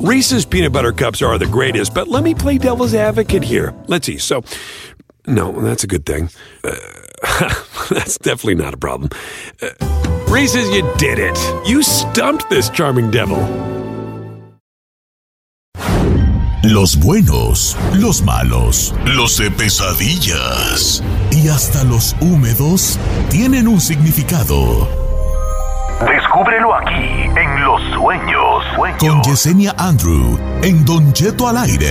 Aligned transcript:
Reese's 0.00 0.46
peanut 0.46 0.72
butter 0.72 0.92
cups 0.92 1.22
are 1.22 1.38
the 1.38 1.46
greatest, 1.46 1.92
but 1.92 2.06
let 2.06 2.22
me 2.22 2.32
play 2.32 2.56
devil's 2.56 2.94
advocate 2.94 3.42
here. 3.42 3.74
Let's 3.88 4.06
see. 4.06 4.18
So, 4.18 4.44
no, 5.26 5.50
that's 5.60 5.82
a 5.82 5.88
good 5.88 6.06
thing. 6.06 6.30
Uh, 6.62 6.76
that's 7.90 8.16
definitely 8.18 8.54
not 8.54 8.74
a 8.74 8.76
problem. 8.76 9.10
Uh, 9.60 9.70
Reese's, 10.28 10.70
you 10.70 10.88
did 10.98 11.18
it. 11.18 11.36
You 11.66 11.82
stumped 11.82 12.48
this 12.48 12.70
charming 12.70 13.10
devil. 13.10 13.38
Los 16.62 16.94
buenos, 16.94 17.76
los 17.96 18.22
malos, 18.22 18.94
los 19.04 19.36
de 19.38 19.50
pesadillas 19.50 21.02
y 21.32 21.48
hasta 21.48 21.82
los 21.82 22.14
húmedos 22.20 22.98
tienen 23.30 23.66
un 23.66 23.80
significado. 23.80 25.07
Descúbrelo 26.28 26.74
aquí 26.74 27.24
en 27.40 27.64
Los 27.64 27.80
Sueños. 27.94 28.62
Sueños. 28.76 28.98
Con 28.98 29.22
Yesenia 29.22 29.74
Andrew 29.78 30.38
en 30.62 30.84
Don 30.84 31.10
Cheto 31.14 31.48
al 31.48 31.56
aire. 31.56 31.88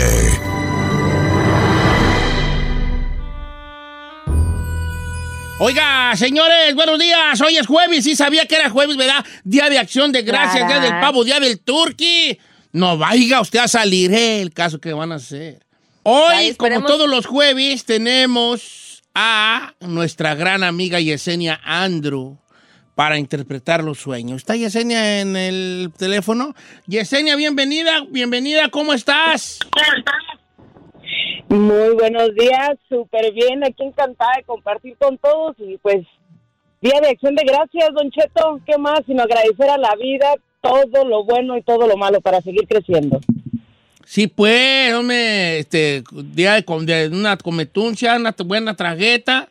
Oiga, 5.58 6.16
señores, 6.16 6.76
buenos 6.76 7.00
días. 7.00 7.42
Hoy 7.42 7.58
es 7.58 7.66
jueves. 7.66 8.04
Sí 8.04 8.16
sabía 8.16 8.46
que 8.46 8.58
era 8.58 8.70
jueves, 8.70 8.96
¿verdad? 8.96 9.26
Día 9.44 9.72
de 9.72 9.80
acción 9.80 10.12
de 10.12 10.22
gracias, 10.22 10.68
día 10.68 10.82
del 10.82 11.00
pavo, 11.00 11.24
día 11.24 11.40
del 11.40 11.60
turkey. 11.60 12.38
No 12.74 12.96
vaya 12.96 13.42
usted 13.42 13.58
a 13.58 13.68
salir, 13.68 14.14
eh, 14.14 14.44
el 14.44 14.54
caso 14.54 14.80
que 14.80 14.94
van 14.94 15.14
a 15.14 15.16
hacer. 15.16 15.66
Hoy, 16.04 16.36
Ay, 16.36 16.56
como 16.56 16.84
todos 16.84 17.10
los 17.10 17.26
jueves, 17.26 17.86
tenemos 17.86 19.02
a 19.16 19.74
nuestra 19.80 20.36
gran 20.36 20.64
amiga 20.64 21.00
Yesenia 21.00 21.60
Andrew 21.64 22.38
para 22.98 23.20
interpretar 23.20 23.84
los 23.84 24.00
sueños. 24.00 24.38
¿Está 24.38 24.56
Yesenia 24.56 25.22
en 25.22 25.36
el 25.36 25.92
teléfono? 25.96 26.56
Yesenia, 26.88 27.36
bienvenida, 27.36 28.04
bienvenida, 28.10 28.70
¿cómo 28.70 28.92
estás? 28.92 29.60
Muy 31.48 31.94
buenos 31.94 32.34
días, 32.34 32.72
súper 32.90 33.34
bien, 33.34 33.64
aquí 33.64 33.84
encantada 33.84 34.32
de 34.38 34.44
compartir 34.46 34.98
con 34.98 35.16
todos 35.20 35.56
y 35.60 35.78
pues 35.78 36.08
Día 36.82 37.00
de 37.00 37.10
Acción 37.10 37.36
de 37.36 37.46
Gracias, 37.46 37.94
Don 37.94 38.10
Cheto, 38.10 38.60
¿qué 38.66 38.80
más? 38.80 39.02
Sino 39.06 39.22
agradecer 39.22 39.70
a 39.70 39.78
la 39.78 39.94
vida 39.96 40.34
todo 40.62 41.06
lo 41.06 41.24
bueno 41.24 41.56
y 41.56 41.62
todo 41.62 41.86
lo 41.86 41.98
malo 41.98 42.20
para 42.20 42.42
seguir 42.42 42.68
creciendo. 42.68 43.20
Sí, 44.06 44.26
pues, 44.26 44.92
hombre, 44.96 45.60
este, 45.60 46.04
día 46.34 46.56
de, 46.56 46.64
de 46.64 47.10
una 47.10 47.38
cometuncia, 47.38 48.16
una 48.16 48.34
buena 48.44 48.76
tragueta, 48.76 49.50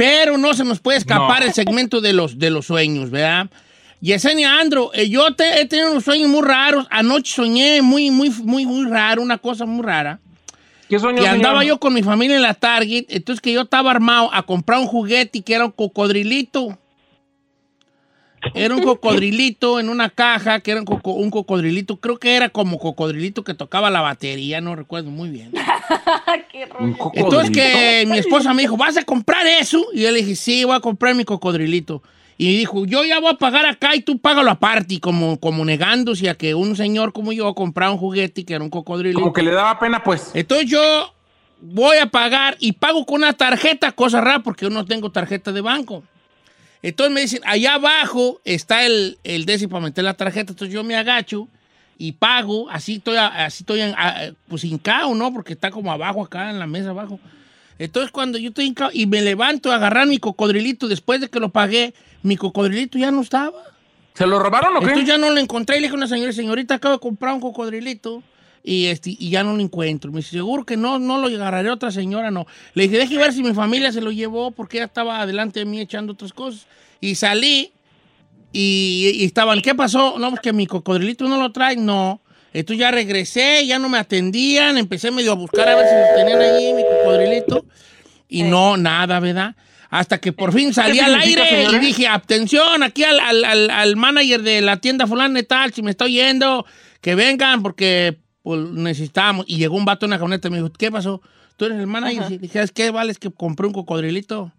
pero 0.00 0.38
no 0.38 0.54
se 0.54 0.64
nos 0.64 0.80
puede 0.80 0.96
escapar 0.96 1.40
No. 1.40 1.46
el 1.48 1.52
segmento 1.52 2.00
de 2.00 2.14
los, 2.14 2.38
de 2.38 2.48
los 2.48 2.64
sueños, 2.64 3.10
¿verdad? 3.10 3.48
Yesenia 4.00 4.58
Andro, 4.58 4.90
eh, 4.94 5.10
yo 5.10 5.34
te- 5.34 5.60
he 5.60 5.66
tenido 5.66 5.90
unos 5.90 6.04
sueños 6.04 6.26
muy 6.30 6.40
raros. 6.40 6.86
Anoche 6.90 7.30
soñé 7.34 7.82
muy, 7.82 8.10
muy, 8.10 8.30
muy, 8.30 8.64
muy 8.64 8.88
raro, 8.88 9.20
una 9.20 9.36
cosa 9.36 9.66
muy 9.66 9.84
rara. 9.84 10.18
¿Qué 10.88 10.98
sueño, 10.98 11.20
Que 11.22 11.28
andaba 11.28 11.62
yo 11.64 11.78
con 11.78 11.92
mi 11.92 12.02
familia 12.02 12.36
en 12.36 12.42
la 12.42 12.54
Target, 12.54 13.04
entonces 13.10 13.42
que 13.42 13.52
yo 13.52 13.60
estaba 13.60 13.90
armado 13.90 14.30
a 14.32 14.42
comprar 14.42 14.80
un 14.80 14.86
juguete 14.86 15.38
y 15.38 15.42
que 15.42 15.52
era 15.54 15.66
un 15.66 15.70
cocodrilito. 15.72 16.78
Era 18.54 18.74
un 18.74 18.82
cocodrilito 18.82 19.78
en 19.80 19.88
una 19.88 20.10
caja, 20.10 20.60
que 20.60 20.72
era 20.72 20.80
un, 20.80 20.86
coco- 20.86 21.12
un 21.14 21.30
cocodrilito, 21.30 21.96
creo 21.98 22.18
que 22.18 22.34
era 22.34 22.48
como 22.48 22.78
cocodrilito 22.78 23.44
que 23.44 23.54
tocaba 23.54 23.90
la 23.90 24.00
batería, 24.00 24.60
no 24.60 24.74
recuerdo 24.74 25.10
muy 25.10 25.28
bien. 25.30 25.52
Qué 26.52 26.66
rollo. 26.66 26.96
Entonces 27.14 27.50
que 27.50 28.04
mi 28.06 28.18
esposa 28.18 28.54
me 28.54 28.62
dijo, 28.62 28.76
¿vas 28.76 28.96
a 28.96 29.04
comprar 29.04 29.46
eso? 29.46 29.84
Y 29.92 30.02
yo 30.02 30.10
le 30.10 30.18
dije, 30.18 30.36
sí, 30.36 30.64
voy 30.64 30.76
a 30.76 30.80
comprar 30.80 31.14
mi 31.14 31.24
cocodrilito. 31.24 32.02
Y 32.38 32.46
me 32.46 32.52
dijo, 32.52 32.86
yo 32.86 33.04
ya 33.04 33.20
voy 33.20 33.30
a 33.30 33.34
pagar 33.34 33.66
acá 33.66 33.94
y 33.94 34.00
tú 34.00 34.18
págalo 34.18 34.50
aparte, 34.50 34.98
como, 34.98 35.38
como 35.38 35.64
negándose 35.64 36.30
a 36.30 36.34
que 36.34 36.54
un 36.54 36.74
señor 36.74 37.12
como 37.12 37.32
yo 37.32 37.54
comprara 37.54 37.90
un 37.92 37.98
juguete 37.98 38.44
que 38.44 38.54
era 38.54 38.64
un 38.64 38.70
cocodrilito. 38.70 39.20
Como 39.20 39.32
que 39.32 39.42
le 39.42 39.50
daba 39.52 39.78
pena, 39.78 40.02
pues. 40.02 40.30
Entonces 40.34 40.68
yo 40.70 41.12
voy 41.60 41.98
a 41.98 42.06
pagar 42.06 42.56
y 42.58 42.72
pago 42.72 43.04
con 43.04 43.16
una 43.16 43.34
tarjeta, 43.34 43.92
cosa 43.92 44.22
rara 44.22 44.42
porque 44.42 44.64
yo 44.64 44.70
no 44.70 44.86
tengo 44.86 45.10
tarjeta 45.12 45.52
de 45.52 45.60
banco. 45.60 46.02
Entonces 46.82 47.14
me 47.14 47.20
dicen, 47.20 47.40
allá 47.44 47.74
abajo 47.74 48.40
está 48.44 48.86
el, 48.86 49.18
el 49.22 49.48
ese 49.48 49.68
para 49.68 49.84
meter 49.84 50.04
la 50.04 50.14
tarjeta. 50.14 50.52
Entonces 50.52 50.72
yo 50.72 50.82
me 50.82 50.96
agacho 50.96 51.48
y 51.98 52.12
pago, 52.12 52.70
así 52.70 52.94
estoy, 52.94 53.16
así 53.16 53.62
estoy 53.62 53.80
en, 53.80 53.94
pues 54.48 54.64
hincado, 54.64 55.14
¿no? 55.14 55.32
Porque 55.32 55.52
está 55.52 55.70
como 55.70 55.92
abajo 55.92 56.24
acá 56.24 56.50
en 56.50 56.58
la 56.58 56.66
mesa 56.66 56.90
abajo. 56.90 57.20
Entonces 57.78 58.10
cuando 58.10 58.38
yo 58.38 58.48
estoy 58.48 58.66
hincado 58.66 58.90
y 58.92 59.06
me 59.06 59.20
levanto 59.20 59.70
a 59.70 59.74
agarrar 59.76 60.06
mi 60.06 60.18
cocodrilito 60.18 60.88
después 60.88 61.20
de 61.20 61.28
que 61.28 61.40
lo 61.40 61.50
pagué, 61.50 61.92
mi 62.22 62.36
cocodrilito 62.36 62.98
ya 62.98 63.10
no 63.10 63.20
estaba. 63.20 63.62
¿Se 64.14 64.26
lo 64.26 64.38
robaron 64.38 64.76
o 64.76 64.80
qué? 64.80 64.86
Entonces 64.86 65.08
ya 65.08 65.18
no 65.18 65.30
lo 65.30 65.38
encontré 65.38 65.76
y 65.76 65.80
le 65.80 65.86
dije 65.86 65.94
a 65.94 65.98
una 65.98 66.08
señora, 66.08 66.32
señorita, 66.32 66.74
acabo 66.74 66.94
de 66.94 67.00
comprar 67.00 67.34
un 67.34 67.40
cocodrilito 67.40 68.22
y, 68.62 68.86
este, 68.86 69.10
y 69.18 69.30
ya 69.30 69.42
no 69.42 69.54
lo 69.54 69.60
encuentro. 69.62 70.10
Me 70.12 70.18
dice, 70.18 70.30
seguro 70.32 70.64
que 70.64 70.76
no, 70.76 70.98
no 70.98 71.18
lo 71.18 71.26
agarraré 71.28 71.68
a 71.70 71.74
otra 71.74 71.90
señora, 71.90 72.30
no. 72.30 72.46
Le 72.74 72.84
dije, 72.84 72.98
deje 72.98 73.16
ver 73.18 73.32
si 73.32 73.42
mi 73.42 73.54
familia 73.54 73.90
se 73.92 74.00
lo 74.00 74.10
llevó 74.12 74.50
porque 74.50 74.78
ella 74.78 74.86
estaba 74.86 75.24
delante 75.26 75.60
de 75.60 75.66
mí 75.66 75.80
echando 75.80 76.12
otras 76.12 76.32
cosas. 76.32 76.66
Y 77.00 77.14
salí 77.14 77.72
y, 78.52 79.12
y 79.14 79.24
estaban, 79.24 79.60
¿qué 79.62 79.74
pasó? 79.74 80.18
No, 80.18 80.30
pues 80.30 80.40
que 80.40 80.52
mi 80.52 80.66
cocodrilito 80.66 81.28
no 81.28 81.38
lo 81.38 81.52
trae, 81.52 81.76
no. 81.76 82.20
Entonces 82.52 82.80
ya 82.80 82.90
regresé, 82.90 83.64
ya 83.66 83.78
no 83.78 83.88
me 83.88 83.98
atendían, 83.98 84.76
empecé 84.76 85.10
medio 85.12 85.32
a 85.32 85.36
buscar 85.36 85.68
a 85.68 85.76
ver 85.76 85.86
si 85.86 85.94
lo 85.94 86.14
tenían 86.16 86.40
ahí, 86.42 86.72
mi 86.74 86.82
cocodrilito. 86.84 87.64
Y 88.28 88.42
no, 88.42 88.76
nada, 88.76 89.20
¿verdad? 89.20 89.54
Hasta 89.88 90.18
que 90.18 90.32
por 90.32 90.52
fin 90.52 90.72
salí 90.74 90.94
¿Qué 90.98 91.00
al 91.02 91.14
aire 91.16 91.42
y 91.44 91.46
señora? 91.46 91.78
dije, 91.78 92.06
atención, 92.08 92.82
aquí 92.82 93.02
al, 93.04 93.18
al- 93.20 93.44
al- 93.44 93.70
al 93.70 93.96
manager 93.96 94.42
de 94.42 94.60
la 94.60 94.76
tienda 94.78 95.06
fulana 95.06 95.38
y 95.40 95.42
tal, 95.44 95.72
si 95.72 95.82
me 95.82 95.90
está 95.92 96.04
oyendo, 96.04 96.64
que 97.00 97.14
vengan 97.16 97.62
porque 97.62 98.18
pues, 98.42 98.60
necesitamos. 98.70 99.44
Y 99.48 99.56
llegó 99.56 99.76
un 99.76 99.84
vato 99.84 100.06
en 100.06 100.10
la 100.10 100.18
camioneta 100.18 100.48
y 100.48 100.50
me 100.50 100.56
dijo, 100.58 100.70
¿qué 100.72 100.90
pasó? 100.90 101.20
¿Tú 101.56 101.66
eres 101.66 101.78
el 101.78 101.86
manager? 101.86 102.32
Y 102.32 102.38
dije, 102.38 102.62
es 102.62 102.72
que 102.72 102.90
vale, 102.90 103.12
es 103.12 103.18
que 103.18 103.30
compré 103.30 103.66
un 103.66 103.72
cocodrilito 103.72 104.52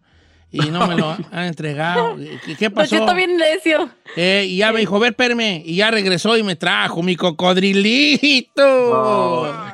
y 0.51 0.69
no 0.69 0.85
me 0.85 0.95
lo 0.95 1.15
han 1.31 1.45
entregado. 1.45 2.17
¿Qué, 2.59 2.69
pasó? 2.69 2.97
Cheto 2.97 3.15
bien 3.15 3.37
necio. 3.37 3.89
Eh, 4.17 4.45
y 4.49 4.57
ya 4.57 4.73
me 4.73 4.81
dijo, 4.81 4.97
a 4.97 4.99
ver, 4.99 5.11
espérame. 5.11 5.63
Y 5.65 5.75
ya 5.75 5.89
regresó 5.91 6.37
y 6.37 6.43
me 6.43 6.57
trajo 6.57 7.01
mi 7.01 7.15
cocodrilito. 7.15 8.53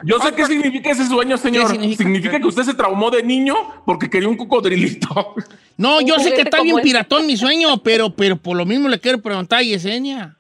Yo 0.04 0.20
sé 0.20 0.34
qué 0.36 0.46
significa 0.46 0.92
ese 0.92 1.08
sueño, 1.08 1.36
señor. 1.38 1.68
significa? 1.72 2.04
significa? 2.04 2.40
que 2.40 2.46
usted 2.46 2.64
se 2.64 2.76
traumó 2.76 3.10
de 3.10 3.24
niño 3.24 3.56
porque 3.86 4.08
quería 4.10 4.30
un 4.30 4.38
cocodrilito. 4.38 5.36
No, 5.78 6.02
yo 6.02 6.20
sé 6.20 6.34
que 6.34 6.42
está 6.42 6.62
bien 6.62 6.78
ese. 6.78 6.84
piratón 6.84 7.26
mi 7.26 7.38
sueño, 7.38 7.82
pero, 7.82 8.16
pero 8.16 8.38
por 8.38 8.56
lo 8.56 8.66
mismo 8.66 8.88
le 8.88 9.00
quiero 9.00 9.20
preguntar 9.22 9.60
a 9.60 9.64
Yesenia. 9.64 10.38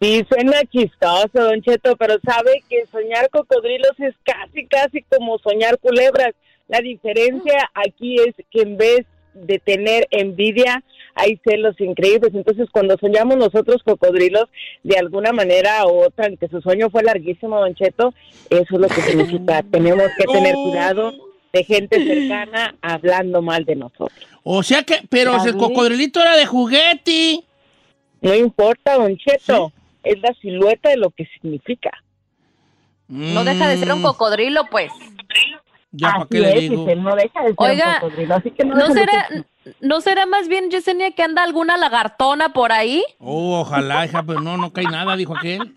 Sí, 0.00 0.24
suena 0.28 0.60
chistoso, 0.70 1.30
Don 1.32 1.62
Cheto, 1.62 1.96
pero 1.96 2.16
sabe 2.24 2.62
que 2.68 2.84
soñar 2.92 3.30
cocodrilos 3.30 3.92
es 3.98 4.14
casi, 4.24 4.66
casi 4.66 5.02
como 5.02 5.38
soñar 5.38 5.78
culebras. 5.78 6.34
La 6.68 6.80
diferencia 6.80 7.70
aquí 7.74 8.16
es 8.20 8.34
que 8.50 8.62
en 8.62 8.76
vez 8.76 9.06
de 9.32 9.58
tener 9.58 10.06
envidia, 10.10 10.82
hay 11.14 11.40
celos 11.44 11.80
increíbles. 11.80 12.34
Entonces, 12.34 12.68
cuando 12.70 12.96
soñamos 12.98 13.36
nosotros 13.36 13.82
cocodrilos, 13.82 14.46
de 14.82 14.98
alguna 14.98 15.32
manera 15.32 15.86
u 15.86 16.04
otra, 16.04 16.26
aunque 16.26 16.48
su 16.48 16.60
sueño 16.60 16.90
fue 16.90 17.02
larguísimo, 17.02 17.58
Don 17.58 17.74
Cheto, 17.74 18.12
eso 18.50 18.74
es 18.74 18.80
lo 18.80 18.88
que 18.88 19.00
significa. 19.00 19.62
Tenemos 19.70 20.08
que 20.18 20.24
tener 20.24 20.54
cuidado 20.54 21.12
de 21.52 21.64
gente 21.64 22.04
cercana 22.04 22.74
hablando 22.82 23.40
mal 23.40 23.64
de 23.64 23.76
nosotros. 23.76 24.12
O 24.42 24.62
sea 24.62 24.82
que, 24.82 25.00
pero 25.08 25.42
el 25.44 25.56
cocodrilito 25.56 26.20
era 26.20 26.36
de 26.36 26.46
juguete. 26.46 27.40
No 28.20 28.34
importa, 28.34 28.96
Don 28.96 29.16
Cheto, 29.16 29.72
es 30.10 30.20
la 30.20 30.32
silueta 30.40 30.88
de 30.90 30.96
lo 30.96 31.10
que 31.10 31.26
significa. 31.26 31.90
No 33.08 33.44
deja 33.44 33.68
de 33.68 33.76
ser 33.78 33.92
un 33.92 34.00
Mm, 34.00 34.04
cocodrilo, 34.04 34.64
pues. 34.70 34.90
Ya, 35.92 36.08
¿para 36.10 36.18
Así 36.24 36.28
qué 36.30 36.40
le 36.40 36.60
digo? 36.60 36.76
Giselle, 36.84 37.00
no 37.02 37.14
deja 37.14 37.40
de 37.42 37.48
ser 37.48 37.54
Oiga, 37.58 37.94
un 37.94 38.00
cocodrilo, 38.08 38.34
así 38.34 38.50
que 38.50 38.64
no, 38.64 38.74
¿No 38.74 38.88
deja 38.88 38.92
de 38.94 39.00
será, 39.00 39.28
ser- 39.28 39.46
¿No 39.80 40.00
será 40.00 40.26
más 40.26 40.46
bien, 40.48 40.70
Yesenia, 40.70 41.10
que 41.12 41.22
anda 41.22 41.42
alguna 41.42 41.76
lagartona 41.76 42.52
por 42.52 42.70
ahí? 42.72 43.02
Oh, 43.18 43.60
ojalá, 43.60 44.04
hija, 44.06 44.22
pero 44.22 44.40
no, 44.40 44.56
no 44.56 44.72
cae 44.72 44.84
nada, 44.84 45.16
dijo 45.16 45.36
aquel. 45.36 45.74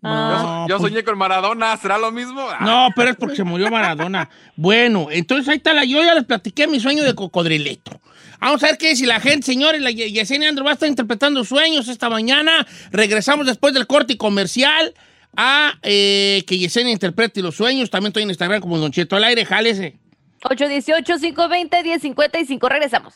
No, 0.00 0.66
Yo 0.68 0.78
pues- 0.78 0.90
soñé 0.92 1.04
con 1.04 1.18
Maradona, 1.18 1.76
¿será 1.76 1.98
lo 1.98 2.10
mismo? 2.10 2.40
Ah, 2.40 2.58
No, 2.64 2.88
pero 2.96 3.10
es 3.10 3.16
porque 3.16 3.36
se 3.36 3.44
murió 3.44 3.70
Maradona. 3.70 4.30
Bueno, 4.56 5.08
entonces 5.10 5.48
ahí 5.48 5.56
está 5.58 5.74
la. 5.74 5.84
Yo 5.84 6.02
ya 6.02 6.14
les 6.14 6.24
platiqué 6.24 6.66
mi 6.66 6.80
sueño 6.80 7.04
de 7.04 7.14
cocodrilito. 7.14 8.00
Vamos 8.40 8.62
a 8.62 8.66
ver 8.66 8.78
qué 8.78 8.94
si 8.96 9.06
la 9.06 9.20
gente, 9.20 9.46
señores, 9.46 9.80
la 9.80 9.90
Ye- 9.90 10.10
Yesenia 10.12 10.52
va 10.52 10.70
a 10.70 10.74
estar 10.74 10.88
interpretando 10.88 11.44
sueños 11.44 11.88
esta 11.88 12.10
mañana. 12.10 12.66
Regresamos 12.90 13.46
después 13.46 13.74
del 13.74 13.86
corte 13.86 14.16
comercial. 14.16 14.94
a 15.36 15.74
eh, 15.82 16.44
que 16.46 16.58
Yesenia 16.58 16.92
interprete 16.92 17.42
los 17.42 17.56
sueños. 17.56 17.90
También 17.90 18.10
estoy 18.10 18.22
en 18.22 18.28
Instagram 18.30 18.60
como 18.60 18.78
Don 18.78 18.92
Cheto 18.92 19.16
al 19.16 19.24
aire. 19.24 19.44
Jálese. 19.44 19.96
818-520-1055. 20.44 22.68
Regresamos. 22.68 23.14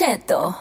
Cheto. 0.00 0.56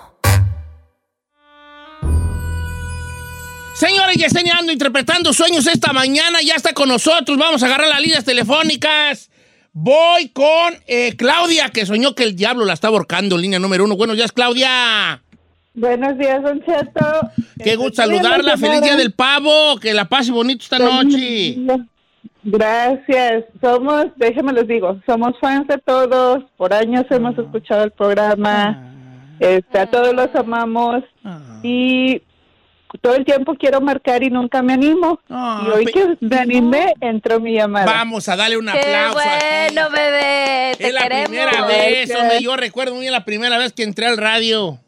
Señores, 3.74 4.18
Yesenia 4.18 4.56
ando 4.59 4.74
interpretando 4.74 5.31
sueños 5.31 5.65
esta 5.65 5.94
mañana. 5.94 6.39
Ya 6.44 6.56
está 6.56 6.74
con 6.74 6.89
nosotros. 6.89 7.38
Vamos 7.38 7.63
a 7.63 7.68
agarrar 7.68 7.88
las 7.88 8.01
líneas 8.01 8.25
telefónicas. 8.25 9.31
Voy 9.71 10.27
con 10.33 10.74
eh, 10.88 11.15
Claudia, 11.15 11.69
que 11.69 11.86
soñó 11.86 12.15
que 12.15 12.24
el 12.24 12.36
diablo 12.36 12.65
la 12.65 12.74
estaba 12.74 12.97
ahorcando. 12.97 13.38
Línea 13.38 13.59
número 13.59 13.86
uno. 13.86 13.95
Buenos 13.95 14.18
días, 14.18 14.33
Claudia. 14.33 15.21
Buenos 15.74 16.18
días, 16.18 16.44
Don 16.44 16.62
Cheto. 16.65 17.31
Qué 17.63 17.77
gusto 17.77 18.01
saludarla. 18.01 18.57
Feliz 18.57 18.81
día 18.81 18.97
del 18.97 19.13
pavo. 19.13 19.80
Que 19.80 19.94
la 19.94 20.03
pase 20.03 20.33
bonito 20.33 20.63
esta 20.63 20.80
noche. 20.80 21.56
Gracias. 22.44 23.45
Somos, 23.62 24.07
déjenme 24.18 24.51
les 24.51 24.68
digo, 24.68 25.00
somos 25.06 25.31
fans 25.39 25.65
de 25.68 25.77
todos. 25.77 26.44
Por 26.57 26.74
años 26.74 27.06
hemos 27.09 27.38
escuchado 27.38 27.86
el 27.86 27.91
programa. 27.91 28.88
Este, 29.39 29.80
a 29.80 29.86
todos 29.89 30.13
los 30.13 30.33
amamos. 30.36 31.03
Y 31.63 32.21
todo 33.01 33.15
el 33.15 33.24
tiempo 33.25 33.56
quiero 33.56 33.80
marcar 33.81 34.24
y 34.24 34.30
nunca 34.30 34.62
me 34.62 34.74
animo. 34.74 35.19
y 35.30 35.69
hoy 35.69 35.86
que 35.86 36.18
me 36.19 36.38
animé, 36.38 36.94
entró 37.01 37.39
mi 37.39 37.53
llamada. 37.53 37.86
Vamos 37.86 38.27
a 38.30 38.36
darle 38.36 38.57
un 38.57 38.65
Qué 38.65 38.80
aplauso. 38.80 39.19
aquí. 39.19 39.30
bueno, 39.75 39.89
bebé. 39.91 40.71
Te 40.77 40.88
Es 40.88 40.94
la 40.94 41.01
queremos. 41.03 41.27
primera 41.30 41.65
vez, 41.65 42.15
hombre. 42.15 42.41
Yo 42.41 42.56
recuerdo 42.57 42.94
muy 42.94 43.01
bien 43.01 43.13
la 43.13 43.25
primera 43.25 43.57
vez 43.57 43.74
que 43.74 43.83
entré 43.83 44.07
al 44.07 44.18
radio. 44.18 44.80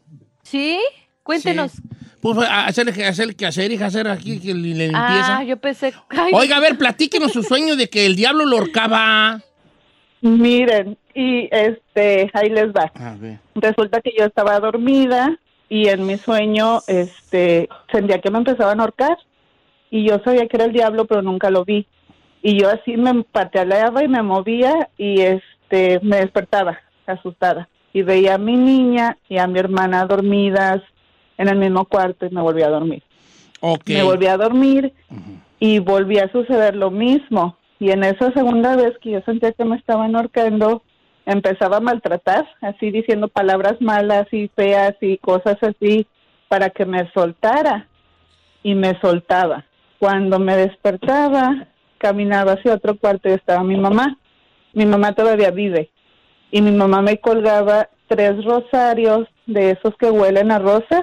¿Sí? 0.42 0.80
Cuéntenos. 1.22 1.72
Pues 2.20 2.38
a 2.38 2.66
hacerle, 2.66 3.04
hacerle 3.04 3.34
que 3.34 3.46
hacer, 3.46 3.72
hija, 3.72 3.86
hacer 3.86 4.06
aquí 4.06 4.38
que 4.38 4.54
le 4.54 4.60
le 4.74 4.86
limpieza. 4.88 5.38
Ah, 5.38 5.44
yo 5.44 5.56
pensé. 5.56 5.92
Ay, 6.10 6.30
Oiga, 6.34 6.56
a 6.56 6.60
ver, 6.60 6.78
platíquenos 6.78 7.32
su 7.32 7.42
sueño 7.42 7.74
de 7.74 7.88
que 7.90 8.06
el 8.06 8.14
diablo 8.14 8.44
lo 8.46 8.58
horcaba. 8.58 9.40
Miren, 10.20 10.96
y 11.14 11.48
este, 11.50 12.30
ahí 12.32 12.48
les 12.48 12.68
va. 12.68 12.90
A 12.94 13.14
ver. 13.14 13.38
Resulta 13.54 14.00
que 14.00 14.12
yo 14.18 14.24
estaba 14.24 14.58
dormida 14.60 15.38
y 15.68 15.88
en 15.88 16.06
mi 16.06 16.16
sueño 16.18 16.80
este 16.86 17.68
sentía 17.90 18.20
que 18.20 18.30
me 18.30 18.38
empezaban 18.38 18.80
a 18.80 18.84
ahorcar 18.84 19.16
y 19.90 20.08
yo 20.08 20.18
sabía 20.24 20.46
que 20.46 20.56
era 20.56 20.66
el 20.66 20.72
diablo 20.72 21.06
pero 21.06 21.22
nunca 21.22 21.50
lo 21.50 21.64
vi 21.64 21.86
y 22.42 22.60
yo 22.60 22.68
así 22.68 22.96
me 22.96 23.22
pataleaba 23.24 24.04
y 24.04 24.08
me 24.08 24.22
movía 24.22 24.90
y 24.98 25.20
este 25.20 25.98
me 26.02 26.18
despertaba 26.18 26.78
asustada 27.06 27.68
y 27.92 28.02
veía 28.02 28.34
a 28.34 28.38
mi 28.38 28.56
niña 28.56 29.16
y 29.28 29.38
a 29.38 29.46
mi 29.46 29.58
hermana 29.58 30.04
dormidas 30.04 30.82
en 31.38 31.48
el 31.48 31.56
mismo 31.56 31.86
cuarto 31.86 32.26
y 32.26 32.30
me 32.30 32.42
volví 32.42 32.62
a 32.62 32.68
dormir 32.68 33.02
me 33.86 34.02
volví 34.02 34.26
a 34.26 34.36
dormir 34.36 34.92
y 35.60 35.78
volví 35.78 36.18
a 36.18 36.30
suceder 36.32 36.74
lo 36.74 36.90
mismo. 36.90 37.56
Y 37.78 37.90
en 37.90 38.04
esa 38.04 38.32
segunda 38.32 38.76
vez 38.76 38.92
que 39.00 39.10
yo 39.10 39.20
sentía 39.22 39.52
que 39.52 39.64
me 39.64 39.76
estaban 39.76 40.14
ahorcando, 40.16 40.82
empezaba 41.26 41.78
a 41.78 41.80
maltratar, 41.80 42.48
así 42.60 42.90
diciendo 42.90 43.28
palabras 43.28 43.80
malas 43.80 44.26
y 44.32 44.48
feas 44.48 44.94
y 45.00 45.18
cosas 45.18 45.56
así 45.62 46.06
para 46.48 46.70
que 46.70 46.84
me 46.84 47.10
soltara. 47.12 47.88
Y 48.64 48.76
me 48.76 48.98
soltaba. 49.00 49.64
Cuando 49.98 50.38
me 50.38 50.56
despertaba, 50.56 51.66
caminaba 51.98 52.52
hacia 52.52 52.74
otro 52.74 52.96
cuarto 52.96 53.28
y 53.28 53.32
estaba 53.32 53.64
mi 53.64 53.76
mamá. 53.76 54.18
Mi 54.72 54.86
mamá 54.86 55.14
todavía 55.14 55.50
vive. 55.50 55.90
Y 56.52 56.62
mi 56.62 56.70
mamá 56.70 57.02
me 57.02 57.18
colgaba 57.18 57.88
tres 58.06 58.44
rosarios 58.44 59.26
de 59.46 59.70
esos 59.70 59.96
que 59.96 60.10
huelen 60.10 60.52
a 60.52 60.58
rosas 60.58 61.02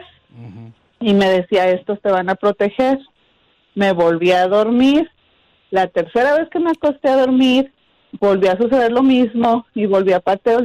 y 0.99 1.13
me 1.13 1.29
decía, 1.29 1.69
estos 1.69 2.01
te 2.01 2.11
van 2.11 2.29
a 2.29 2.35
proteger. 2.35 2.99
Me 3.75 3.93
volví 3.93 4.31
a 4.31 4.47
dormir. 4.47 5.09
La 5.71 5.87
tercera 5.87 6.37
vez 6.37 6.49
que 6.49 6.59
me 6.59 6.71
acosté 6.71 7.09
a 7.09 7.17
dormir, 7.17 7.71
volví 8.19 8.47
a 8.47 8.57
suceder 8.57 8.91
lo 8.91 9.03
mismo 9.03 9.65
y 9.75 9.85
volví 9.85 10.13
a 10.13 10.19
patear 10.19 10.63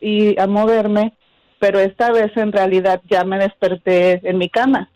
y, 0.00 0.38
a 0.38 0.46
moverme, 0.46 1.12
pero 1.58 1.80
esta 1.80 2.10
vez 2.12 2.36
en 2.36 2.52
realidad 2.52 3.00
ya 3.10 3.24
me 3.24 3.38
desperté 3.38 4.20
en 4.28 4.38
mi 4.38 4.48
cama. 4.48 4.90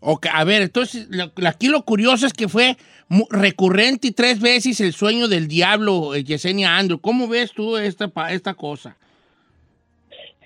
Ok, 0.00 0.26
a 0.32 0.44
ver, 0.44 0.62
entonces, 0.62 1.06
lo- 1.10 1.30
aquí 1.48 1.68
lo 1.68 1.82
curioso 1.82 2.26
es 2.26 2.32
que 2.34 2.48
fue 2.48 2.76
mu- 3.08 3.26
recurrente 3.30 4.08
y 4.08 4.12
tres 4.12 4.40
veces 4.40 4.80
el 4.80 4.92
sueño 4.92 5.28
del 5.28 5.48
diablo, 5.48 6.14
eh, 6.14 6.24
Yesenia 6.24 6.76
Andrew. 6.76 6.98
¿Cómo 7.00 7.26
ves 7.28 7.52
tú 7.52 7.76
esta, 7.78 8.08
pa- 8.08 8.32
esta 8.32 8.52
cosa? 8.54 8.96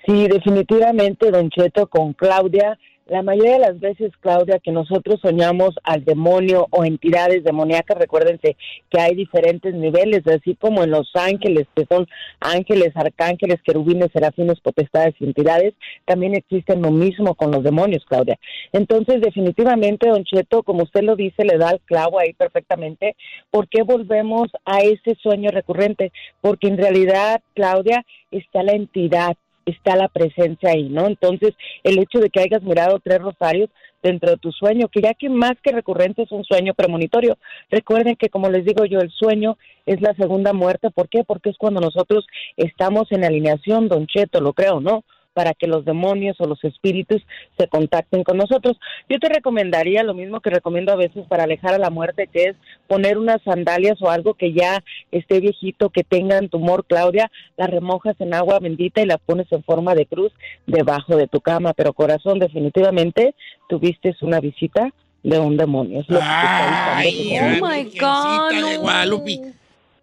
Sí, 0.05 0.27
definitivamente, 0.27 1.29
Don 1.29 1.49
Cheto, 1.49 1.87
con 1.87 2.13
Claudia. 2.13 2.77
La 3.09 3.23
mayoría 3.23 3.53
de 3.53 3.59
las 3.59 3.79
veces, 3.79 4.11
Claudia, 4.19 4.59
que 4.59 4.71
nosotros 4.71 5.19
soñamos 5.19 5.71
al 5.83 6.05
demonio 6.05 6.67
o 6.69 6.85
entidades 6.85 7.43
demoníacas, 7.43 7.97
recuérdense 7.97 8.55
que 8.91 8.99
hay 8.99 9.15
diferentes 9.15 9.73
niveles, 9.73 10.27
así 10.27 10.53
como 10.53 10.83
en 10.83 10.91
los 10.91 11.09
ángeles, 11.15 11.65
que 11.75 11.87
son 11.89 12.07
ángeles, 12.39 12.95
arcángeles, 12.95 13.63
querubines, 13.63 14.11
serafines, 14.13 14.59
potestades 14.59 15.15
y 15.19 15.25
entidades, 15.25 15.73
también 16.05 16.35
existen 16.35 16.83
lo 16.83 16.91
mismo 16.91 17.33
con 17.33 17.49
los 17.49 17.63
demonios, 17.63 18.05
Claudia. 18.05 18.37
Entonces, 18.73 19.21
definitivamente, 19.21 20.07
Don 20.07 20.23
Cheto, 20.23 20.61
como 20.61 20.83
usted 20.83 21.01
lo 21.01 21.15
dice, 21.15 21.43
le 21.45 21.57
da 21.57 21.71
el 21.71 21.79
clavo 21.81 22.19
ahí 22.19 22.33
perfectamente. 22.33 23.15
¿Por 23.49 23.67
qué 23.69 23.81
volvemos 23.81 24.49
a 24.65 24.81
ese 24.81 25.15
sueño 25.15 25.49
recurrente? 25.49 26.11
Porque 26.41 26.67
en 26.67 26.77
realidad, 26.77 27.41
Claudia, 27.55 28.05
está 28.29 28.61
la 28.61 28.73
entidad 28.73 29.35
está 29.69 29.95
la 29.95 30.07
presencia 30.07 30.71
ahí, 30.71 30.89
¿no? 30.89 31.07
Entonces, 31.07 31.53
el 31.83 31.99
hecho 31.99 32.19
de 32.19 32.29
que 32.29 32.41
hayas 32.41 32.63
mirado 32.63 32.99
tres 32.99 33.19
rosarios 33.19 33.69
dentro 34.01 34.31
de 34.31 34.37
tu 34.37 34.51
sueño, 34.51 34.87
que 34.87 35.01
ya 35.01 35.13
que 35.13 35.29
más 35.29 35.53
que 35.61 35.71
recurrente 35.71 36.23
es 36.23 36.31
un 36.31 36.43
sueño 36.43 36.73
premonitorio. 36.73 37.37
Recuerden 37.69 38.15
que, 38.15 38.29
como 38.29 38.49
les 38.49 38.65
digo 38.65 38.85
yo, 38.85 38.99
el 38.99 39.11
sueño 39.11 39.57
es 39.85 40.01
la 40.01 40.13
segunda 40.15 40.53
muerte. 40.53 40.89
¿Por 40.91 41.09
qué? 41.09 41.23
Porque 41.23 41.49
es 41.49 41.57
cuando 41.57 41.81
nosotros 41.81 42.25
estamos 42.55 43.11
en 43.11 43.25
alineación, 43.25 43.87
Don 43.87 44.07
Cheto, 44.07 44.39
lo 44.41 44.53
creo, 44.53 44.79
¿no? 44.79 45.03
Para 45.33 45.53
que 45.53 45.67
los 45.67 45.85
demonios 45.85 46.35
o 46.39 46.45
los 46.45 46.63
espíritus 46.63 47.21
se 47.57 47.67
contacten 47.67 48.23
con 48.23 48.37
nosotros. 48.37 48.77
Yo 49.07 49.19
te 49.19 49.29
recomendaría 49.29 50.03
lo 50.03 50.13
mismo 50.13 50.41
que 50.41 50.49
recomiendo 50.49 50.91
a 50.91 50.97
veces 50.97 51.25
para 51.27 51.43
alejar 51.43 51.73
a 51.73 51.79
la 51.79 51.89
muerte, 51.89 52.27
que 52.27 52.45
es 52.45 52.55
poner 52.87 53.17
unas 53.17 53.41
sandalias 53.43 54.01
o 54.01 54.09
algo 54.09 54.33
que 54.33 54.53
ya 54.53 54.83
esté 55.11 55.39
viejito, 55.39 55.89
que 55.89 56.03
tengan 56.03 56.49
tumor, 56.49 56.85
Claudia, 56.85 57.31
la 57.57 57.67
remojas 57.67 58.15
en 58.19 58.33
agua 58.33 58.59
bendita 58.59 59.01
y 59.01 59.05
la 59.05 59.17
pones 59.17 59.51
en 59.51 59.63
forma 59.63 59.95
de 59.95 60.05
cruz 60.05 60.31
debajo 60.67 61.15
de 61.15 61.27
tu 61.27 61.41
cama. 61.41 61.73
Pero 61.73 61.93
corazón, 61.93 62.39
definitivamente 62.39 63.35
tuviste 63.67 64.15
una 64.21 64.39
visita 64.39 64.93
de 65.23 65.39
un 65.39 65.57
demonio. 65.57 66.01
Es 66.01 66.09
lo 66.09 66.19
que 66.19 66.25
está 66.25 67.01
Oh 67.01 67.67
my 67.67 67.83
God. 67.97 68.49
de 68.49 68.75
no. 68.75 68.81
Guadalupe. 68.81 69.53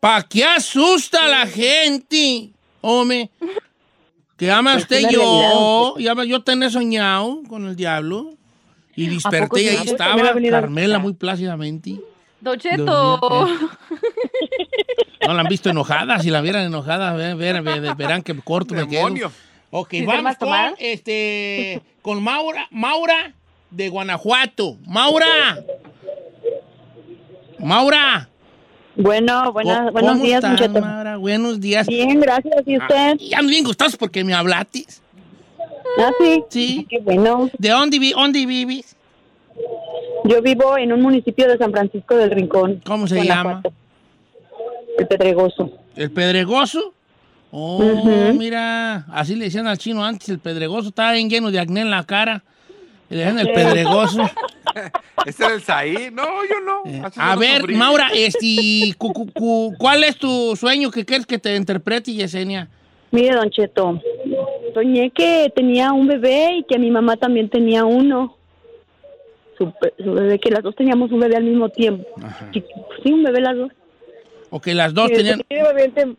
¿Para 0.00 0.22
qué 0.22 0.44
asusta 0.44 1.24
a 1.24 1.28
la 1.28 1.46
gente? 1.46 2.50
Hombre, 2.80 3.30
que 4.36 4.50
ama 4.50 4.76
usted 4.76 5.08
yo. 5.10 5.94
realidad, 5.96 6.14
Ya, 6.16 6.24
yo 6.24 6.42
tenía 6.42 6.70
soñado 6.70 7.42
con 7.48 7.66
el 7.66 7.76
diablo. 7.76 8.34
Y 8.94 9.08
desperté 9.08 9.62
y 9.62 9.68
ahí 9.68 9.76
¿A 9.76 9.78
poco 9.80 9.90
estaba 9.92 10.32
Carmela 10.50 10.98
muy 10.98 11.12
plácidamente. 11.12 12.00
Don 12.40 12.58
Cheto. 12.58 13.48
No 15.26 15.34
la 15.34 15.40
han 15.40 15.48
visto 15.48 15.68
enojada. 15.70 16.20
Si 16.20 16.30
la 16.30 16.40
vieran 16.40 16.64
enojada, 16.66 17.12
ver, 17.14 17.36
ver- 17.36 17.60
ver- 17.62 17.94
verán 17.96 18.22
que 18.22 18.32
corto 18.40 18.74
me 18.74 18.86
quedo. 18.86 19.08
Ok, 19.70 19.88
¿Sí 19.90 19.98
se 20.00 20.06
vamos 20.06 20.36
con, 20.36 20.46
tomar? 20.48 20.74
este, 20.78 21.82
con 22.00 22.22
Maura, 22.22 22.68
Maura 22.70 23.32
de 23.70 23.88
Guanajuato. 23.88 24.76
Maura. 24.86 25.26
Maura. 27.58 28.28
Bueno, 28.96 29.52
buenas, 29.52 29.78
¿Cómo 29.78 29.92
buenos 29.92 30.22
días. 30.22 30.42
Maura? 30.70 31.16
Buenos 31.18 31.60
días. 31.60 31.86
Bien, 31.86 32.18
gracias. 32.20 32.62
¿Y 32.66 32.78
usted? 32.78 33.16
Ya 33.18 33.42
me 33.42 33.48
bien 33.48 33.64
gustados 33.64 33.96
porque 33.96 34.24
me 34.24 34.32
hablatis. 34.34 35.02
Ah, 35.98 36.10
sí. 36.18 36.42
Sí. 36.48 36.86
Qué 36.88 36.98
bueno. 37.00 37.50
¿De 37.58 37.68
dónde, 37.70 37.98
vi- 37.98 38.12
dónde 38.12 38.46
vives? 38.46 38.96
Yo 40.24 40.42
vivo 40.42 40.76
en 40.78 40.92
un 40.92 41.02
municipio 41.02 41.48
de 41.48 41.58
San 41.58 41.72
Francisco 41.72 42.16
del 42.16 42.30
Rincón. 42.30 42.82
¿Cómo 42.84 43.06
se 43.06 43.16
Guanajuato. 43.16 43.72
El 44.98 45.06
Pedregoso. 45.06 45.70
¿El 45.94 46.10
Pedregoso? 46.10 46.92
Oh, 47.50 47.80
mira, 48.34 49.06
así 49.12 49.34
le 49.34 49.44
decían 49.46 49.66
al 49.66 49.78
chino 49.78 50.04
antes, 50.04 50.28
el 50.28 50.38
Pedregoso 50.40 50.88
estaba 50.88 51.12
bien 51.12 51.30
lleno 51.30 51.50
de 51.50 51.60
acné 51.60 51.82
en 51.82 51.90
la 51.90 52.04
cara. 52.04 52.42
Le 53.08 53.18
decían 53.18 53.38
el 53.38 53.52
Pedregoso. 53.52 54.22
¿Ese 55.26 55.45
era 55.45 55.54
el 55.54 55.61
Saí? 55.62 56.11
No, 56.12 56.25
yo 56.45 56.61
no. 56.64 57.04
Así 57.06 57.18
A 57.23 57.37
ver. 57.37 57.68
Maura, 57.75 58.09
este, 58.14 58.95
cu- 58.99 59.12
cu- 59.12 59.33
cu- 59.33 59.75
¿cuál 59.78 60.04
es 60.04 60.16
tu 60.18 60.54
sueño 60.56 60.90
que 60.90 61.04
quieres 61.04 61.26
que 61.26 61.38
te 61.38 61.54
interprete, 61.56 62.12
Yesenia? 62.12 62.68
Mire, 63.11 63.35
Don 63.35 63.50
Cheto, 63.50 64.00
soñé 64.75 65.11
que 65.11 65.50
tenía 65.54 65.92
un 65.92 66.06
bebé 66.06 66.56
y 66.59 66.64
que 66.64 66.78
mi 66.78 66.90
mamá 66.90 67.16
también 67.16 67.49
tenía 67.49 67.85
uno. 67.85 68.37
Su, 69.56 69.73
bebé, 69.99 70.38
que 70.38 70.50
las 70.50 70.62
dos 70.62 70.75
teníamos 70.76 71.11
un 71.11 71.21
bebé 71.21 71.37
al 71.37 71.45
mismo 71.45 71.68
tiempo. 71.71 72.04
Sí, 72.52 73.12
un 73.12 73.23
bebé 73.23 73.40
las 73.40 73.56
dos. 73.56 73.73
O 74.50 74.61
que 74.61 74.75
las 74.75 74.92
dos 74.92 75.11
tenían 75.11 75.38
definitivamente 75.38 76.16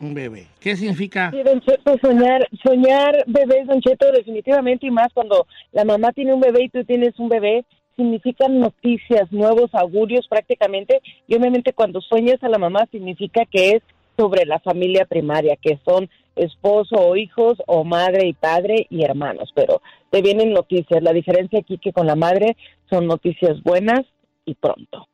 un 0.00 0.14
bebé. 0.14 0.46
¿Qué 0.60 0.74
significa? 0.76 1.30
Sí, 1.30 1.42
Don 1.42 1.60
Cheto, 1.60 1.96
soñar, 2.00 2.48
soñar 2.64 3.24
bebés, 3.26 3.66
Don 3.66 3.80
Cheto, 3.82 4.10
definitivamente, 4.12 4.86
y 4.86 4.90
más 4.90 5.08
cuando 5.12 5.46
la 5.72 5.84
mamá 5.84 6.12
tiene 6.12 6.32
un 6.32 6.40
bebé 6.40 6.64
y 6.64 6.68
tú 6.70 6.82
tienes 6.84 7.18
un 7.18 7.28
bebé, 7.28 7.64
significan 7.98 8.60
noticias, 8.60 9.30
nuevos 9.32 9.74
augurios 9.74 10.26
prácticamente, 10.28 11.02
y 11.26 11.34
obviamente 11.34 11.72
cuando 11.72 12.00
sueñas 12.00 12.42
a 12.42 12.48
la 12.48 12.58
mamá 12.58 12.86
significa 12.92 13.44
que 13.44 13.70
es 13.70 13.82
sobre 14.16 14.46
la 14.46 14.60
familia 14.60 15.04
primaria, 15.04 15.56
que 15.56 15.80
son 15.84 16.08
esposo 16.36 16.94
o 16.94 17.16
hijos, 17.16 17.58
o 17.66 17.82
madre 17.82 18.28
y 18.28 18.32
padre 18.32 18.86
y 18.88 19.02
hermanos, 19.02 19.50
pero 19.54 19.82
te 20.10 20.22
vienen 20.22 20.52
noticias. 20.52 21.02
La 21.02 21.12
diferencia 21.12 21.58
aquí 21.58 21.78
que 21.78 21.92
con 21.92 22.06
la 22.06 22.14
madre 22.14 22.56
son 22.88 23.08
noticias 23.08 23.60
buenas 23.64 24.06
y 24.44 24.54
pronto. 24.54 25.08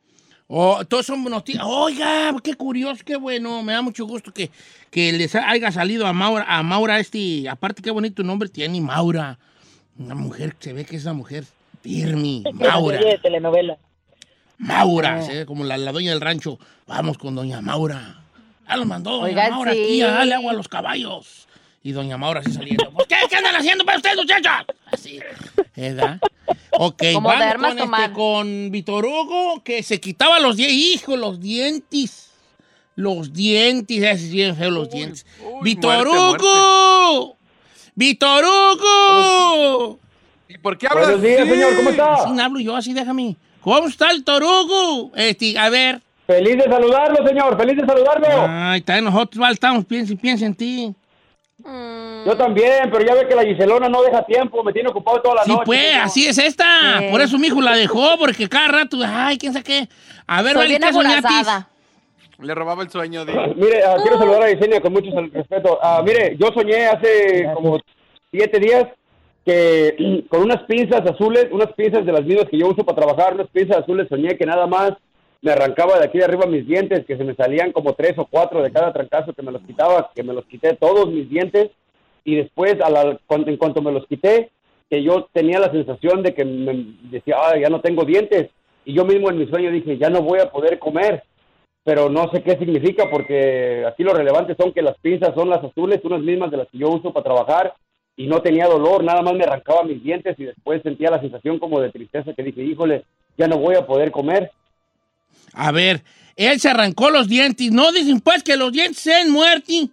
Oh, 0.47 0.85
todos 0.85 1.07
son 1.07 1.25
noticias. 1.25 1.65
Oiga, 1.67 2.35
qué 2.45 2.53
curioso, 2.55 3.03
qué 3.05 3.17
bueno. 3.17 3.63
Me 3.63 3.73
da 3.73 3.81
mucho 3.81 4.05
gusto 4.05 4.31
que, 4.31 4.51
que 4.91 5.11
les 5.13 5.35
haya 5.35 5.73
salido 5.73 6.07
a 6.07 6.13
Maura, 6.13 6.45
a 6.47 6.63
Maura 6.63 7.01
este. 7.01 7.49
Aparte, 7.49 7.81
qué 7.81 7.91
bonito 7.91 8.23
nombre 8.23 8.51
tiene 8.51 8.79
Maura. 8.83 9.39
Una 9.99 10.15
mujer, 10.15 10.55
se 10.59 10.75
ve 10.75 10.85
que 10.85 10.97
es 10.97 11.05
una 11.05 11.15
mujer 11.15 11.45
firme. 11.85 12.43
Maura. 12.55 12.99
De 12.99 13.19
telenovela. 13.19 13.77
Maura, 14.57 15.17
ve 15.27 15.45
como 15.45 15.65
la, 15.65 15.77
la 15.77 15.93
dueña 15.93 16.13
del 16.13 16.21
rancho. 16.21 16.59
Vamos 16.87 17.19
con 17.19 17.35
doña 17.35 17.61
Maura. 17.61 18.25
Ya 18.67 18.77
lo 18.77 18.87
mandó 18.87 19.11
doña 19.11 19.25
Oiga, 19.25 19.51
Maura 19.51 19.73
sí. 19.73 19.83
aquí 19.83 20.03
a 20.03 20.07
darle 20.13 20.35
agua 20.35 20.53
a 20.53 20.55
los 20.55 20.69
caballos. 20.69 21.47
Y 21.83 21.93
doña 21.93 22.17
Maura 22.17 22.41
así 22.41 22.53
saliendo. 22.53 22.91
¿Pues 22.93 23.07
qué, 23.07 23.17
qué 23.29 23.37
andan 23.37 23.57
haciendo 23.57 23.85
para 23.85 23.99
ustedes, 23.99 24.17
muchachos? 24.17 24.75
Así. 24.91 25.21
¿Verdad? 25.77 26.19
Ok, 26.71 27.03
Como 27.13 27.31
de 27.31 27.37
vamos 27.37 27.53
armas 27.53 27.75
con, 27.75 27.95
este, 27.95 28.13
con 28.13 28.71
Víctor 28.71 29.05
Hugo, 29.05 29.63
que 29.63 29.83
se 29.83 30.01
quitaba 30.01 30.41
los 30.41 30.57
dientes. 30.57 30.77
Hijo, 30.77 31.17
los 31.17 31.41
dientes. 31.41 32.31
Los 32.97 33.33
dientes, 33.33 34.03
es 34.03 34.31
bien 34.31 34.57
feo 34.57 34.71
los 34.71 34.89
dientes. 34.89 35.27
¡Víctor 35.63 36.07
muerte, 36.07 36.45
Hugo! 36.45 37.37
¡Víctor 37.97 38.45
Hugo! 38.45 39.99
¿Y 40.49 40.59
por 40.59 40.77
qué 40.77 40.87
hablas 40.89 41.07
Buenos 41.07 41.23
días, 41.23 41.41
así? 41.41 41.51
señor, 41.51 41.77
¿cómo 41.77 41.91
está? 41.91 42.15
Así 42.15 42.41
hablo 42.41 42.61
yo, 42.61 42.77
así 42.77 42.93
déjame. 42.93 43.37
¿Cómo 43.61 43.89
está 43.89 44.11
el 44.11 44.25
Torugo? 44.25 45.11
Este, 45.15 45.59
a 45.59 45.71
ver. 45.71 46.01
Feliz 46.27 46.57
de 46.57 46.65
saludarlo, 46.65 47.27
señor. 47.27 47.57
Feliz 47.59 47.77
de 47.77 47.87
saludarlo. 47.87 48.27
Ay, 48.49 48.81
también 48.83 49.05
nosotros 49.07 49.39
vale, 49.41 49.55
estamos, 49.55 49.85
piensa, 49.85 50.15
piensa 50.17 50.45
en 50.47 50.55
ti. 50.55 50.95
Yo 52.27 52.37
también, 52.37 52.91
pero 52.91 53.05
ya 53.05 53.15
ve 53.15 53.27
que 53.29 53.35
la 53.35 53.45
Giselona 53.45 53.89
no 53.89 54.03
deja 54.03 54.25
tiempo. 54.25 54.63
Me 54.63 54.73
tiene 54.73 54.89
ocupado 54.91 55.21
toda 55.23 55.37
la 55.37 55.45
Sí, 55.45 55.51
noche. 55.53 55.63
pues, 55.67 55.81
señor. 55.81 56.03
así 56.03 56.27
es 56.27 56.39
esta. 56.39 56.99
Sí. 57.01 57.07
Por 57.11 57.21
eso 57.21 57.39
mi 57.39 57.47
hijo 57.47 57.61
la 57.61 57.77
dejó, 57.77 58.17
porque 58.19 58.49
cada 58.49 58.69
rato, 58.69 58.99
ay, 59.07 59.39
quién 59.39 59.53
sabe 59.53 59.65
qué. 59.65 59.89
A 60.27 60.43
ver, 60.43 60.55
Soy 60.55 60.79
vale. 60.79 61.65
Le 62.41 62.55
robaba 62.55 62.83
el 62.83 62.91
sueño 62.91 63.25
de... 63.25 63.33
Mire, 63.57 63.83
ah, 63.85 63.97
quiero 64.03 64.19
saludar 64.19 64.43
a 64.43 64.51
Yesenia 64.51 64.81
con 64.81 64.93
mucho 64.93 65.09
respeto. 65.33 65.79
Ah, 65.83 66.03
mire, 66.05 66.37
yo 66.39 66.49
soñé 66.53 66.87
hace 66.87 67.49
como 67.55 67.79
siete 68.31 68.59
días 68.59 68.87
que 69.45 70.25
con 70.29 70.43
unas 70.43 70.63
pinzas 70.65 71.03
azules, 71.03 71.49
unas 71.51 71.73
pinzas 71.75 72.05
de 72.07 72.13
las 72.13 72.25
mismas 72.25 72.49
que 72.49 72.59
yo 72.59 72.69
uso 72.69 72.85
para 72.85 72.97
trabajar, 72.97 73.35
unas 73.35 73.49
pinzas 73.49 73.79
azules, 73.79 74.09
soñé 74.09 74.37
que 74.37 74.47
nada 74.47 74.67
más 74.67 74.93
me 75.43 75.53
arrancaba 75.53 75.99
de 75.99 76.07
aquí 76.07 76.19
de 76.19 76.25
arriba 76.25 76.47
mis 76.47 76.67
dientes, 76.67 77.05
que 77.05 77.17
se 77.17 77.25
me 77.25 77.35
salían 77.35 77.73
como 77.73 77.93
tres 77.93 78.15
o 78.17 78.27
cuatro 78.27 78.63
de 78.63 78.73
cada 78.73 78.93
trancazo 78.93 79.35
que 79.35 79.43
me 79.43 79.53
los 79.53 79.63
quitaba, 79.63 80.11
que 80.15 80.23
me 80.23 80.33
los 80.33 80.47
quité 80.47 80.75
todos 80.75 81.11
mis 81.11 81.29
dientes. 81.29 81.71
Y 82.25 82.37
después 82.37 82.81
a 82.81 82.89
la- 82.89 83.19
en 83.29 83.57
cuanto 83.59 83.83
me 83.83 83.93
los 83.93 84.07
quité, 84.07 84.51
que 84.89 85.03
yo 85.03 85.29
tenía 85.33 85.59
la 85.59 85.71
sensación 85.71 86.23
de 86.23 86.35
que 86.35 86.45
me 86.45 86.95
decía, 87.11 87.37
"Ay, 87.43 87.61
ya 87.61 87.69
no 87.69 87.81
tengo 87.83 88.05
dientes 88.05 88.51
y 88.87 88.95
yo 88.95 89.05
mismo 89.05 89.31
en 89.31 89.39
mi 89.39 89.47
sueño 89.47 89.71
dije, 89.71 89.99
ya 89.99 90.09
no 90.09 90.23
voy 90.23 90.41
a 90.41 90.51
poder 90.51 90.79
comer 90.79 91.23
pero 91.85 92.09
no 92.09 92.31
sé 92.31 92.43
qué 92.43 92.57
significa 92.57 93.11
porque 93.11 93.85
aquí 93.87 94.03
lo 94.03 94.15
relevante 94.15 94.57
son 94.59 94.73
que 94.73 94.81
las 94.81 94.97
pinzas 94.99 95.35
son 95.35 95.51
las 95.51 95.63
azules, 95.63 96.01
unas 96.03 96.23
mismas 96.23 96.51
de 96.51 96.57
las 96.57 96.69
que 96.69 96.79
yo 96.79 96.89
uso 96.89 97.13
para 97.13 97.25
trabajar 97.25 97.75
y 98.17 98.27
no 98.27 98.41
tenía 98.41 98.67
dolor, 98.67 99.03
nada 99.03 99.23
más 99.23 99.35
me 99.35 99.45
arrancaba 99.45 99.83
mis 99.83 100.03
dientes 100.03 100.39
y 100.39 100.45
después 100.45 100.83
sentía 100.83 101.11
la 101.11 101.21
sensación 101.21 101.59
como 101.59 101.81
de 101.81 101.91
tristeza 101.91 102.33
que 102.33 102.43
dije, 102.43 102.63
híjole, 102.63 103.05
ya 103.37 103.49
no 103.49 103.59
voy 103.59 103.75
a 103.75 103.87
poder 103.87 104.11
comer. 104.11 104.53
A 105.53 105.73
ver, 105.73 106.03
él 106.37 106.61
se 106.61 106.69
arrancó 106.69 107.11
los 107.11 107.29
dientes. 107.29 107.71
No 107.73 107.93
dicen 107.93 108.21
pues 108.21 108.43
que 108.43 108.57
los 108.57 108.73
dientes 108.73 108.99
sean 108.99 109.31
muertos. 109.31 109.89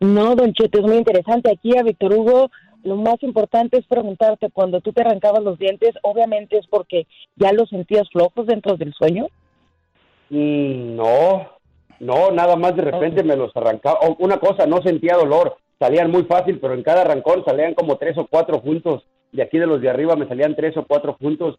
No, 0.00 0.34
don 0.34 0.52
Cheto, 0.52 0.80
es 0.80 0.84
muy 0.84 0.96
interesante. 0.96 1.50
Aquí 1.50 1.76
a 1.76 1.82
Víctor 1.82 2.14
Hugo, 2.14 2.50
lo 2.82 2.96
más 2.96 3.22
importante 3.22 3.78
es 3.78 3.86
preguntarte, 3.86 4.50
cuando 4.50 4.80
tú 4.80 4.92
te 4.92 5.00
arrancabas 5.00 5.42
los 5.42 5.58
dientes, 5.58 5.94
obviamente 6.02 6.58
es 6.58 6.66
porque 6.66 7.06
ya 7.36 7.52
los 7.52 7.68
sentías 7.68 8.08
flojos 8.10 8.46
dentro 8.46 8.76
del 8.76 8.92
sueño. 8.94 9.26
Mm, 10.30 10.96
no, 10.96 11.48
no, 12.00 12.30
nada 12.30 12.56
más 12.56 12.76
de 12.76 12.82
repente 12.82 13.22
me 13.22 13.36
los 13.36 13.56
arrancaba. 13.56 14.00
O, 14.00 14.16
una 14.18 14.38
cosa, 14.38 14.66
no 14.66 14.82
sentía 14.82 15.16
dolor, 15.16 15.56
salían 15.78 16.10
muy 16.10 16.24
fácil, 16.24 16.58
pero 16.60 16.74
en 16.74 16.82
cada 16.82 17.02
arrancón 17.02 17.44
salían 17.44 17.74
como 17.74 17.96
tres 17.96 18.16
o 18.18 18.26
cuatro 18.26 18.60
juntos. 18.60 19.04
De 19.32 19.42
aquí 19.42 19.58
de 19.58 19.66
los 19.66 19.80
de 19.80 19.90
arriba 19.90 20.16
me 20.16 20.28
salían 20.28 20.54
tres 20.54 20.76
o 20.76 20.84
cuatro 20.84 21.14
juntos. 21.14 21.58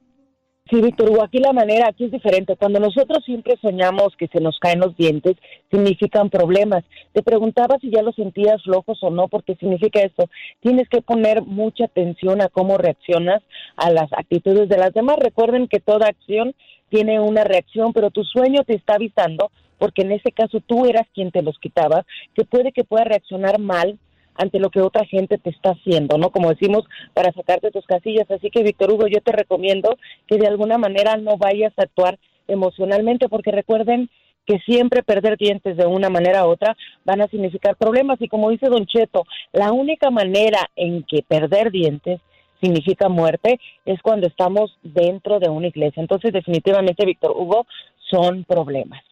Sí, 0.67 0.81
Víctor 0.81 1.11
Hugo, 1.11 1.23
aquí 1.23 1.37
la 1.37 1.53
manera, 1.53 1.89
aquí 1.89 2.05
es 2.05 2.11
diferente. 2.11 2.55
Cuando 2.55 2.79
nosotros 2.79 3.23
siempre 3.23 3.53
soñamos 3.61 4.15
que 4.17 4.27
se 4.29 4.41
nos 4.41 4.57
caen 4.57 4.79
los 4.79 4.97
dientes, 4.97 5.35
significan 5.69 6.31
problemas. 6.31 6.83
Te 7.13 7.21
preguntaba 7.21 7.77
si 7.79 7.91
ya 7.91 8.01
los 8.01 8.15
sentías 8.15 8.63
flojos 8.63 8.97
o 9.03 9.11
no, 9.11 9.27
porque 9.27 9.53
significa 9.57 10.01
esto. 10.01 10.27
Tienes 10.61 10.89
que 10.89 11.03
poner 11.03 11.43
mucha 11.43 11.85
atención 11.85 12.41
a 12.41 12.49
cómo 12.49 12.79
reaccionas 12.79 13.43
a 13.75 13.91
las 13.91 14.11
actitudes 14.13 14.67
de 14.67 14.77
las 14.77 14.91
demás. 14.91 15.17
Recuerden 15.19 15.67
que 15.67 15.79
toda 15.79 16.07
acción 16.07 16.55
tiene 16.89 17.19
una 17.19 17.43
reacción, 17.43 17.93
pero 17.93 18.09
tu 18.09 18.23
sueño 18.23 18.63
te 18.63 18.73
está 18.73 18.95
avisando, 18.95 19.51
porque 19.77 20.01
en 20.01 20.13
ese 20.13 20.31
caso 20.31 20.61
tú 20.65 20.87
eras 20.87 21.05
quien 21.13 21.29
te 21.29 21.43
los 21.43 21.59
quitaba, 21.59 22.07
que 22.33 22.43
puede 22.43 22.71
que 22.71 22.83
pueda 22.83 23.03
reaccionar 23.03 23.59
mal 23.59 23.99
ante 24.35 24.59
lo 24.59 24.69
que 24.69 24.81
otra 24.81 25.05
gente 25.05 25.37
te 25.37 25.49
está 25.49 25.71
haciendo, 25.71 26.17
¿no? 26.17 26.29
Como 26.29 26.49
decimos, 26.49 26.83
para 27.13 27.31
sacarte 27.31 27.71
tus 27.71 27.85
casillas. 27.85 28.29
Así 28.29 28.49
que, 28.49 28.63
Víctor 28.63 28.91
Hugo, 28.91 29.07
yo 29.07 29.21
te 29.21 29.31
recomiendo 29.31 29.97
que 30.27 30.37
de 30.37 30.47
alguna 30.47 30.77
manera 30.77 31.17
no 31.17 31.37
vayas 31.37 31.73
a 31.77 31.83
actuar 31.83 32.19
emocionalmente, 32.47 33.29
porque 33.29 33.51
recuerden 33.51 34.09
que 34.45 34.59
siempre 34.59 35.03
perder 35.03 35.37
dientes 35.37 35.75
de 35.75 35.85
una 35.87 36.09
manera 36.09 36.45
u 36.45 36.51
otra 36.51 36.77
van 37.03 37.21
a 37.21 37.27
significar 37.27 37.75
problemas. 37.75 38.21
Y 38.21 38.27
como 38.27 38.51
dice 38.51 38.67
Don 38.67 38.85
Cheto, 38.85 39.23
la 39.51 39.71
única 39.71 40.11
manera 40.11 40.69
en 40.75 41.03
que 41.03 41.23
perder 41.23 41.71
dientes 41.71 42.21
significa 42.61 43.09
muerte 43.09 43.59
es 43.85 44.01
cuando 44.01 44.27
estamos 44.27 44.77
dentro 44.83 45.39
de 45.39 45.49
una 45.49 45.67
iglesia. 45.67 46.01
Entonces, 46.01 46.31
definitivamente, 46.31 47.05
Víctor 47.05 47.31
Hugo, 47.35 47.65
son 48.09 48.43
problemas. 48.43 49.03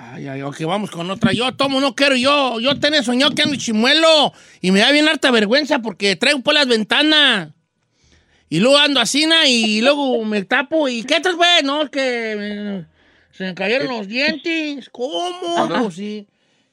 Ay, 0.00 0.26
ay, 0.28 0.42
ok, 0.42 0.60
vamos 0.64 0.90
con 0.90 1.10
otra. 1.10 1.32
Yo 1.32 1.52
tomo, 1.54 1.80
no 1.80 1.94
quiero 1.94 2.16
yo. 2.16 2.58
Yo 2.60 2.78
tenía 2.80 3.02
soñado 3.02 3.34
que 3.34 3.42
ando 3.42 3.56
chimuelo. 3.56 4.32
Y 4.60 4.70
me 4.70 4.80
da 4.80 4.90
bien 4.90 5.08
harta 5.08 5.30
vergüenza 5.30 5.80
porque 5.80 6.16
traigo 6.16 6.40
por 6.40 6.54
las 6.54 6.66
ventanas. 6.66 7.50
Y 8.48 8.60
luego 8.60 8.76
ando 8.78 9.00
así, 9.00 9.26
na, 9.26 9.46
y 9.48 9.80
luego 9.80 10.24
me 10.24 10.42
tapo. 10.44 10.88
¿Y 10.88 11.04
qué 11.04 11.20
tal, 11.20 11.36
güey? 11.36 11.62
No, 11.64 11.82
es 11.82 11.90
que 11.90 12.84
se 13.32 13.44
me 13.44 13.54
cayeron 13.54 13.88
los 13.96 14.08
dientes. 14.08 14.88
¿Cómo? 14.90 15.54
Cuando- 15.56 15.82
Pues 15.84 15.94
sí. 15.94 16.26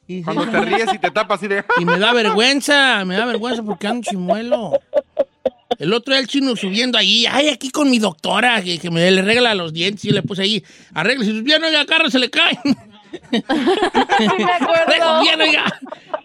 Y, 0.07 0.23
Cuando 0.23 0.43
sí, 0.45 0.49
te 0.49 0.61
ríes 0.61 0.93
y 0.93 0.97
te 0.97 1.11
tapas 1.11 1.37
así 1.37 1.47
de... 1.47 1.63
y 1.79 1.85
me 1.85 1.99
da 1.99 2.11
vergüenza, 2.13 3.05
me 3.05 3.15
da 3.15 3.25
vergüenza 3.25 3.61
porque 3.61 3.85
ando 3.85 4.09
chimuelo. 4.09 4.71
El 5.77 5.93
otro 5.93 6.13
día 6.13 6.19
el 6.19 6.27
chino 6.27 6.55
subiendo 6.55 6.97
ahí, 6.97 7.27
ay, 7.27 7.47
aquí 7.49 7.69
con 7.69 7.91
mi 7.91 7.99
doctora, 7.99 8.61
que, 8.63 8.79
que 8.79 8.89
me 8.89 9.09
le 9.11 9.21
regla 9.21 9.53
los 9.53 9.71
dientes 9.71 10.03
y 10.05 10.09
le 10.09 10.23
puse 10.23 10.41
ahí, 10.41 10.63
arregla, 10.95 11.23
si 11.25 11.39
bien, 11.41 11.63
oiga, 11.63 11.85
carro 11.85 12.09
se 12.09 12.17
le 12.17 12.29
caen. 12.31 12.57
Bien, 15.21 15.41
oiga. 15.41 15.65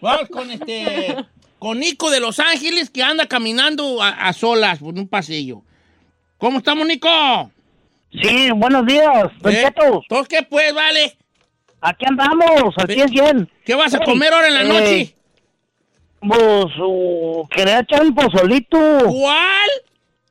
Vamos 0.01 0.29
con 0.29 0.51
este, 0.51 1.17
con 1.59 1.79
Nico 1.79 2.11
de 2.11 2.21
Los 2.21 2.41
Ángeles 2.41 2.91
que 2.91 3.03
anda 3.03 3.27
caminando 3.27 4.03
a, 4.03 4.11
a 4.11 4.33
solas 4.33 4.79
por 4.79 4.95
un 4.95 5.09
pasillo. 5.09 5.63
¿Cómo 6.39 6.59
estamos, 6.59 6.87
Nico? 6.87 7.09
Sí, 8.23 8.51
buenos 8.53 8.87
días, 8.87 9.27
¿Eh? 9.45 9.73
¿Todos 10.09 10.29
qué 10.29 10.43
pues, 10.43 10.73
vale? 10.73 11.17
Aquí 11.81 12.05
andamos, 12.09 12.75
al 12.77 12.87
100 12.87 13.09
100. 13.09 13.51
¿Qué 13.65 13.75
vas 13.75 13.93
a 13.95 13.99
Hey, 13.99 14.05
comer 14.07 14.33
ahora 14.33 14.49
en 14.49 14.55
la 14.55 14.63
eh, 14.63 14.69
noche? 14.69 15.15
Pues, 16.21 16.67
uh, 16.81 17.47
quería 17.51 17.81
echar 17.81 18.03
un 18.03 18.15
pozolito. 18.15 18.79
¿Cuál? 19.07 19.69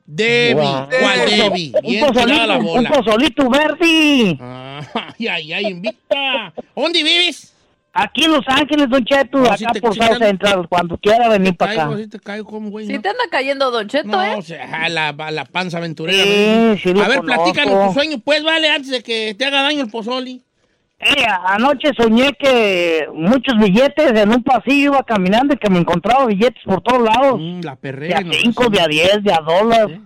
Debbie. 0.06 0.54
Guau. 0.54 0.88
¿Cuál 1.00 1.18
Debbie? 1.30 1.72
Un 1.82 1.90
Bien 1.90 2.00
la 2.00 2.06
pozolito, 2.12 2.58
un 2.58 2.64
bola. 2.64 2.90
pozolito 2.90 3.50
verde. 3.50 4.38
Ay, 5.18 5.28
ay, 5.28 5.52
ay, 5.52 5.64
invita. 5.66 6.52
¿Dónde 6.76 7.02
vives? 7.02 7.52
Aquí 7.96 8.24
en 8.24 8.32
Los 8.32 8.44
Ángeles, 8.48 8.88
Don 8.90 9.04
Cheto, 9.04 9.38
No, 9.38 9.44
acá 9.46 9.56
si 9.56 9.64
te- 9.66 9.80
por 9.80 9.94
si 9.94 10.00
South 10.00 10.18
te- 10.18 10.26
Central, 10.26 10.68
cuando 10.68 10.98
quiera 10.98 11.28
venir 11.28 11.56
para 11.56 11.72
acá. 11.72 11.96
sí 11.96 12.08
te 12.08 12.18
caigo 12.18 12.44
como 12.44 12.68
güey. 12.70 12.88
¿no? 12.88 13.00
te 13.00 13.08
anda 13.08 13.22
cayendo 13.30 13.70
Don 13.70 13.86
Cheto, 13.88 14.08
No, 14.08 14.22
¿eh? 14.22 14.34
o 14.36 14.42
sea, 14.42 14.82
a 14.84 14.88
la, 14.88 15.12
la 15.12 15.44
panza 15.44 15.78
aventurera. 15.78 16.20
A 16.20 16.26
ver, 16.26 16.82
conozco. 16.82 17.22
platícanos 17.22 17.86
tu 17.88 17.94
sueño, 17.94 18.18
pues, 18.18 18.42
vale, 18.42 18.68
antes 18.68 18.90
de 18.90 19.00
que 19.02 19.34
te 19.38 19.44
haga 19.44 19.62
daño 19.62 19.82
el 19.82 19.90
pozoli. 19.90 20.42
Eh, 21.00 21.26
anoche 21.46 21.90
soñé 21.98 22.32
que 22.38 23.06
muchos 23.12 23.58
billetes 23.58 24.12
en 24.18 24.30
un 24.30 24.42
pasillo 24.42 24.92
iba 24.92 25.02
caminando 25.02 25.54
y 25.54 25.58
que 25.58 25.68
me 25.68 25.78
encontraba 25.80 26.24
billetes 26.26 26.62
por 26.64 26.80
todos 26.82 27.02
lados. 27.02 27.38
Mm, 27.40 27.60
la 27.62 27.72
de 27.72 27.76
perrera. 27.76 28.18
a 28.18 28.20
no, 28.22 28.32
cinco, 28.32 28.64
sí. 28.64 28.70
de 28.70 28.80
a 28.80 28.86
diez, 28.88 29.22
de 29.22 29.32
a 29.32 29.40
dólar. 29.40 30.00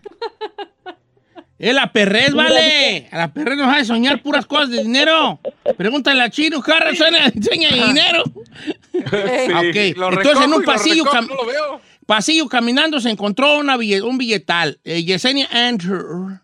Es 1.59 1.75
la 1.75 1.92
perrez, 1.92 2.33
vale. 2.35 3.09
A 3.11 3.18
la 3.18 3.33
perrez 3.33 3.59
nos 3.59 3.66
hace 3.68 3.85
soñar 3.87 4.23
puras 4.23 4.47
cosas 4.47 4.71
de 4.71 4.83
dinero. 4.83 5.40
Pregúntale 5.76 6.23
a 6.23 6.30
Chino, 6.30 6.61
Carra, 6.62 6.95
suena, 6.95 7.26
enseña 7.26 7.68
dinero. 7.71 8.23
Ok. 8.95 9.97
lo 9.97 10.09
Entonces 10.12 10.45
en 10.45 10.52
un 10.52 10.62
pasillo, 10.64 11.04
recojo, 11.04 11.16
cam- 11.16 11.28
no 11.28 11.35
lo 11.35 11.47
veo. 11.47 11.80
pasillo 12.07 12.49
caminando 12.49 13.00
se 13.00 13.11
encontró 13.11 13.59
una 13.59 13.76
bille- 13.76 14.02
un 14.02 14.18
billetal. 14.18 14.78
Eh, 14.85 15.02
Yesenia 15.04 15.49
Andrew. 15.52 16.38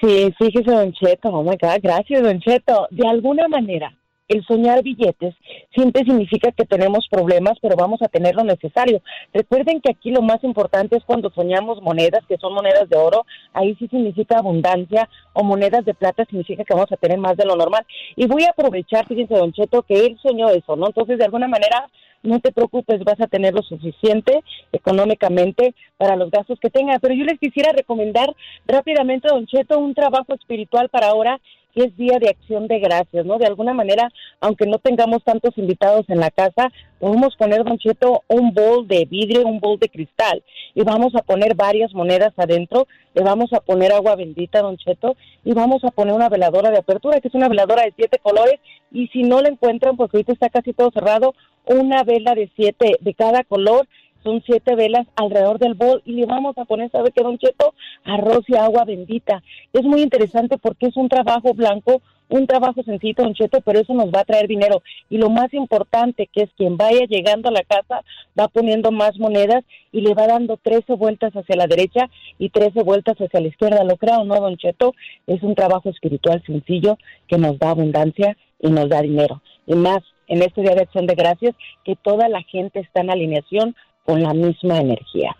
Sí, 0.00 0.32
fíjese, 0.38 0.70
Don 0.70 0.92
Cheto, 0.92 1.30
oh 1.30 1.42
my 1.42 1.56
God, 1.60 1.80
gracias, 1.82 2.22
Don 2.22 2.38
Cheto. 2.40 2.86
De 2.90 3.06
alguna 3.08 3.48
manera, 3.48 3.96
el 4.28 4.44
soñar 4.44 4.82
billetes 4.82 5.34
siempre 5.74 6.04
significa 6.04 6.50
que 6.52 6.64
tenemos 6.64 7.06
problemas, 7.08 7.58
pero 7.60 7.76
vamos 7.76 8.02
a 8.02 8.08
tener 8.08 8.34
lo 8.34 8.44
necesario. 8.44 9.02
Recuerden 9.32 9.80
que 9.80 9.90
aquí 9.90 10.10
lo 10.10 10.22
más 10.22 10.42
importante 10.42 10.96
es 10.96 11.04
cuando 11.04 11.30
soñamos 11.30 11.80
monedas, 11.82 12.24
que 12.28 12.38
son 12.38 12.54
monedas 12.54 12.88
de 12.88 12.96
oro, 12.96 13.24
ahí 13.52 13.74
sí 13.76 13.88
significa 13.88 14.38
abundancia, 14.38 15.08
o 15.32 15.44
monedas 15.44 15.84
de 15.84 15.94
plata 15.94 16.24
significa 16.24 16.64
que 16.64 16.74
vamos 16.74 16.90
a 16.90 16.96
tener 16.96 17.18
más 17.18 17.36
de 17.36 17.44
lo 17.44 17.56
normal. 17.56 17.86
Y 18.16 18.26
voy 18.26 18.44
a 18.44 18.50
aprovechar, 18.50 19.06
fíjense, 19.06 19.34
Don 19.34 19.52
Cheto, 19.52 19.82
que 19.82 20.06
él 20.06 20.18
soñó 20.22 20.48
eso, 20.50 20.76
¿no? 20.76 20.86
Entonces, 20.86 21.18
de 21.18 21.24
alguna 21.24 21.48
manera, 21.48 21.88
no 22.22 22.40
te 22.40 22.52
preocupes, 22.52 23.04
vas 23.04 23.20
a 23.20 23.28
tener 23.28 23.54
lo 23.54 23.62
suficiente 23.62 24.42
económicamente 24.72 25.74
para 25.96 26.16
los 26.16 26.30
gastos 26.30 26.58
que 26.60 26.70
tenga. 26.70 26.98
Pero 26.98 27.14
yo 27.14 27.24
les 27.24 27.38
quisiera 27.38 27.72
recomendar 27.72 28.34
rápidamente, 28.66 29.28
Don 29.28 29.46
Cheto, 29.46 29.78
un 29.78 29.94
trabajo 29.94 30.34
espiritual 30.34 30.88
para 30.88 31.08
ahora 31.08 31.40
es 31.76 31.96
Día 31.96 32.18
de 32.18 32.30
Acción 32.30 32.66
de 32.66 32.78
Gracias, 32.78 33.24
¿no? 33.26 33.38
De 33.38 33.46
alguna 33.46 33.74
manera, 33.74 34.10
aunque 34.40 34.66
no 34.66 34.78
tengamos 34.78 35.22
tantos 35.22 35.56
invitados 35.58 36.06
en 36.08 36.18
la 36.18 36.30
casa, 36.30 36.72
podemos 36.98 37.36
poner, 37.36 37.62
Don 37.64 37.78
Cheto, 37.78 38.22
un 38.28 38.54
bol 38.54 38.88
de 38.88 39.04
vidrio, 39.04 39.46
un 39.46 39.60
bol 39.60 39.78
de 39.78 39.88
cristal, 39.88 40.42
y 40.74 40.82
vamos 40.82 41.14
a 41.14 41.22
poner 41.22 41.54
varias 41.54 41.92
monedas 41.92 42.32
adentro, 42.36 42.88
le 43.14 43.22
vamos 43.22 43.52
a 43.52 43.60
poner 43.60 43.92
agua 43.92 44.16
bendita, 44.16 44.62
Don 44.62 44.78
Cheto, 44.78 45.16
y 45.44 45.52
vamos 45.52 45.84
a 45.84 45.90
poner 45.90 46.14
una 46.14 46.30
veladora 46.30 46.70
de 46.70 46.78
apertura, 46.78 47.20
que 47.20 47.28
es 47.28 47.34
una 47.34 47.48
veladora 47.48 47.82
de 47.82 47.92
siete 47.94 48.18
colores, 48.22 48.58
y 48.90 49.08
si 49.08 49.22
no 49.22 49.42
la 49.42 49.48
encuentran, 49.48 49.96
porque 49.96 50.16
ahorita 50.16 50.32
está 50.32 50.48
casi 50.48 50.72
todo 50.72 50.90
cerrado, 50.90 51.34
una 51.66 52.04
vela 52.04 52.34
de 52.34 52.50
siete, 52.56 52.96
de 53.00 53.14
cada 53.14 53.44
color, 53.44 53.86
son 54.26 54.42
siete 54.44 54.74
velas 54.74 55.06
alrededor 55.14 55.60
del 55.60 55.74
bol 55.74 56.02
y 56.04 56.12
le 56.12 56.26
vamos 56.26 56.58
a 56.58 56.64
poner, 56.64 56.90
¿sabe 56.90 57.12
qué, 57.12 57.22
Don 57.22 57.38
Cheto? 57.38 57.74
Arroz 58.04 58.44
y 58.48 58.56
agua 58.56 58.84
bendita. 58.84 59.42
Es 59.72 59.84
muy 59.84 60.02
interesante 60.02 60.58
porque 60.58 60.86
es 60.86 60.96
un 60.96 61.08
trabajo 61.08 61.54
blanco, 61.54 62.02
un 62.28 62.48
trabajo 62.48 62.82
sencillo, 62.82 63.22
Don 63.22 63.34
Cheto, 63.34 63.60
pero 63.60 63.78
eso 63.78 63.94
nos 63.94 64.06
va 64.06 64.20
a 64.20 64.24
traer 64.24 64.48
dinero. 64.48 64.82
Y 65.08 65.18
lo 65.18 65.30
más 65.30 65.54
importante, 65.54 66.28
que 66.32 66.42
es 66.42 66.50
quien 66.56 66.76
vaya 66.76 67.06
llegando 67.08 67.50
a 67.50 67.52
la 67.52 67.62
casa, 67.62 68.02
va 68.38 68.48
poniendo 68.48 68.90
más 68.90 69.16
monedas 69.16 69.62
y 69.92 70.00
le 70.00 70.12
va 70.14 70.26
dando 70.26 70.56
13 70.56 70.94
vueltas 70.94 71.32
hacia 71.34 71.54
la 71.54 71.68
derecha 71.68 72.10
y 72.36 72.50
13 72.50 72.82
vueltas 72.82 73.16
hacia 73.18 73.40
la 73.40 73.46
izquierda. 73.46 73.84
¿Lo 73.84 73.96
creo 73.96 74.24
no, 74.24 74.40
Don 74.40 74.56
Cheto? 74.56 74.92
Es 75.28 75.40
un 75.44 75.54
trabajo 75.54 75.88
espiritual 75.88 76.42
sencillo 76.44 76.98
que 77.28 77.38
nos 77.38 77.60
da 77.60 77.70
abundancia 77.70 78.36
y 78.58 78.70
nos 78.70 78.88
da 78.88 79.02
dinero. 79.02 79.40
Y 79.68 79.76
más 79.76 80.02
en 80.26 80.42
este 80.42 80.62
Día 80.62 80.74
de 80.74 80.82
Acción 80.82 81.06
de 81.06 81.14
Gracias, 81.14 81.54
que 81.84 81.94
toda 81.94 82.28
la 82.28 82.42
gente 82.42 82.80
está 82.80 83.02
en 83.02 83.10
alineación 83.10 83.76
con 84.06 84.22
la 84.22 84.32
misma 84.32 84.78
energía. 84.78 85.36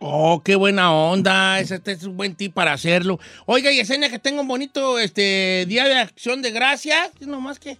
Oh, 0.00 0.42
qué 0.44 0.56
buena 0.56 0.94
onda. 0.94 1.58
Este 1.60 1.92
es 1.92 2.04
un 2.04 2.16
buen 2.16 2.34
tip 2.36 2.54
para 2.54 2.72
hacerlo. 2.72 3.18
Oiga, 3.46 3.70
Yesenia, 3.70 4.10
que 4.10 4.18
tenga 4.18 4.40
un 4.40 4.48
bonito 4.48 4.98
este, 4.98 5.66
día 5.66 5.84
de 5.84 5.96
acción 5.96 6.40
de 6.40 6.52
gracias. 6.52 7.12
No 7.20 7.40
más 7.40 7.58
que 7.58 7.76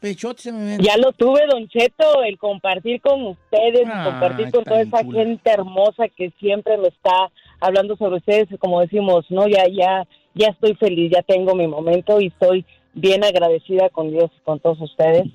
pechote 0.00 0.42
se 0.42 0.52
me 0.52 0.64
ven. 0.64 0.80
Ya 0.80 0.96
lo 0.96 1.12
tuve, 1.12 1.40
Don 1.50 1.68
Cheto, 1.68 2.22
el 2.22 2.38
compartir 2.38 3.00
con 3.00 3.26
ustedes, 3.26 3.80
el 3.80 4.04
compartir 4.04 4.50
con 4.52 4.64
toda 4.64 4.80
esa 4.82 5.04
gente 5.04 5.50
hermosa 5.50 6.08
que 6.08 6.30
siempre 6.38 6.76
me 6.78 6.88
está 6.88 7.30
hablando 7.60 7.96
sobre 7.96 8.18
ustedes, 8.18 8.48
como 8.60 8.80
decimos, 8.80 9.26
no, 9.28 9.48
ya, 9.48 9.64
ya, 9.68 10.06
ya 10.34 10.48
estoy 10.48 10.74
feliz, 10.76 11.10
ya 11.12 11.22
tengo 11.22 11.56
mi 11.56 11.66
momento 11.66 12.20
y 12.20 12.28
estoy 12.28 12.64
bien 12.94 13.24
agradecida 13.24 13.88
con 13.90 14.10
Dios 14.10 14.30
y 14.36 14.44
con 14.44 14.60
todos 14.60 14.80
ustedes. 14.80 15.26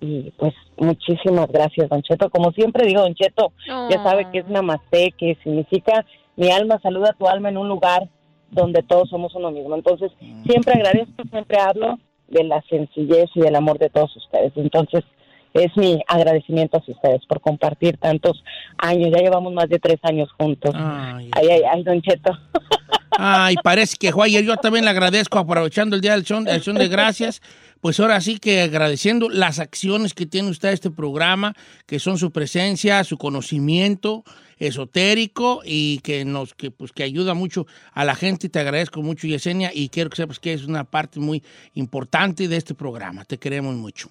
Y 0.00 0.30
pues 0.36 0.54
muchísimas 0.76 1.48
gracias, 1.48 1.88
Don 1.88 2.02
Cheto. 2.02 2.30
Como 2.30 2.52
siempre 2.52 2.86
digo, 2.86 3.02
Don 3.02 3.14
Cheto, 3.14 3.52
ya 3.66 4.02
sabe 4.02 4.30
que 4.30 4.38
es 4.38 4.48
namaste, 4.48 5.12
que 5.18 5.36
significa 5.42 6.04
mi 6.36 6.50
alma 6.50 6.78
saluda 6.82 7.10
a 7.10 7.18
tu 7.18 7.26
alma 7.28 7.48
en 7.48 7.58
un 7.58 7.68
lugar 7.68 8.08
donde 8.50 8.82
todos 8.82 9.10
somos 9.10 9.34
uno 9.34 9.50
mismo. 9.50 9.74
Entonces, 9.74 10.12
siempre 10.46 10.74
agradezco, 10.74 11.22
siempre 11.30 11.58
hablo 11.58 11.98
de 12.28 12.44
la 12.44 12.62
sencillez 12.68 13.28
y 13.34 13.40
del 13.40 13.56
amor 13.56 13.78
de 13.78 13.90
todos 13.90 14.14
ustedes. 14.16 14.52
Entonces, 14.56 15.04
es 15.54 15.76
mi 15.76 16.00
agradecimiento 16.06 16.76
a 16.76 16.90
ustedes 16.90 17.24
por 17.26 17.40
compartir 17.40 17.96
tantos 17.98 18.42
años. 18.76 19.10
Ya 19.10 19.22
llevamos 19.22 19.52
más 19.52 19.68
de 19.68 19.78
tres 19.78 19.98
años 20.02 20.30
juntos. 20.38 20.72
Ay, 20.74 21.30
ay, 21.32 21.62
ay, 21.70 21.82
Don 21.82 22.00
Cheto. 22.02 22.38
Ay, 23.18 23.56
parece 23.64 23.96
que 23.98 24.12
fue 24.12 24.26
ayer. 24.26 24.44
Yo 24.44 24.56
también 24.56 24.84
le 24.84 24.90
agradezco 24.90 25.38
aprovechando 25.38 25.96
el 25.96 26.02
Día 26.02 26.12
del 26.12 26.20
Acción, 26.20 26.44
de 26.44 26.52
Acción 26.52 26.76
de 26.76 26.88
Gracias. 26.88 27.42
Pues 27.80 28.00
ahora 28.00 28.20
sí 28.20 28.38
que 28.38 28.62
agradeciendo 28.62 29.28
las 29.28 29.58
acciones 29.58 30.14
que 30.14 30.26
tiene 30.26 30.50
usted 30.50 30.70
este 30.70 30.90
programa, 30.90 31.54
que 31.86 31.98
son 31.98 32.18
su 32.18 32.30
presencia, 32.30 33.04
su 33.04 33.18
conocimiento 33.18 34.24
esotérico 34.58 35.62
y 35.64 36.00
que 36.00 36.24
nos 36.24 36.54
que 36.54 36.70
pues 36.70 36.92
que 36.92 37.04
ayuda 37.04 37.34
mucho 37.34 37.66
a 37.92 38.04
la 38.04 38.14
gente. 38.14 38.48
Te 38.48 38.58
agradezco 38.58 39.02
mucho, 39.02 39.26
Yesenia, 39.26 39.70
y 39.72 39.88
quiero 39.88 40.10
que 40.10 40.16
sepas 40.16 40.40
que 40.40 40.52
es 40.52 40.64
una 40.64 40.84
parte 40.84 41.20
muy 41.20 41.42
importante 41.74 42.48
de 42.48 42.56
este 42.56 42.74
programa. 42.74 43.24
Te 43.24 43.38
queremos 43.38 43.76
mucho. 43.76 44.10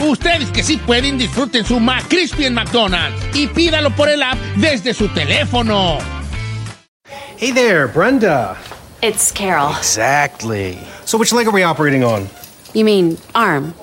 Ustedes 0.00 0.50
que 0.50 0.62
sí 0.62 0.78
pueden, 0.78 1.18
disfruten 1.18 1.64
su 1.64 1.78
McCrispy 1.78 2.46
en 2.46 2.54
McDonald's 2.54 3.22
y 3.34 3.46
pídalo 3.46 3.94
por 3.94 4.08
el 4.08 4.22
app 4.22 4.38
desde 4.56 4.94
su 4.94 5.08
teléfono. 5.08 5.98
Hey 7.36 7.52
there, 7.52 7.86
Brenda. 7.86 8.56
It's 9.02 9.30
Carol. 9.32 9.74
Exactly. 9.78 10.78
So, 11.04 11.18
which 11.18 11.32
leg 11.32 11.46
are 11.46 11.52
we 11.52 11.62
operating 11.62 12.02
on? 12.02 12.28
You 12.74 12.84
mean 12.84 13.18
arm? 13.34 13.74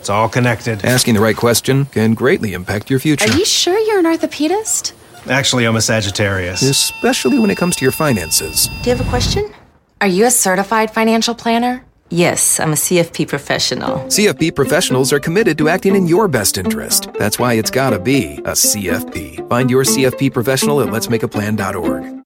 It's 0.00 0.10
all 0.10 0.28
connected. 0.28 0.84
Asking 0.84 1.14
the 1.14 1.20
right 1.20 1.36
question 1.36 1.86
can 1.86 2.14
greatly 2.14 2.52
impact 2.52 2.90
your 2.90 2.98
future. 2.98 3.28
Are 3.28 3.36
you 3.36 3.44
sure 3.44 3.78
you're 3.78 3.98
an 3.98 4.06
orthopedist? 4.06 4.92
Actually, 5.28 5.64
I'm 5.64 5.76
a 5.76 5.80
Sagittarius. 5.80 6.62
Especially 6.62 7.38
when 7.38 7.50
it 7.50 7.56
comes 7.56 7.76
to 7.76 7.84
your 7.84 7.92
finances. 7.92 8.68
Do 8.82 8.90
you 8.90 8.96
have 8.96 9.06
a 9.06 9.10
question? 9.10 9.50
Are 10.00 10.06
you 10.06 10.26
a 10.26 10.30
certified 10.30 10.90
financial 10.90 11.34
planner? 11.34 11.84
Yes, 12.10 12.60
I'm 12.60 12.72
a 12.72 12.76
CFP 12.76 13.26
professional. 13.26 13.98
CFP 14.06 14.54
professionals 14.54 15.12
are 15.12 15.18
committed 15.18 15.58
to 15.58 15.68
acting 15.68 15.96
in 15.96 16.06
your 16.06 16.28
best 16.28 16.56
interest. 16.56 17.12
That's 17.18 17.38
why 17.38 17.54
it's 17.54 17.70
gotta 17.70 17.98
be 17.98 18.36
a 18.44 18.52
CFP. 18.52 19.48
Find 19.48 19.70
your 19.70 19.84
CFP 19.84 20.32
professional 20.32 20.80
at 20.80 20.88
letsmakeaplan.org. 20.88 22.16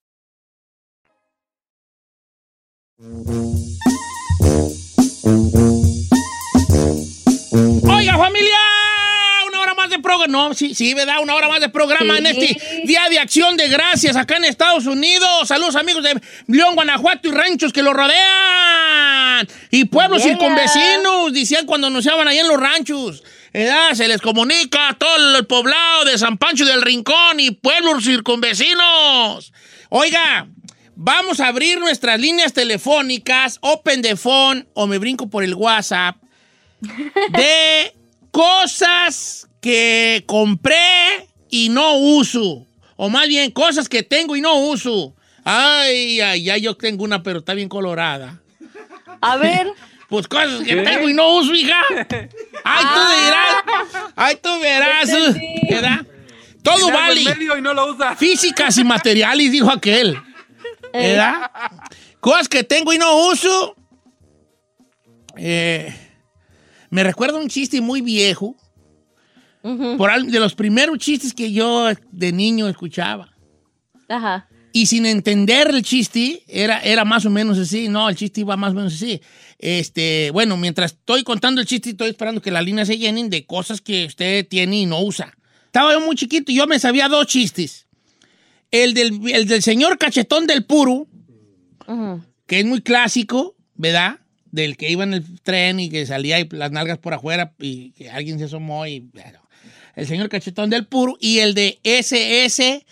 Oiga, 7.91 8.15
familia, 8.17 8.63
No, 10.31 10.55
sí, 10.55 10.75
sí, 10.75 10.95
¿verdad? 10.95 11.17
Una 11.23 11.35
hora 11.35 11.49
más 11.49 11.61
de 11.61 11.69
programa 11.69 12.19
en 12.19 12.27
este 12.27 12.57
Día 12.85 13.09
de 13.11 13.19
Acción 13.19 13.57
de 13.57 13.69
Gracias 13.69 14.17
acá 14.17 14.37
en 14.37 14.45
Estados 14.45 14.87
Unidos. 14.87 15.49
Saludos, 15.49 15.77
amigos 15.77 16.03
de 16.03 16.21
León, 16.47 16.75
Guanajuato 16.75 17.29
y 17.29 17.33
ranchos 17.33 17.73
que 17.73 17.83
lo 17.83 17.93
rodean. 17.93 19.47
Y 19.71 19.85
pueblos 19.87 20.23
Yeah. 20.23 20.33
circunvecinos, 20.37 21.33
decían 21.33 21.67
cuando 21.67 21.87
anunciaban 21.89 22.29
ahí 22.29 22.39
en 22.39 22.49
los 22.49 22.61
ranchos. 22.61 23.23
¿verdad? 23.53 23.95
Se 23.95 24.07
les 24.07 24.21
comunica 24.21 24.91
a 24.91 24.95
todo 24.95 25.37
el 25.39 25.47
poblado 25.47 26.05
de 26.05 26.17
San 26.19 26.39
Pancho 26.39 26.65
del 26.65 26.83
Rincón 26.83 27.41
y 27.41 27.51
pueblos 27.51 28.05
circunvecinos. 28.05 29.53
Oiga, 29.89 30.47
vamos 30.95 31.41
a 31.41 31.49
abrir 31.49 31.81
nuestras 31.81 32.21
líneas 32.21 32.53
telefónicas, 32.53 33.59
Open 33.63 34.03
the 34.03 34.15
Phone 34.17 34.69
o 34.75 34.87
me 34.87 34.99
brinco 34.99 35.29
por 35.29 35.43
el 35.43 35.55
WhatsApp 35.55 36.17
de 37.33 37.93
cosas 38.31 39.49
que 39.61 40.25
compré 40.27 41.29
y 41.49 41.69
no 41.69 41.97
uso. 41.97 42.67
O 42.97 43.09
más 43.09 43.29
bien, 43.29 43.51
cosas 43.51 43.89
que 43.89 44.03
tengo 44.03 44.37
y 44.37 44.41
no 44.41 44.59
uso. 44.59 45.15
Ay, 45.45 46.21
ay, 46.21 46.51
ay, 46.51 46.61
yo 46.61 46.77
tengo 46.77 47.05
una, 47.05 47.23
pero 47.23 47.39
está 47.41 47.55
bien 47.55 47.69
colorada. 47.69 48.41
A 49.21 49.37
ver. 49.37 49.69
Pues 50.09 50.27
cosas 50.27 50.61
que 50.63 50.75
¿Qué? 50.75 50.83
tengo 50.83 51.09
y 51.09 51.15
no 51.15 51.37
uso, 51.37 51.55
hija. 51.55 51.81
Ay, 52.65 52.85
tú 52.95 53.01
verás. 53.09 54.13
Ay, 54.17 54.39
tú 54.43 54.61
verás. 54.61 55.09
¿Verdad? 55.71 56.07
Todo 56.63 56.91
vale. 56.91 57.21
en 57.21 57.39
medio 57.39 57.57
y 57.57 57.63
no 57.63 57.73
lo 57.73 57.95
usa. 57.95 58.17
Físicas 58.17 58.77
y 58.77 58.85
materiales, 58.85 59.53
dijo 59.53 59.71
aquel. 59.71 60.21
¿Verdad? 60.93 61.51
Cosas 62.19 62.49
que 62.49 62.65
tengo 62.65 62.93
y 62.93 62.99
no 62.99 63.29
uso. 63.29 63.77
Eh, 65.37 65.95
me 66.91 67.05
recuerda 67.05 67.39
un 67.39 67.49
chiste 67.49 67.81
muy 67.81 68.01
viejo. 68.01 68.57
Por 69.63 70.11
al- 70.11 70.31
de 70.31 70.41
los 70.41 70.55
primeros 70.55 70.99
chistes 70.99 71.35
que 71.35 71.53
yo 71.53 71.89
de 72.13 72.33
niño 72.33 72.69
escuchaba. 72.69 73.35
Ajá. 74.09 74.49
Y 74.73 74.87
sin 74.87 75.05
entender 75.05 75.69
el 75.71 75.83
chiste, 75.83 76.43
era, 76.47 76.79
era 76.81 77.05
más 77.05 77.27
o 77.27 77.31
menos 77.31 77.59
así. 77.59 77.89
No, 77.89 78.09
el 78.09 78.15
chiste 78.17 78.41
iba 78.41 78.57
más 78.57 78.71
o 78.73 78.77
menos 78.77 78.95
así. 78.95 79.21
Este, 79.59 80.31
bueno, 80.33 80.57
mientras 80.57 80.93
estoy 80.93 81.25
contando 81.25 81.61
el 81.61 81.67
chiste, 81.67 81.91
estoy 81.91 82.11
esperando 82.11 82.41
que 82.41 82.51
las 82.51 82.65
líneas 82.65 82.87
se 82.89 82.97
llenen 82.97 83.29
de 83.31 83.45
cosas 83.47 83.81
que 83.81 84.07
usted 84.07 84.47
tiene 84.49 84.77
y 84.81 84.87
no 84.87 85.03
usa. 85.03 85.37
Estaba 85.67 85.93
yo 85.93 86.01
muy 86.01 86.17
chiquito 86.17 86.51
y 86.53 86.57
yo 86.57 86.67
me 86.67 86.79
sabía 86.79 87.09
dos 87.09 87.27
chistes. 87.27 87.87
El 88.71 88.95
del, 88.95 89.21
el 89.29 89.47
del 89.49 89.63
señor 89.63 89.99
cachetón 89.99 90.47
del 90.47 90.65
puro, 90.65 91.09
que 92.47 92.61
es 92.61 92.65
muy 92.65 92.81
clásico, 92.81 93.57
¿verdad? 93.75 94.21
Del 94.53 94.77
que 94.77 94.91
iba 94.91 95.03
en 95.05 95.15
el 95.15 95.41
tren 95.41 95.81
y 95.81 95.91
que 95.91 96.07
salía 96.07 96.39
y 96.41 96.49
las 96.51 96.71
nalgas 96.71 96.99
por 96.99 97.13
afuera 97.15 97.55
y 97.59 97.91
que 97.93 98.09
alguien 98.11 98.39
se 98.39 98.45
asomó 98.45 98.87
y... 98.87 99.01
bueno, 99.01 99.40
el 100.01 100.07
señor 100.07 100.29
cachetón 100.29 100.71
del 100.71 100.87
puro 100.87 101.17
y 101.21 101.39
el 101.41 101.55
de 101.55 101.79
SSPM. 101.85 102.87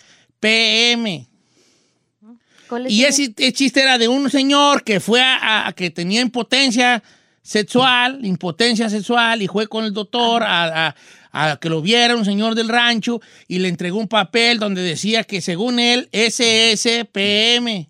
Y 2.87 3.03
ese, 3.05 3.33
chiste 3.53 3.81
era 3.81 3.97
de 3.97 4.07
un 4.07 4.29
señor 4.29 4.83
que 4.83 4.99
fue 4.99 5.21
a, 5.21 5.67
a- 5.67 5.73
que 5.73 5.89
tenía 5.89 6.21
impotencia 6.21 7.01
sexual, 7.41 8.19
impotencia 8.23 8.89
sexual, 8.89 9.41
y 9.41 9.47
fue 9.47 9.67
con 9.67 9.85
el 9.85 9.93
doctor 9.93 10.43
a, 10.43 10.89
a- 10.89 10.95
a 11.31 11.57
que 11.59 11.69
lo 11.69 11.81
viera 11.81 12.15
un 12.15 12.25
señor 12.25 12.53
del 12.55 12.69
rancho 12.69 13.21
y 13.47 13.59
le 13.59 13.69
entregó 13.69 13.97
un 13.99 14.07
papel 14.07 14.59
donde 14.59 14.81
decía 14.83 15.23
que 15.23 15.41
según 15.41 15.79
él, 15.79 16.09
SSPM. 16.11 17.87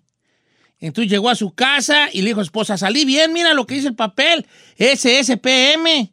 Entonces 0.82 1.10
llegó 1.10 1.28
a 1.28 1.34
su 1.34 1.52
casa 1.52 2.08
y 2.10 2.22
le 2.22 2.28
dijo 2.28 2.40
a 2.40 2.44
su 2.44 2.48
esposa, 2.48 2.78
salí 2.78 3.04
bien, 3.04 3.34
mira 3.34 3.52
lo 3.52 3.66
que 3.66 3.74
dice 3.74 3.88
el 3.88 3.94
papel, 3.94 4.46
SSPM. 4.78 6.10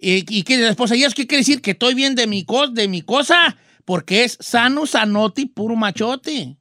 ¿Y, 0.00 0.24
y 0.38 0.42
qué 0.44 0.54
dice 0.54 0.64
la 0.64 0.70
esposa? 0.70 0.96
¿Y 0.96 1.04
eso 1.04 1.14
qué 1.14 1.26
quiere 1.26 1.40
decir? 1.42 1.60
Que 1.60 1.72
estoy 1.72 1.94
bien 1.94 2.14
de 2.14 2.26
mi, 2.26 2.44
cos- 2.44 2.72
de 2.72 2.88
mi 2.88 3.02
cosa, 3.02 3.56
porque 3.84 4.24
es 4.24 4.36
sano, 4.40 4.86
sanoti, 4.86 5.46
puro 5.46 5.76
machote. 5.76 6.56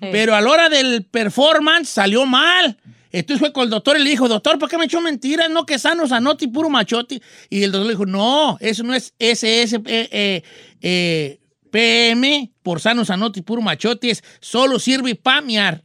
Pero 0.00 0.34
a 0.34 0.40
la 0.40 0.50
hora 0.50 0.68
del 0.68 1.04
performance 1.04 1.88
salió 1.88 2.26
mal. 2.26 2.78
Entonces 3.12 3.38
fue 3.40 3.52
con 3.52 3.64
el 3.64 3.70
doctor 3.70 3.96
y 3.98 4.02
le 4.02 4.10
dijo, 4.10 4.26
doctor, 4.26 4.58
¿por 4.58 4.68
qué 4.70 4.78
me 4.78 4.86
echó 4.86 5.00
mentiras? 5.00 5.50
No, 5.50 5.66
que 5.66 5.78
sano, 5.78 6.08
sanote 6.08 6.46
y 6.46 6.48
puro 6.48 6.70
machote. 6.70 7.20
Y 7.50 7.62
el 7.62 7.70
doctor 7.70 7.86
le 7.86 7.92
dijo, 7.92 8.06
no, 8.06 8.56
eso 8.60 8.82
no 8.84 8.94
es 8.94 9.12
SSPM 9.18 9.84
eh, 9.86 10.42
eh, 10.80 11.38
PM 11.70 12.50
por 12.62 12.80
sano, 12.80 13.04
sanote 13.04 13.40
y 13.40 13.42
puro 13.42 13.60
machote, 13.62 14.10
es 14.10 14.24
solo 14.40 14.78
sirve 14.78 15.14
para 15.14 15.40
miar. 15.42 15.84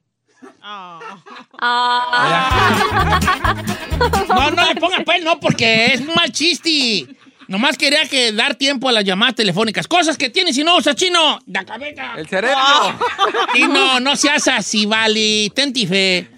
No, 4.29 4.51
no 4.51 4.65
le 4.65 4.75
ponga 4.75 4.97
pues, 5.03 5.23
no, 5.23 5.39
porque 5.39 5.87
es 5.93 6.01
un 6.01 6.13
mal 6.15 6.31
chiste. 6.31 7.07
Nomás 7.47 7.77
quería 7.77 8.07
que 8.07 8.31
dar 8.33 8.55
tiempo 8.55 8.89
a 8.89 8.91
las 8.91 9.05
llamadas 9.05 9.35
telefónicas. 9.35 9.87
Cosas 9.87 10.17
que 10.17 10.29
tienes 10.29 10.57
y 10.57 10.63
no 10.63 10.77
usas, 10.77 10.95
chino. 10.95 11.39
La 11.47 11.63
cabeza. 11.63 12.13
El 12.17 12.27
cerebro. 12.27 12.59
Y 13.55 13.61
no, 13.67 13.99
no 13.99 14.15
seas 14.15 14.47
así, 14.49 14.85
vale. 14.85 15.49
Tentife. 15.55 16.36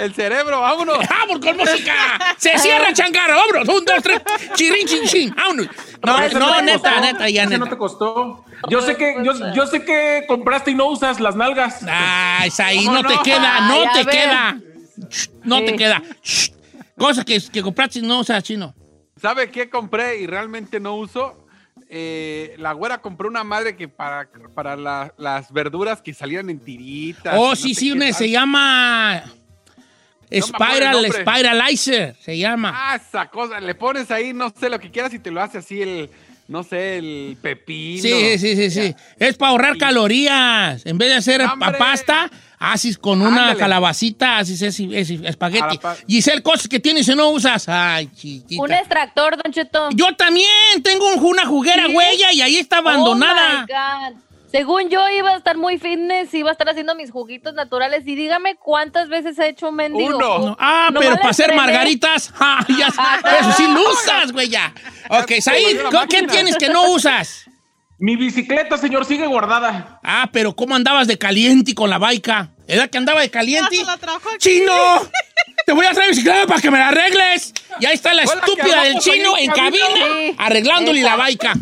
El 0.00 0.14
cerebro, 0.14 0.60
vámonos. 0.60 0.98
¡Vamos 1.08 1.38
con 1.44 1.56
música! 1.56 2.18
¡Se 2.38 2.58
cierra, 2.58 2.92
changarro! 2.92 3.34
¡Vámonos! 3.36 3.68
Un, 3.68 3.84
dos, 3.84 4.02
tres. 4.02 4.20
Chirin, 4.54 4.86
chin, 4.86 5.04
chin. 5.04 5.34
¡Vámonos! 5.36 5.68
No, 6.02 6.12
no, 6.12 6.56
te 6.56 6.62
neta, 6.62 6.78
costó. 6.94 7.00
neta, 7.00 7.28
ya 7.28 7.44
neta. 7.46 7.58
no 7.58 7.68
te 7.68 7.76
costó. 7.76 8.44
Yo 8.68 8.80
sé 8.80 8.96
que, 8.96 9.16
yo, 9.22 9.32
yo 9.54 9.66
sé 9.66 9.84
que 9.84 10.24
compraste 10.26 10.70
y 10.70 10.74
no 10.74 10.86
usas 10.86 11.20
las 11.20 11.36
nalgas. 11.36 11.80
Ah, 11.88 12.42
esa 12.46 12.66
ahí 12.66 12.84
¿Cómo 12.86 13.02
no 13.02 13.08
te 13.08 13.18
queda, 13.22 13.60
no 13.68 13.74
Ay, 13.74 13.88
te 13.94 14.04
ver. 14.04 14.14
queda. 14.14 14.60
Shh, 15.10 15.28
No 15.44 15.64
te 15.64 15.76
queda. 15.76 16.02
Shh. 16.22 16.50
Cosas 16.96 17.24
que, 17.24 17.40
que 17.52 17.62
compraste 17.62 17.98
y 17.98 18.02
no 18.02 18.20
usas, 18.20 18.42
chino. 18.42 18.74
¿Sabe 19.20 19.50
qué 19.50 19.68
compré 19.68 20.18
y 20.20 20.26
realmente 20.26 20.80
no 20.80 20.96
uso? 20.96 21.46
Eh, 21.90 22.54
la 22.58 22.72
güera 22.72 23.00
compró 23.02 23.28
una 23.28 23.42
madre 23.44 23.76
que 23.76 23.88
para, 23.88 24.28
para 24.54 24.76
la- 24.76 25.12
las 25.18 25.50
verduras 25.52 26.00
que 26.00 26.14
salían 26.14 26.48
en 26.48 26.60
tiritas. 26.60 27.34
Oh, 27.36 27.50
no 27.50 27.56
sí, 27.56 27.74
sé 27.74 27.80
sí, 27.80 27.92
una 27.92 28.12
se 28.12 28.30
llama 28.30 29.24
Spiral, 30.30 30.92
nombre. 31.02 31.22
Spiralizer, 31.24 32.16
se 32.20 32.38
llama. 32.38 32.72
Ah, 32.74 32.96
esa 32.96 33.26
cosa, 33.28 33.58
le 33.60 33.74
pones 33.74 34.10
ahí, 34.10 34.32
no 34.32 34.52
sé, 34.58 34.68
lo 34.70 34.78
que 34.78 34.90
quieras 34.90 35.12
y 35.14 35.18
te 35.18 35.30
lo 35.30 35.40
hace 35.42 35.58
así 35.58 35.82
el, 35.82 36.10
no 36.48 36.62
sé, 36.62 36.98
el 36.98 37.36
pepino. 37.40 38.02
Sí, 38.02 38.38
sí, 38.38 38.56
sí, 38.56 38.70
sí. 38.70 38.94
Es 39.18 39.36
para 39.36 39.50
ahorrar 39.50 39.76
calorías. 39.78 40.84
En 40.86 40.98
vez 40.98 41.08
de 41.10 41.14
hacer 41.16 41.42
pa- 41.58 41.72
pasta, 41.78 42.30
haces 42.58 42.98
con 42.98 43.20
una 43.22 43.42
Ándale. 43.42 43.58
calabacita, 43.58 44.38
haces 44.38 44.60
ese, 44.62 44.88
ese 44.98 45.20
espagueti. 45.26 45.78
pa- 45.78 45.96
Giselle, 46.06 46.42
cosas 46.42 46.68
que 46.68 46.78
tienes 46.80 47.08
y 47.08 47.14
no 47.14 47.30
usas. 47.30 47.68
Ay, 47.68 48.08
chiquita. 48.14 48.62
Un 48.62 48.72
extractor, 48.72 49.36
Don 49.42 49.52
Cheto. 49.52 49.88
Yo 49.94 50.14
también 50.16 50.82
tengo 50.82 51.08
un- 51.14 51.24
una 51.24 51.46
juguera 51.46 51.86
¿Sí? 51.86 51.94
huella 51.94 52.32
y 52.32 52.40
ahí 52.42 52.56
está 52.56 52.78
abandonada. 52.78 53.64
Oh, 53.64 54.06
my 54.06 54.12
God. 54.14 54.20
Según 54.50 54.88
yo 54.88 55.00
iba 55.10 55.30
a 55.30 55.36
estar 55.36 55.56
muy 55.56 55.78
fitness, 55.78 56.34
iba 56.34 56.48
a 56.50 56.52
estar 56.52 56.68
haciendo 56.68 56.94
mis 56.96 57.10
juguitos 57.12 57.54
naturales 57.54 58.04
y 58.06 58.16
dígame 58.16 58.56
cuántas 58.56 59.08
veces 59.08 59.38
he 59.38 59.48
hecho 59.48 59.68
un 59.68 59.76
mendigo. 59.76 60.18
No, 60.18 60.56
Ah, 60.58 60.90
pero 60.98 61.16
para 61.16 61.30
hacer 61.30 61.54
margaritas, 61.54 62.32
ah, 62.40 62.66
ya, 62.68 62.88
eso 63.40 63.52
sí 63.56 63.64
lo 63.66 63.88
usas, 63.90 64.32
güey, 64.32 64.48
ya. 64.48 64.74
Ok, 65.08 65.32
Said, 65.40 65.80
la 65.92 66.06
¿qué 66.08 66.24
tienes 66.24 66.56
que 66.56 66.68
no 66.68 66.90
usas? 66.90 67.44
Mi 67.98 68.16
bicicleta, 68.16 68.76
señor, 68.78 69.04
sigue 69.04 69.26
guardada. 69.26 70.00
Ah, 70.02 70.28
pero 70.32 70.56
¿cómo 70.56 70.74
andabas 70.74 71.06
de 71.06 71.18
caliente 71.18 71.74
con 71.74 71.90
la 71.90 71.98
baica? 71.98 72.48
¿Era 72.66 72.88
que 72.88 72.96
andaba 72.98 73.20
de 73.20 73.30
caliente? 73.30 73.76
¡Chino! 74.38 74.72
Te 75.66 75.72
voy 75.72 75.84
a 75.84 75.92
traer 75.92 76.08
bicicleta 76.08 76.46
para 76.46 76.60
que 76.60 76.70
me 76.70 76.78
la 76.78 76.88
arregles. 76.88 77.52
Y 77.78 77.84
ahí 77.86 77.94
está 77.94 78.14
la 78.14 78.24
la 78.24 78.32
estúpida 78.32 78.82
del 78.84 78.98
chino 79.00 79.36
en 79.36 79.44
en 79.44 79.50
cabina. 79.50 79.86
cabina 79.86 80.06
Sí. 80.14 80.34
arreglándole 80.38 81.00
Esa. 81.00 81.10
la 81.10 81.16
baica. 81.16 81.52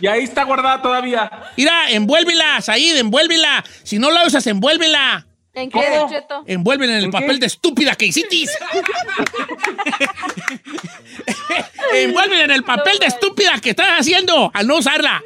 Y 0.00 0.06
ahí 0.06 0.24
está 0.24 0.44
guardada 0.44 0.82
todavía. 0.82 1.30
Mira, 1.56 1.90
envuélvela, 1.90 2.60
Said, 2.60 2.96
envuélvela. 2.96 3.64
Si 3.82 3.98
no 3.98 4.10
la 4.10 4.26
usas, 4.26 4.46
envuélvela. 4.46 5.26
¿En 5.52 5.68
qué, 5.68 5.90
Don 5.90 6.08
Cheto? 6.08 6.44
Envuélvela 6.46 6.98
en 6.98 7.04
el 7.04 7.10
papel 7.10 7.40
de 7.40 7.46
estúpida 7.46 7.96
que 7.96 8.06
hiciste. 8.06 8.38
envuélvela 11.94 12.44
en 12.44 12.50
el 12.52 12.62
papel 12.62 12.98
de 13.00 13.06
estúpida 13.06 13.58
que 13.60 13.70
estás 13.70 13.88
haciendo 13.98 14.50
al 14.54 14.66
no 14.66 14.76
usarla. 14.76 15.20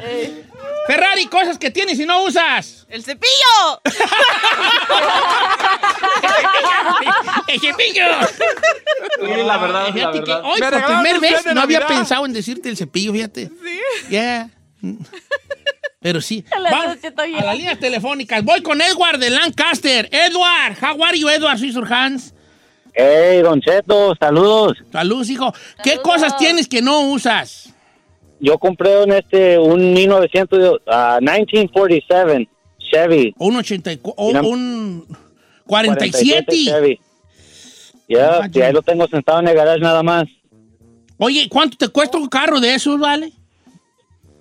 Ferrari, 0.86 1.26
cosas 1.26 1.58
que 1.58 1.70
tienes 1.70 1.98
y 1.98 2.06
no 2.06 2.22
usas. 2.24 2.86
¡El 2.88 3.02
cepillo! 3.02 3.80
¡El 7.48 7.60
cepillo! 7.60 8.04
Sí, 9.20 9.42
la 9.44 9.58
verdad, 9.58 9.86
la 9.86 9.92
Fíjate 9.92 10.22
que 10.22 10.32
hoy 10.32 10.60
Me 10.60 10.70
por 10.70 10.84
primera 10.84 11.18
vez 11.18 11.46
no 11.54 11.60
había 11.60 11.86
pensado 11.86 12.26
en 12.26 12.32
decirte 12.32 12.68
el 12.68 12.76
cepillo, 12.76 13.12
fíjate. 13.12 13.48
Sí. 13.48 13.80
Yeah. 14.10 14.50
Pero 16.00 16.20
sí. 16.20 16.44
A 16.52 16.60
Vamos 16.60 16.98
las 17.42 17.56
líneas 17.56 17.78
telefónicas. 17.78 18.44
Voy 18.44 18.62
con 18.62 18.82
Edward 18.82 19.18
de 19.18 19.30
Lancaster. 19.30 20.08
Edward, 20.12 20.76
how 20.82 21.02
are 21.02 21.18
you, 21.18 21.28
Edward 21.28 21.58
Hans? 21.90 22.34
Hey, 22.92 23.40
Don 23.42 23.60
Cheto, 23.60 24.14
saludos. 24.20 24.76
Saludos, 24.92 25.30
hijo. 25.30 25.52
¿Qué 25.82 25.98
cosas 25.98 26.36
tienes 26.36 26.68
que 26.68 26.80
no 26.80 27.00
usas? 27.10 27.73
Yo 28.44 28.58
compré 28.58 29.02
un, 29.02 29.10
este, 29.12 29.58
un 29.58 29.94
1900, 29.94 30.82
ah, 30.86 31.18
1947 31.20 32.48
Chevy. 32.90 33.34
Un 33.38 33.56
84, 33.56 34.14
o 34.18 34.26
Mira. 34.28 34.42
un 34.42 35.06
47. 35.66 36.44
Chevy. 36.64 37.00
Ya, 38.06 38.50
y 38.52 38.60
ahí 38.60 38.72
lo 38.72 38.82
tengo 38.82 39.06
sentado 39.08 39.40
en 39.40 39.48
el 39.48 39.54
garage 39.54 39.80
nada 39.80 40.02
más. 40.02 40.24
Oye, 41.16 41.48
¿cuánto 41.48 41.78
te 41.78 41.88
cuesta 41.88 42.18
un 42.18 42.28
carro 42.28 42.60
de 42.60 42.74
esos, 42.74 43.00
vale? 43.00 43.32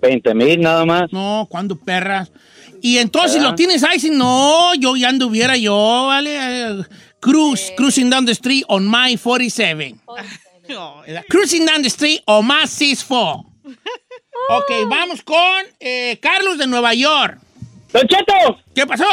20 0.01 0.33
mil 0.33 0.59
nada 0.59 0.83
más. 0.85 1.13
No, 1.13 1.47
¿cuándo 1.49 1.77
perras? 1.77 2.29
Y 2.81 2.97
entonces 2.97 3.39
Ah. 3.41 3.43
lo 3.51 3.55
tienes 3.55 3.85
ahí, 3.85 4.01
si 4.01 4.09
no, 4.09 4.75
yo 4.75 4.97
ya 4.97 5.07
anduviera 5.07 5.55
yo, 5.55 6.07
¿vale? 6.07 6.35
Eh, 6.35 6.83
Cruise, 7.21 7.71
cruising 7.77 8.09
down 8.09 8.25
the 8.25 8.33
street 8.33 8.65
on 8.67 8.85
my 8.85 9.15
47. 9.15 9.95
No, 10.67 11.01
era 11.07 11.23
cruising 11.29 11.65
down 11.65 11.81
the 11.81 11.89
street 11.89 12.21
on 12.27 12.45
my 12.45 12.67
64. 12.67 13.45
Ok, 14.49 14.71
vamos 14.87 15.21
con 15.21 15.65
eh, 15.79 16.17
Carlos 16.21 16.57
de 16.57 16.67
Nueva 16.67 16.93
York. 16.93 17.39
¡Don 17.93 18.07
Cheto! 18.07 18.59
¿Qué 18.75 18.85
pasó? 18.85 19.05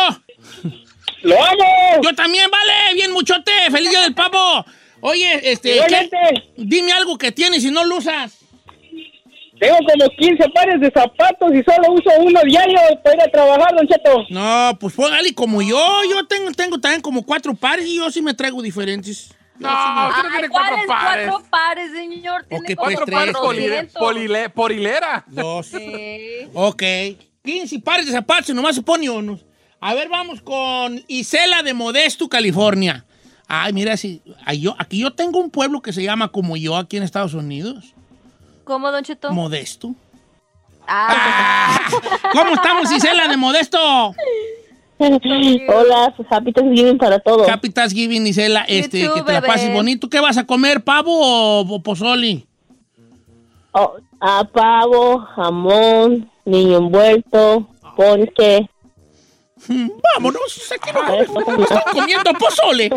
¡Lo 1.22 1.36
amo! 1.44 2.02
Yo 2.02 2.14
también, 2.14 2.50
vale, 2.50 2.94
bien 2.94 3.12
muchote, 3.12 3.52
feliz 3.70 3.90
día 3.90 4.00
del 4.00 4.14
pavo. 4.14 4.64
Oye, 5.00 5.52
este, 5.52 5.80
dime 6.56 6.92
algo 6.92 7.16
que 7.16 7.32
tienes 7.32 7.64
y 7.64 7.70
no 7.70 7.84
lo 7.84 7.98
usas. 7.98 8.38
Tengo 9.60 9.76
como 9.76 10.08
15 10.18 10.48
pares 10.54 10.80
de 10.80 10.90
zapatos 10.90 11.52
y 11.52 11.62
solo 11.62 11.92
uso 11.92 12.10
uno 12.20 12.40
diario 12.44 12.78
para 13.04 13.16
ir 13.16 13.22
a 13.22 13.30
trabajar, 13.30 13.76
Don 13.76 13.86
Cheto. 13.86 14.24
No, 14.30 14.76
pues 14.80 14.94
póngale 14.94 15.34
como 15.34 15.60
yo. 15.60 16.00
Yo 16.10 16.26
tengo, 16.26 16.50
tengo 16.52 16.80
también 16.80 17.02
como 17.02 17.24
cuatro 17.24 17.54
pares 17.54 17.86
y 17.86 17.96
yo 17.96 18.10
sí 18.10 18.22
me 18.22 18.32
traigo 18.32 18.62
diferentes. 18.62 19.34
No, 19.60 20.08
usted 20.08 20.22
no 20.22 20.30
tiene 20.32 20.48
cuatro 20.48 20.70
¿Cuáles 20.70 20.86
pares. 20.88 21.28
cuatro 21.30 21.46
pares, 21.50 21.92
señor? 21.92 22.44
Tiene 22.48 22.64
pues, 22.64 22.76
Cuatro 22.76 23.04
tres. 23.04 23.18
pares 23.18 23.36
por, 23.36 23.54
hile- 23.54 23.68
200. 23.68 23.92
por 23.94 24.16
hile- 24.16 24.48
por 24.50 24.72
hilera. 24.72 25.24
Dos. 25.28 25.66
Sí. 25.70 26.48
Ok. 26.54 26.82
15 27.44 27.78
pares 27.80 28.06
de 28.06 28.12
zapatos 28.12 28.48
y 28.50 28.54
nomás 28.54 28.74
se 28.74 28.82
pone 28.82 29.08
unos. 29.08 29.44
A 29.80 29.94
ver, 29.94 30.08
vamos 30.08 30.42
con 30.42 31.02
Isela 31.08 31.62
de 31.62 31.72
Modesto, 31.74 32.28
California. 32.28 33.04
Ay, 33.48 33.72
mira, 33.72 33.96
si, 33.96 34.22
yo, 34.58 34.76
aquí 34.78 35.00
yo 35.00 35.12
tengo 35.14 35.38
un 35.40 35.50
pueblo 35.50 35.80
que 35.80 35.92
se 35.92 36.02
llama 36.02 36.28
como 36.28 36.56
yo 36.56 36.76
aquí 36.76 36.96
en 36.98 37.02
Estados 37.02 37.32
Unidos. 37.34 37.94
¿Cómo, 38.64 38.90
Don 38.92 39.02
Cheto? 39.02 39.32
Modesto. 39.32 39.94
Ah, 40.86 41.80
¿Cómo 42.32 42.54
estamos, 42.54 42.90
Isela 42.92 43.26
de 43.28 43.36
Modesto? 43.36 44.14
Hola, 45.68 46.12
pues 46.14 46.28
happy 46.30 46.52
Thanksgiving 46.52 46.98
para 46.98 47.18
todos. 47.18 47.48
Happy 47.48 47.70
Thanksgiving, 47.70 48.26
Isela. 48.26 48.64
Este, 48.68 49.00
que 49.02 49.22
te 49.22 49.32
la 49.32 49.40
bebé. 49.40 49.46
pases 49.46 49.72
bonito. 49.72 50.10
¿Qué 50.10 50.20
vas 50.20 50.36
a 50.36 50.46
comer, 50.46 50.84
pavo 50.84 51.10
o, 51.10 51.60
o 51.60 51.82
pozole? 51.82 52.46
Oh, 53.72 53.94
a 54.20 54.44
pavo, 54.44 55.20
jamón, 55.34 56.30
niño 56.44 56.78
envuelto, 56.78 57.66
ponche. 57.96 58.68
Vámonos, 60.14 60.72
aquí 60.72 60.90
no 60.92 61.62
estoy 61.62 61.92
comiendo 61.92 62.32
pozole. 62.34 62.90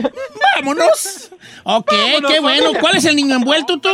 Vámonos. 0.58 1.32
Ok, 1.64 1.94
qué 2.28 2.40
bueno. 2.42 2.72
¿Cuál 2.82 2.98
es 2.98 3.06
el 3.06 3.16
niño 3.16 3.36
envuelto 3.36 3.80
tú? 3.80 3.90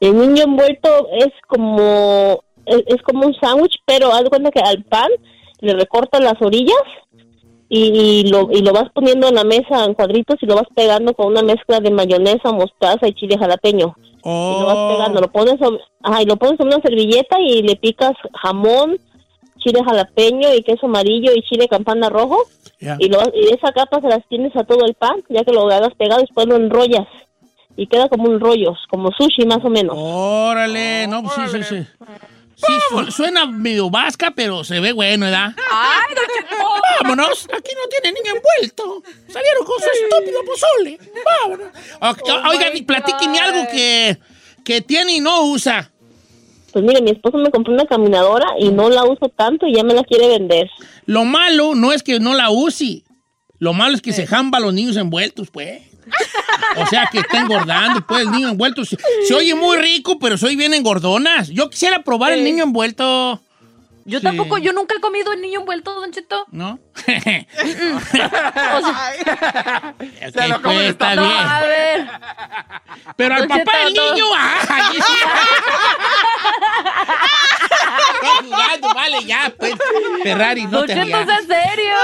El 0.00 0.16
niño 0.16 0.44
envuelto 0.44 1.08
es 1.18 1.32
como 1.46 2.42
es, 2.64 2.82
es 2.86 3.02
como 3.02 3.26
un 3.26 3.34
sándwich, 3.34 3.74
pero 3.84 4.14
haz 4.14 4.22
de 4.22 4.30
cuenta 4.30 4.50
que 4.50 4.60
al 4.60 4.82
pan 4.84 5.08
le 5.60 5.74
recortas 5.74 6.22
las 6.22 6.40
orillas 6.40 6.76
y, 7.68 7.80
y 7.80 8.22
lo, 8.30 8.48
y 8.50 8.62
lo 8.62 8.72
vas 8.72 8.90
poniendo 8.94 9.28
en 9.28 9.34
la 9.34 9.44
mesa 9.44 9.84
en 9.84 9.94
cuadritos 9.94 10.36
y 10.40 10.46
lo 10.46 10.54
vas 10.54 10.68
pegando 10.74 11.12
con 11.14 11.26
una 11.26 11.42
mezcla 11.42 11.80
de 11.80 11.90
mayonesa, 11.90 12.52
mostaza 12.52 13.06
y 13.06 13.14
chile 13.14 13.36
jalapeño. 13.38 13.94
Y 14.24 14.60
lo 14.60 14.66
vas 14.66 14.96
pegando, 14.96 15.20
lo 15.20 15.30
pones, 15.30 15.58
sobre, 15.58 15.80
ajá, 16.02 16.22
y 16.22 16.26
lo 16.26 16.36
pones 16.36 16.58
en 16.60 16.66
una 16.66 16.80
servilleta 16.80 17.38
y 17.40 17.62
le 17.62 17.76
picas 17.76 18.12
jamón, 18.42 18.98
chile 19.58 19.80
jalapeño 19.84 20.54
y 20.54 20.62
queso 20.62 20.86
amarillo 20.86 21.32
y 21.34 21.42
chile 21.42 21.68
campana 21.68 22.08
rojo. 22.08 22.44
Y, 22.80 23.08
lo, 23.08 23.20
y 23.34 23.52
esa 23.52 23.72
capa 23.72 24.00
se 24.00 24.08
las 24.08 24.26
tienes 24.28 24.54
a 24.56 24.64
todo 24.64 24.84
el 24.84 24.94
pan, 24.94 25.16
ya 25.28 25.44
que 25.44 25.52
lo 25.52 25.68
hagas 25.70 25.94
pegado 25.98 26.20
y 26.20 26.24
después 26.24 26.46
lo 26.46 26.56
enrollas. 26.56 27.06
Y 27.76 27.86
queda 27.86 28.08
como 28.08 28.24
un 28.24 28.40
rollo, 28.40 28.74
como 28.90 29.10
sushi 29.12 29.46
más 29.46 29.64
o 29.64 29.70
menos. 29.70 29.96
Órale, 29.98 31.06
no, 31.06 31.22
pues 31.22 31.34
sí, 31.34 31.58
sí, 31.58 31.62
sí. 31.62 31.86
Sí, 32.66 32.72
su- 32.90 33.12
suena 33.12 33.46
medio 33.46 33.88
vasca, 33.88 34.32
pero 34.34 34.64
se 34.64 34.80
ve 34.80 34.92
bueno, 34.92 35.26
¿verdad? 35.26 35.54
¡Ay, 35.70 36.14
Cheto! 36.36 36.56
Vámonos, 37.02 37.44
aquí 37.56 37.70
no 37.74 37.88
tiene 37.88 38.18
niño 38.20 38.34
envuelto. 38.36 39.02
Salieron 39.32 39.64
con 39.64 39.76
su 39.78 39.86
estúpido 39.88 40.40
pozole. 40.44 40.98
Vámonos. 41.24 41.68
Ok, 42.00 42.28
Oiga, 42.50 42.74
y 42.74 42.82
platíqueme 42.82 43.38
algo 43.38 43.68
que, 43.70 44.18
que 44.64 44.80
tiene 44.80 45.14
y 45.14 45.20
no 45.20 45.42
usa. 45.44 45.92
Pues 46.72 46.84
mire, 46.84 47.00
mi 47.00 47.12
esposo 47.12 47.38
me 47.38 47.50
compró 47.50 47.72
una 47.72 47.86
caminadora 47.86 48.46
y 48.58 48.70
no 48.70 48.90
la 48.90 49.04
uso 49.04 49.28
tanto 49.28 49.66
y 49.66 49.74
ya 49.76 49.84
me 49.84 49.94
la 49.94 50.02
quiere 50.04 50.26
vender. 50.28 50.68
Lo 51.06 51.24
malo 51.24 51.74
no 51.76 51.92
es 51.92 52.02
que 52.02 52.18
no 52.20 52.34
la 52.34 52.50
use. 52.50 53.04
Lo 53.60 53.72
malo 53.72 53.94
es 53.94 54.02
que 54.02 54.12
se 54.12 54.26
jamba 54.26 54.58
a 54.58 54.60
los 54.60 54.74
niños 54.74 54.96
envueltos, 54.96 55.48
pues. 55.50 55.82
O 56.76 56.86
sea, 56.86 57.08
que 57.10 57.18
está 57.18 57.38
engordando, 57.38 58.00
pues, 58.06 58.22
el 58.22 58.30
niño 58.30 58.48
envuelto. 58.50 58.84
Se, 58.84 58.96
se 59.26 59.34
oye 59.34 59.54
muy 59.54 59.76
rico, 59.78 60.18
pero 60.18 60.36
soy 60.38 60.56
bien 60.56 60.74
engordonas. 60.74 61.48
Yo 61.48 61.68
quisiera 61.70 62.02
probar 62.02 62.32
el 62.32 62.44
niño 62.44 62.64
envuelto. 62.64 63.40
Yo 64.04 64.20
Sí. 64.20 64.24
tampoco, 64.24 64.56
yo 64.56 64.72
nunca 64.72 64.94
he 64.96 65.00
comido 65.00 65.32
el 65.34 65.40
niño 65.42 65.60
envuelto, 65.60 65.92
Don 65.94 66.10
Cheto. 66.12 66.46
¿No? 66.50 66.78
O 66.98 68.80
sea, 68.80 69.94
Ok, 70.28 70.48
lo 70.48 70.62
comen 70.62 70.78
pues, 70.78 70.88
está 70.90 71.14
no, 71.14 71.22
bien. 71.26 71.36
a 71.46 71.60
ver. 71.60 72.08
Pero 73.16 73.34
al 73.34 73.46
papá 73.48 73.78
del 73.84 73.92
niño, 73.92 74.24
¡ay! 74.36 74.98
Estoy 78.14 78.48
jugando, 78.50 78.94
vale, 78.94 79.24
ya, 79.24 79.52
pues. 79.58 79.74
Ferrari, 80.22 80.64
no 80.64 80.78
Don 80.78 80.86
te 80.86 80.94
Cheto, 80.94 81.18
es 81.20 81.46
serio. 81.46 81.94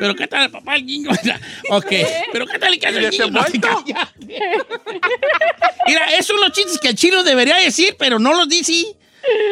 Pero 0.00 0.16
¿qué 0.16 0.26
tal 0.26 0.44
el 0.44 0.50
papá 0.50 0.72
del 0.72 0.86
niño? 0.86 1.10
ok, 1.70 1.92
pero 2.32 2.46
¿qué 2.46 2.58
tal 2.58 2.72
el 2.72 2.80
que 2.80 2.86
hace 2.86 3.02
¿Y 3.02 3.04
el 3.04 3.10
niño? 3.10 3.30
No. 3.30 3.44
Mira, 5.86 6.06
esos 6.14 6.28
son 6.28 6.40
los 6.40 6.52
chistes 6.52 6.78
que 6.78 6.88
el 6.88 6.94
chino 6.94 7.22
debería 7.22 7.56
decir, 7.56 7.96
pero 7.98 8.18
no 8.18 8.32
los 8.32 8.48
dice. 8.48 8.96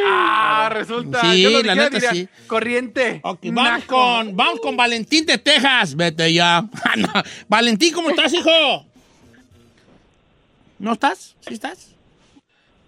Ah, 0.06 0.70
resulta. 0.72 1.20
Sí, 1.20 1.42
Yo 1.42 1.50
la 1.62 1.74
neta, 1.74 1.90
diría, 1.90 2.12
sí. 2.12 2.26
Corriente. 2.46 3.20
Ok, 3.24 3.40
vamos 3.52 3.84
con, 3.84 4.34
vamos 4.34 4.60
con 4.60 4.74
Valentín 4.74 5.26
de 5.26 5.36
Texas. 5.36 5.94
Vete 5.94 6.32
ya. 6.32 6.66
Ah, 6.82 6.96
no. 6.96 7.12
Valentín, 7.46 7.92
¿cómo 7.92 8.08
estás, 8.08 8.32
hijo? 8.32 8.86
¿No 10.78 10.94
estás? 10.94 11.36
¿Sí 11.46 11.52
estás? 11.52 11.88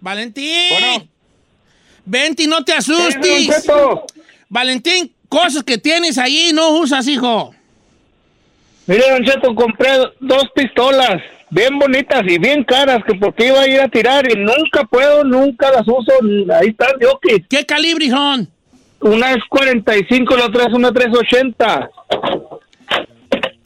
Valentín. 0.01 1.11
Venti, 2.07 2.46
no 2.46 2.64
te 2.64 2.73
asustes. 2.73 3.66
Valentín, 4.49 5.14
cosas 5.31 5.62
que 5.62 5.79
tienes 5.79 6.19
ahí 6.19 6.51
no 6.53 6.73
usas, 6.73 7.09
hijo. 7.09 7.55
Mire, 8.87 9.11
Don 9.11 9.25
Cheto, 9.25 9.55
compré 9.55 9.90
dos 10.21 10.45
pistolas 10.55 11.23
bien 11.49 11.79
bonitas 11.79 12.23
y 12.27 12.38
bien 12.38 12.64
caras 12.64 12.99
que 13.07 13.14
porque 13.14 13.47
iba 13.47 13.61
a 13.61 13.69
ir 13.69 13.81
a 13.81 13.88
tirar 13.88 14.31
y 14.31 14.35
nunca 14.35 14.85
puedo, 14.85 15.25
nunca 15.25 15.71
las 15.71 15.87
uso. 15.87 16.12
Ahí 16.61 16.69
están, 16.69 16.90
yo 17.01 17.19
que 17.23 17.43
¿Qué 17.49 17.64
calibre 17.64 18.11
son? 18.11 18.49
una 19.03 19.31
es 19.31 19.43
45 19.49 20.37
la 20.37 20.47
otra 20.47 20.64
es 20.66 20.75
una 20.75 20.93
380. 20.93 21.90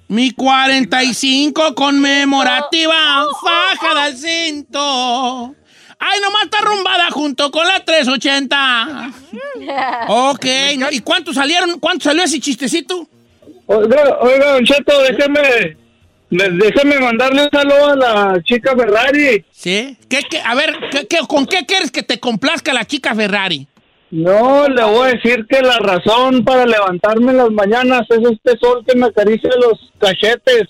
Mi 0.08 0.30
45 0.30 1.74
conmemorativa, 1.74 3.24
faja 3.42 4.04
del 4.04 4.16
cinto. 4.16 5.54
Ay, 5.98 6.20
nomás 6.20 6.44
está 6.44 6.58
arrumbada 6.58 7.10
junto 7.10 7.50
con 7.50 7.66
la 7.66 7.84
380. 7.84 9.12
Ok, 10.08 10.44
¿no? 10.78 10.90
¿y 10.90 11.00
cuánto 11.00 11.32
salieron? 11.32 11.78
¿Cuánto 11.78 12.04
salió 12.04 12.22
ese 12.24 12.40
chistecito? 12.40 13.06
Oiga, 13.66 14.18
oiga, 14.20 14.52
Don 14.52 14.64
Cheto, 14.64 14.92
déjeme, 15.02 15.76
me- 16.30 16.50
déjeme 16.50 16.98
mandarle 17.00 17.44
un 17.44 17.50
saludo 17.50 17.86
a 17.90 17.96
la 17.96 18.42
chica 18.42 18.74
Ferrari. 18.76 19.44
¿Sí? 19.52 19.96
¿Qué, 20.08 20.22
qué? 20.28 20.40
A 20.44 20.54
ver, 20.54 20.76
¿qué, 20.90 21.06
qué- 21.06 21.20
con 21.26 21.46
qué 21.46 21.64
quieres 21.64 21.90
que 21.90 22.02
te 22.02 22.20
complazca 22.20 22.74
la 22.74 22.84
chica 22.84 23.14
Ferrari? 23.14 23.66
No, 24.10 24.68
le 24.68 24.82
voy 24.84 25.08
a 25.08 25.12
decir 25.12 25.46
que 25.48 25.60
la 25.62 25.78
razón 25.78 26.44
para 26.44 26.66
levantarme 26.66 27.30
en 27.32 27.38
las 27.38 27.50
mañanas 27.50 28.02
es 28.10 28.18
este 28.30 28.58
sol 28.58 28.84
que 28.86 28.96
me 28.96 29.06
acaricia 29.06 29.50
los 29.60 29.78
cachetes 29.98 30.64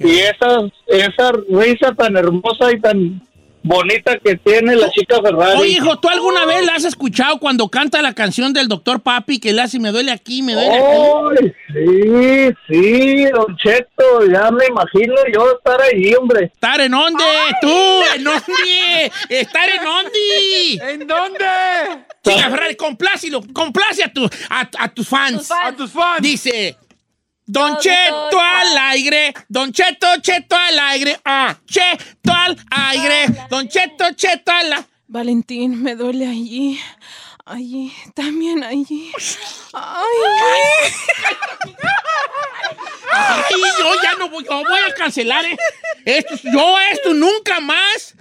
y 0.00 0.18
esa, 0.18 0.60
esa 0.86 1.32
risa 1.50 1.92
tan 1.94 2.16
hermosa 2.16 2.72
y 2.72 2.80
tan 2.80 3.20
bonita 3.66 4.18
que 4.18 4.36
tiene 4.36 4.76
la 4.76 4.90
chica 4.90 5.20
Ferrari. 5.20 5.58
Oye, 5.58 5.70
hijo, 5.72 5.98
¿tú 5.98 6.08
alguna 6.08 6.46
vez 6.46 6.64
la 6.64 6.74
has 6.74 6.84
escuchado 6.84 7.38
cuando 7.38 7.68
canta 7.68 8.00
la 8.00 8.14
canción 8.14 8.52
del 8.52 8.68
doctor 8.68 9.00
Papi 9.00 9.38
que 9.38 9.52
le 9.52 9.62
hace 9.62 9.78
me 9.78 9.90
duele 9.90 10.12
aquí, 10.12 10.42
me 10.42 10.54
duele 10.54 10.76
aquí? 10.76 11.42
Ay, 11.42 11.52
sí, 11.72 12.54
sí, 12.68 13.24
Don 13.26 13.56
Cheto, 13.56 14.26
ya 14.32 14.50
me 14.50 14.66
imagino 14.66 15.14
yo 15.32 15.52
estar 15.56 15.80
ahí, 15.82 16.14
hombre. 16.14 16.44
¿Estar 16.54 16.80
en 16.80 16.92
dónde? 16.92 17.24
¿Tú? 17.60 17.68
¿En 18.14 18.24
dónde? 18.24 19.12
¿Estar 19.28 19.68
en 19.68 19.84
dónde? 19.84 20.92
¿En 20.92 21.06
dónde? 21.06 21.44
Chica 22.24 22.50
Ferrari, 22.50 22.76
complácilo, 22.76 23.42
complace 23.52 24.04
a, 24.04 24.12
tu, 24.12 24.28
a, 24.48 24.68
a 24.78 24.88
tus 24.88 25.08
fans. 25.08 25.50
A 25.50 25.72
tus 25.72 25.90
fans. 25.90 26.22
Dice, 26.22 26.76
Don 27.46 27.78
Cheto 27.78 28.40
al 28.40 28.76
aire, 28.90 29.32
Don 29.48 29.72
Cheto, 29.72 30.20
Cheto 30.20 30.56
al 30.56 30.78
aire, 30.78 31.20
ah, 31.24 31.56
Cheto 31.64 32.32
al 32.32 32.56
aire, 32.70 33.46
Don 33.48 33.68
Cheto, 33.68 34.12
Cheto 34.14 34.50
al 34.50 34.72
aire. 34.72 34.86
Valentín, 35.06 35.80
me 35.80 35.94
duele 35.94 36.26
allí. 36.26 36.80
Allí, 37.44 37.92
también 38.12 38.64
allí. 38.64 39.12
Ay. 39.72 40.04
Ay, 43.12 43.42
yo 43.78 44.02
ya 44.02 44.14
no 44.18 44.28
voy, 44.28 44.44
yo 44.44 44.64
voy 44.64 44.80
a 44.80 44.92
cancelar 44.94 45.44
eh. 45.44 45.56
esto. 46.04 46.34
Yo 46.42 46.76
esto 46.90 47.14
nunca 47.14 47.60
más, 47.60 48.16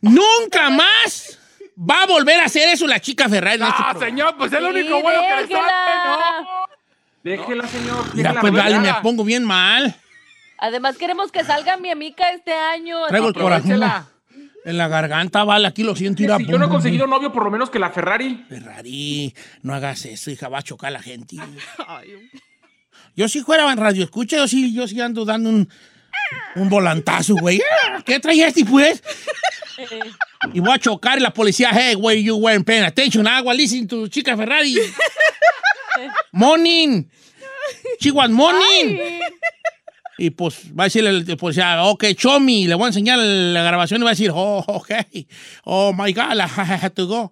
nunca 0.00 0.70
más 0.70 1.38
va 1.78 2.04
a 2.04 2.06
volver 2.06 2.40
a 2.40 2.46
hacer 2.46 2.70
eso 2.70 2.86
la 2.86 3.00
chica 3.00 3.28
Ferrari. 3.28 3.62
este 3.62 3.74
Ah, 3.76 3.94
señor, 3.98 4.34
pues 4.38 4.50
es 4.50 4.62
lo 4.62 4.70
único 4.70 4.96
Sí, 4.96 5.02
bueno 5.02 5.20
que 5.20 5.42
le 5.42 5.54
sale, 5.54 5.72
¿no? 6.06 6.68
Déjela, 7.28 7.66
señor. 7.68 8.14
Mira, 8.14 8.30
déjela, 8.30 8.40
pues 8.40 8.52
vale, 8.52 8.80
me 8.80 8.94
pongo 9.02 9.24
bien 9.24 9.44
mal. 9.44 9.94
Además 10.58 10.96
queremos 10.96 11.30
que 11.30 11.44
salga 11.44 11.76
mi 11.76 11.90
amiga 11.90 12.30
este 12.32 12.52
año. 12.52 13.06
Traigo 13.08 13.28
el 13.28 13.34
corazón 13.34 13.82
en 14.64 14.76
la 14.76 14.88
garganta, 14.88 15.44
vale, 15.44 15.66
aquí 15.66 15.82
lo 15.82 15.96
siento. 15.96 16.22
ir 16.22 16.30
a 16.30 16.36
Si 16.36 16.44
yo 16.44 16.58
no 16.58 16.66
he 16.66 16.68
conseguido 16.68 17.06
novio, 17.06 17.32
por 17.32 17.44
lo 17.44 17.50
menos 17.50 17.70
que 17.70 17.78
la 17.78 17.90
Ferrari. 17.90 18.44
Ferrari, 18.48 19.34
no 19.62 19.72
hagas 19.72 20.04
eso, 20.04 20.30
hija, 20.30 20.48
va 20.48 20.58
a 20.58 20.62
chocar 20.62 20.88
a 20.88 20.90
la 20.90 21.02
gente. 21.02 21.36
Yo 23.16 23.28
si 23.28 23.40
fuera 23.40 23.70
en 23.72 23.78
radio 23.78 24.04
escucha, 24.04 24.36
yo 24.36 24.46
sí, 24.46 24.72
yo 24.72 24.86
sí 24.86 25.00
ando 25.00 25.24
dando 25.24 25.50
un, 25.50 25.68
un 26.54 26.68
volantazo, 26.68 27.34
güey. 27.34 27.60
¿Qué 28.06 28.20
trae 28.20 28.46
este, 28.46 28.64
pues? 28.64 29.02
Y 30.52 30.60
voy 30.60 30.72
a 30.72 30.78
chocar 30.78 31.18
y 31.18 31.20
la 31.20 31.32
policía, 31.32 31.70
hey, 31.72 31.94
güey, 31.94 32.22
you 32.22 32.36
weren't 32.36 32.64
paying 32.64 32.84
attention. 32.84 33.26
Agua, 33.26 33.54
listen 33.54 33.88
to 33.88 34.06
chica 34.08 34.36
Ferrari. 34.36 34.76
Morning. 36.32 37.04
She 38.00 38.10
was 38.10 38.30
morning. 38.30 38.98
Y 40.20 40.30
pues 40.30 40.56
va 40.76 40.84
a 40.84 40.86
decirle 40.86 41.10
el 41.10 41.36
policía, 41.36 41.84
ok, 41.84 42.04
show 42.16 42.40
me. 42.40 42.66
Le 42.66 42.74
voy 42.74 42.84
a 42.84 42.88
enseñar 42.88 43.18
la 43.18 43.62
grabación 43.62 44.00
y 44.00 44.04
va 44.04 44.10
a 44.10 44.14
decir, 44.14 44.32
oh, 44.34 44.64
ok. 44.66 44.90
Oh, 45.64 45.92
my 45.92 46.12
God, 46.12 46.34
I 46.36 46.40
have 46.60 46.90
to 46.90 47.06
go. 47.06 47.30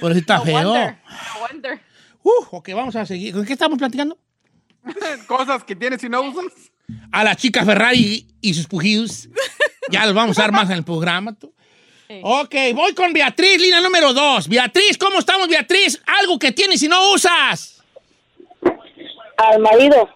Pero 0.00 0.14
sí 0.14 0.20
está 0.20 0.38
No 0.38 0.44
feo. 0.44 0.70
wonder, 0.70 0.96
no 1.04 1.40
wonder. 1.40 1.80
Uh, 2.22 2.56
ok, 2.56 2.70
vamos 2.74 2.96
a 2.96 3.04
seguir. 3.04 3.34
¿Con 3.34 3.44
qué 3.44 3.52
estamos 3.52 3.78
platicando? 3.78 4.16
Cosas 5.26 5.62
que 5.64 5.76
tienes 5.76 6.02
y 6.04 6.08
no 6.08 6.22
usas. 6.22 6.52
A 7.10 7.22
la 7.22 7.36
chica 7.36 7.64
Ferrari 7.64 8.26
y 8.40 8.54
sus 8.54 8.66
pujidos. 8.66 9.28
Ya 9.90 10.06
los 10.06 10.14
vamos 10.14 10.38
a 10.38 10.42
dar 10.42 10.52
más 10.52 10.70
en 10.70 10.76
el 10.76 10.84
programa. 10.84 11.34
tú. 11.34 11.52
Ok, 12.22 12.54
voy 12.74 12.92
con 12.94 13.12
Beatriz, 13.12 13.60
línea 13.60 13.80
número 13.80 14.12
dos. 14.12 14.46
Beatriz, 14.48 14.98
¿cómo 14.98 15.18
estamos, 15.18 15.48
Beatriz? 15.48 16.00
Algo 16.20 16.38
que 16.38 16.52
tienes 16.52 16.82
y 16.82 16.88
no 16.88 17.12
usas. 17.12 17.71
Al 19.42 19.58
marido. 19.58 20.08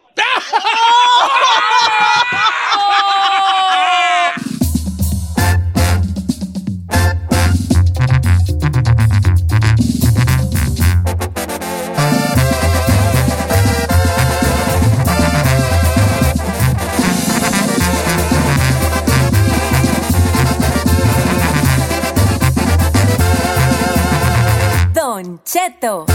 Don 24.95 25.41
Cheto. 25.43 26.07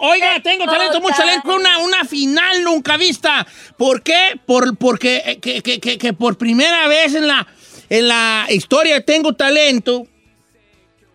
Oiga, 0.00 0.40
tengo 0.42 0.64
talento, 0.66 1.00
mucho 1.00 1.16
talento, 1.16 1.54
una, 1.54 1.78
una 1.78 2.04
final 2.04 2.62
nunca 2.64 2.96
vista. 2.96 3.46
¿Por 3.76 4.02
qué? 4.02 4.38
Por, 4.46 4.76
porque 4.76 5.22
eh, 5.26 5.38
que, 5.40 5.62
que- 5.62 5.80
que- 5.80 5.98
que 5.98 6.12
por 6.12 6.36
primera 6.38 6.86
vez 6.88 7.14
en 7.14 7.26
la, 7.26 7.46
en 7.88 8.08
la 8.08 8.46
historia 8.50 8.94
de 8.94 9.00
Tengo 9.02 9.34
Talento 9.34 10.06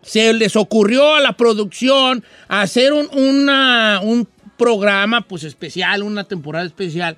se 0.01 0.33
les 0.33 0.55
ocurrió 0.55 1.15
a 1.15 1.19
la 1.19 1.33
producción 1.33 2.23
hacer 2.47 2.93
un, 2.93 3.07
una- 3.11 3.99
un 4.01 4.27
programa 4.57 5.21
pues 5.21 5.43
especial, 5.43 6.03
una 6.03 6.23
temporada 6.23 6.65
especial, 6.65 7.15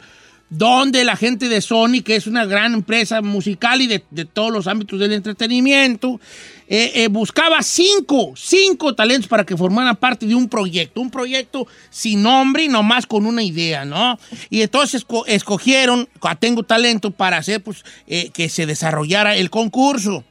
donde 0.50 1.04
la 1.06 1.15
gente 1.15 1.47
de 1.47 1.62
Sony, 1.62 2.02
que 2.04 2.15
es 2.17 2.28
una 2.28 2.45
gran 2.45 2.74
empresa 2.74 3.21
musical 3.21 3.82
y 3.82 3.88
de, 3.88 4.04
de 4.12 4.26
todos 4.26 4.52
los 4.52 4.67
ámbitos 4.67 5.00
del 5.00 5.13
entretenimiento, 5.13 6.19
eh, 6.74 7.04
eh, 7.04 7.08
buscaba 7.10 7.62
cinco, 7.62 8.32
cinco 8.38 8.96
talentos 8.96 9.28
para 9.28 9.46
que 9.46 9.58
formaran 9.58 9.94
parte 9.98 10.26
de 10.26 10.36
un 10.36 10.48
proyecto, 10.48 11.02
un 11.02 11.12
proyecto 11.12 11.68
sin 11.90 12.24
nombre 12.24 12.64
y 12.64 12.70
nomás 12.70 13.06
con 13.06 13.26
una 13.26 13.44
idea, 13.44 13.84
¿no? 13.84 14.18
Y 14.50 14.62
entonces 14.62 15.06
esco- 15.06 15.26
escogieron 15.28 16.08
a 16.22 16.36
Tengo 16.36 16.64
Talento 16.64 17.12
para 17.12 17.36
hacer 17.36 17.62
pues, 17.62 17.84
eh, 18.08 18.30
que 18.34 18.48
se 18.48 18.66
desarrollara 18.66 19.36
el 19.36 19.50
concurso. 19.50 20.24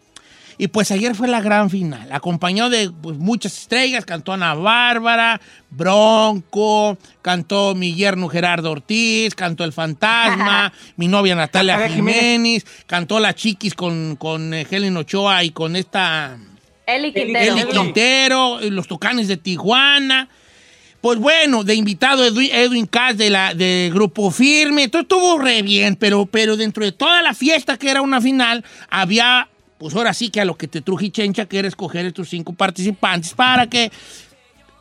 Y 0.60 0.68
pues 0.68 0.90
ayer 0.90 1.14
fue 1.14 1.26
la 1.26 1.40
gran 1.40 1.70
final. 1.70 2.12
Acompañó 2.12 2.68
de 2.68 2.90
pues, 2.90 3.16
muchas 3.16 3.56
estrellas. 3.56 4.04
Cantó 4.04 4.34
Ana 4.34 4.52
Bárbara, 4.52 5.40
Bronco, 5.70 6.98
cantó 7.22 7.74
mi 7.74 7.94
yerno 7.94 8.28
Gerardo 8.28 8.70
Ortiz, 8.70 9.34
cantó 9.34 9.64
El 9.64 9.72
Fantasma, 9.72 10.70
mi 10.96 11.08
novia 11.08 11.34
Natalia 11.34 11.88
Jiménez. 11.88 11.94
Jiménez, 11.94 12.66
cantó 12.86 13.20
La 13.20 13.34
Chiquis 13.34 13.72
con, 13.72 14.16
con 14.16 14.52
eh, 14.52 14.66
Helen 14.70 14.98
Ochoa 14.98 15.42
y 15.44 15.50
con 15.50 15.76
esta 15.76 16.36
Eli 16.86 17.14
Quintero. 17.14 17.56
Eli 17.56 17.64
Quintero, 17.64 18.60
los 18.60 18.86
Tucanes 18.86 19.28
de 19.28 19.38
Tijuana. 19.38 20.28
Pues 21.00 21.18
bueno, 21.18 21.64
de 21.64 21.74
invitado 21.74 22.22
Edwin, 22.22 22.50
Edwin 22.52 22.86
Cass 22.86 23.16
de 23.16 23.30
la, 23.30 23.54
de 23.54 23.90
Grupo 23.94 24.30
Firme. 24.30 24.88
Todo 24.88 25.00
estuvo 25.00 25.38
re 25.38 25.62
bien, 25.62 25.96
pero, 25.96 26.26
pero 26.26 26.58
dentro 26.58 26.84
de 26.84 26.92
toda 26.92 27.22
la 27.22 27.32
fiesta 27.32 27.78
que 27.78 27.90
era 27.90 28.02
una 28.02 28.20
final, 28.20 28.62
había, 28.90 29.48
pues 29.80 29.94
ahora 29.94 30.12
sí 30.12 30.28
que 30.28 30.42
a 30.42 30.44
lo 30.44 30.58
que 30.58 30.68
te 30.68 30.82
truje 30.82 31.10
Chencha, 31.10 31.46
que 31.46 31.58
era 31.58 31.66
escoger 31.66 32.04
estos 32.04 32.28
cinco 32.28 32.52
participantes 32.52 33.32
para 33.32 33.66
que 33.66 33.90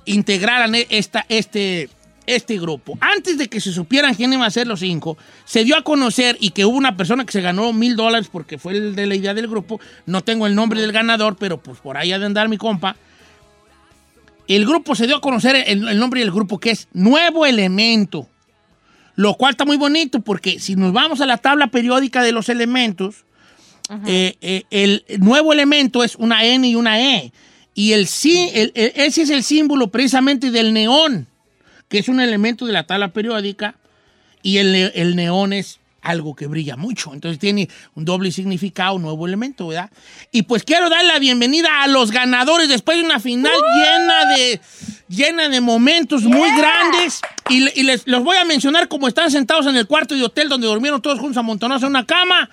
integraran 0.03 0.75
e- 0.75 0.87
esta, 0.89 1.25
este, 1.29 1.89
este 2.25 2.59
grupo. 2.59 2.97
Antes 2.99 3.37
de 3.37 3.47
que 3.47 3.61
se 3.61 3.71
supieran 3.71 4.13
quién 4.13 4.33
iba 4.33 4.45
a 4.45 4.51
ser 4.51 4.67
los 4.67 4.81
cinco, 4.81 5.17
se 5.45 5.63
dio 5.63 5.77
a 5.77 5.83
conocer 5.85 6.35
y 6.41 6.49
que 6.49 6.65
hubo 6.65 6.75
una 6.75 6.97
persona 6.97 7.25
que 7.25 7.31
se 7.31 7.39
ganó 7.39 7.71
mil 7.71 7.95
dólares 7.95 8.27
porque 8.29 8.57
fue 8.57 8.73
el 8.73 8.93
de 8.93 9.07
la 9.07 9.15
idea 9.15 9.33
del 9.33 9.47
grupo. 9.47 9.79
No 10.05 10.21
tengo 10.21 10.45
el 10.47 10.53
nombre 10.53 10.81
del 10.81 10.91
ganador, 10.91 11.37
pero 11.37 11.63
pues 11.63 11.79
por 11.79 11.95
ahí 11.95 12.11
ha 12.11 12.19
de 12.19 12.25
andar 12.25 12.49
mi 12.49 12.57
compa. 12.57 12.97
El 14.49 14.65
grupo 14.65 14.95
se 14.95 15.07
dio 15.07 15.15
a 15.15 15.21
conocer 15.21 15.55
el, 15.65 15.87
el 15.87 15.97
nombre 15.97 16.19
del 16.19 16.31
grupo 16.31 16.59
que 16.59 16.71
es 16.71 16.89
Nuevo 16.91 17.45
Elemento. 17.45 18.27
Lo 19.15 19.35
cual 19.35 19.51
está 19.51 19.63
muy 19.63 19.77
bonito 19.77 20.19
porque 20.19 20.59
si 20.59 20.75
nos 20.75 20.91
vamos 20.91 21.21
a 21.21 21.25
la 21.25 21.37
tabla 21.37 21.67
periódica 21.67 22.21
de 22.21 22.33
los 22.33 22.49
elementos, 22.49 23.23
eh, 24.05 24.35
eh, 24.41 24.63
el 24.69 25.03
nuevo 25.19 25.51
elemento 25.53 26.03
es 26.03 26.15
una 26.15 26.43
N 26.45 26.67
y 26.67 26.75
una 26.75 26.99
E. 27.01 27.31
Y 27.73 27.93
el, 27.93 28.07
sí- 28.07 28.49
el- 28.53 28.71
el- 28.75 28.91
ese 28.95 29.21
es 29.23 29.29
el 29.29 29.43
símbolo 29.43 29.87
precisamente 29.89 30.51
del 30.51 30.73
neón, 30.73 31.27
que 31.87 31.99
es 31.99 32.07
un 32.09 32.19
elemento 32.19 32.65
de 32.65 32.73
la 32.73 32.83
tabla 32.85 33.09
periódica. 33.13 33.75
Y 34.43 34.57
el, 34.57 34.71
ne- 34.71 34.91
el 34.95 35.15
neón 35.15 35.53
es 35.53 35.79
algo 36.01 36.35
que 36.35 36.47
brilla 36.47 36.77
mucho. 36.77 37.13
Entonces 37.13 37.39
tiene 37.39 37.67
un 37.95 38.05
doble 38.05 38.31
significado, 38.31 38.95
un 38.95 39.01
nuevo 39.01 39.27
elemento, 39.27 39.67
¿verdad? 39.67 39.89
Y 40.31 40.43
pues 40.43 40.63
quiero 40.63 40.89
dar 40.89 41.03
la 41.05 41.19
bienvenida 41.19 41.67
a 41.83 41.87
los 41.87 42.11
ganadores 42.11 42.69
después 42.69 42.97
de 42.97 43.03
una 43.03 43.19
final 43.19 43.51
llena 43.75 44.35
de 44.35 44.61
llena 45.09 45.49
de 45.49 45.59
momentos 45.61 46.23
muy 46.23 46.49
grandes. 46.57 47.19
Y 47.49 47.83
les 47.83 48.07
los 48.07 48.23
voy 48.23 48.37
a 48.37 48.45
mencionar 48.45 48.87
como 48.87 49.07
están 49.07 49.29
sentados 49.31 49.65
en 49.67 49.75
el 49.75 49.87
cuarto 49.87 50.15
de 50.15 50.23
hotel 50.23 50.47
donde 50.47 50.67
durmieron 50.67 51.01
todos 51.01 51.19
juntos 51.19 51.37
amontonados 51.37 51.83
en 51.83 51.89
una 51.89 52.05
cama. 52.05 52.49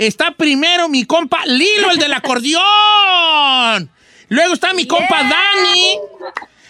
Está 0.00 0.30
primero 0.30 0.88
mi 0.88 1.04
compa 1.04 1.44
Lilo, 1.44 1.90
el 1.90 1.98
del 1.98 2.14
acordeón. 2.14 3.90
Luego 4.30 4.54
está 4.54 4.72
mi 4.72 4.86
compa 4.86 5.22
Dani. 5.24 5.98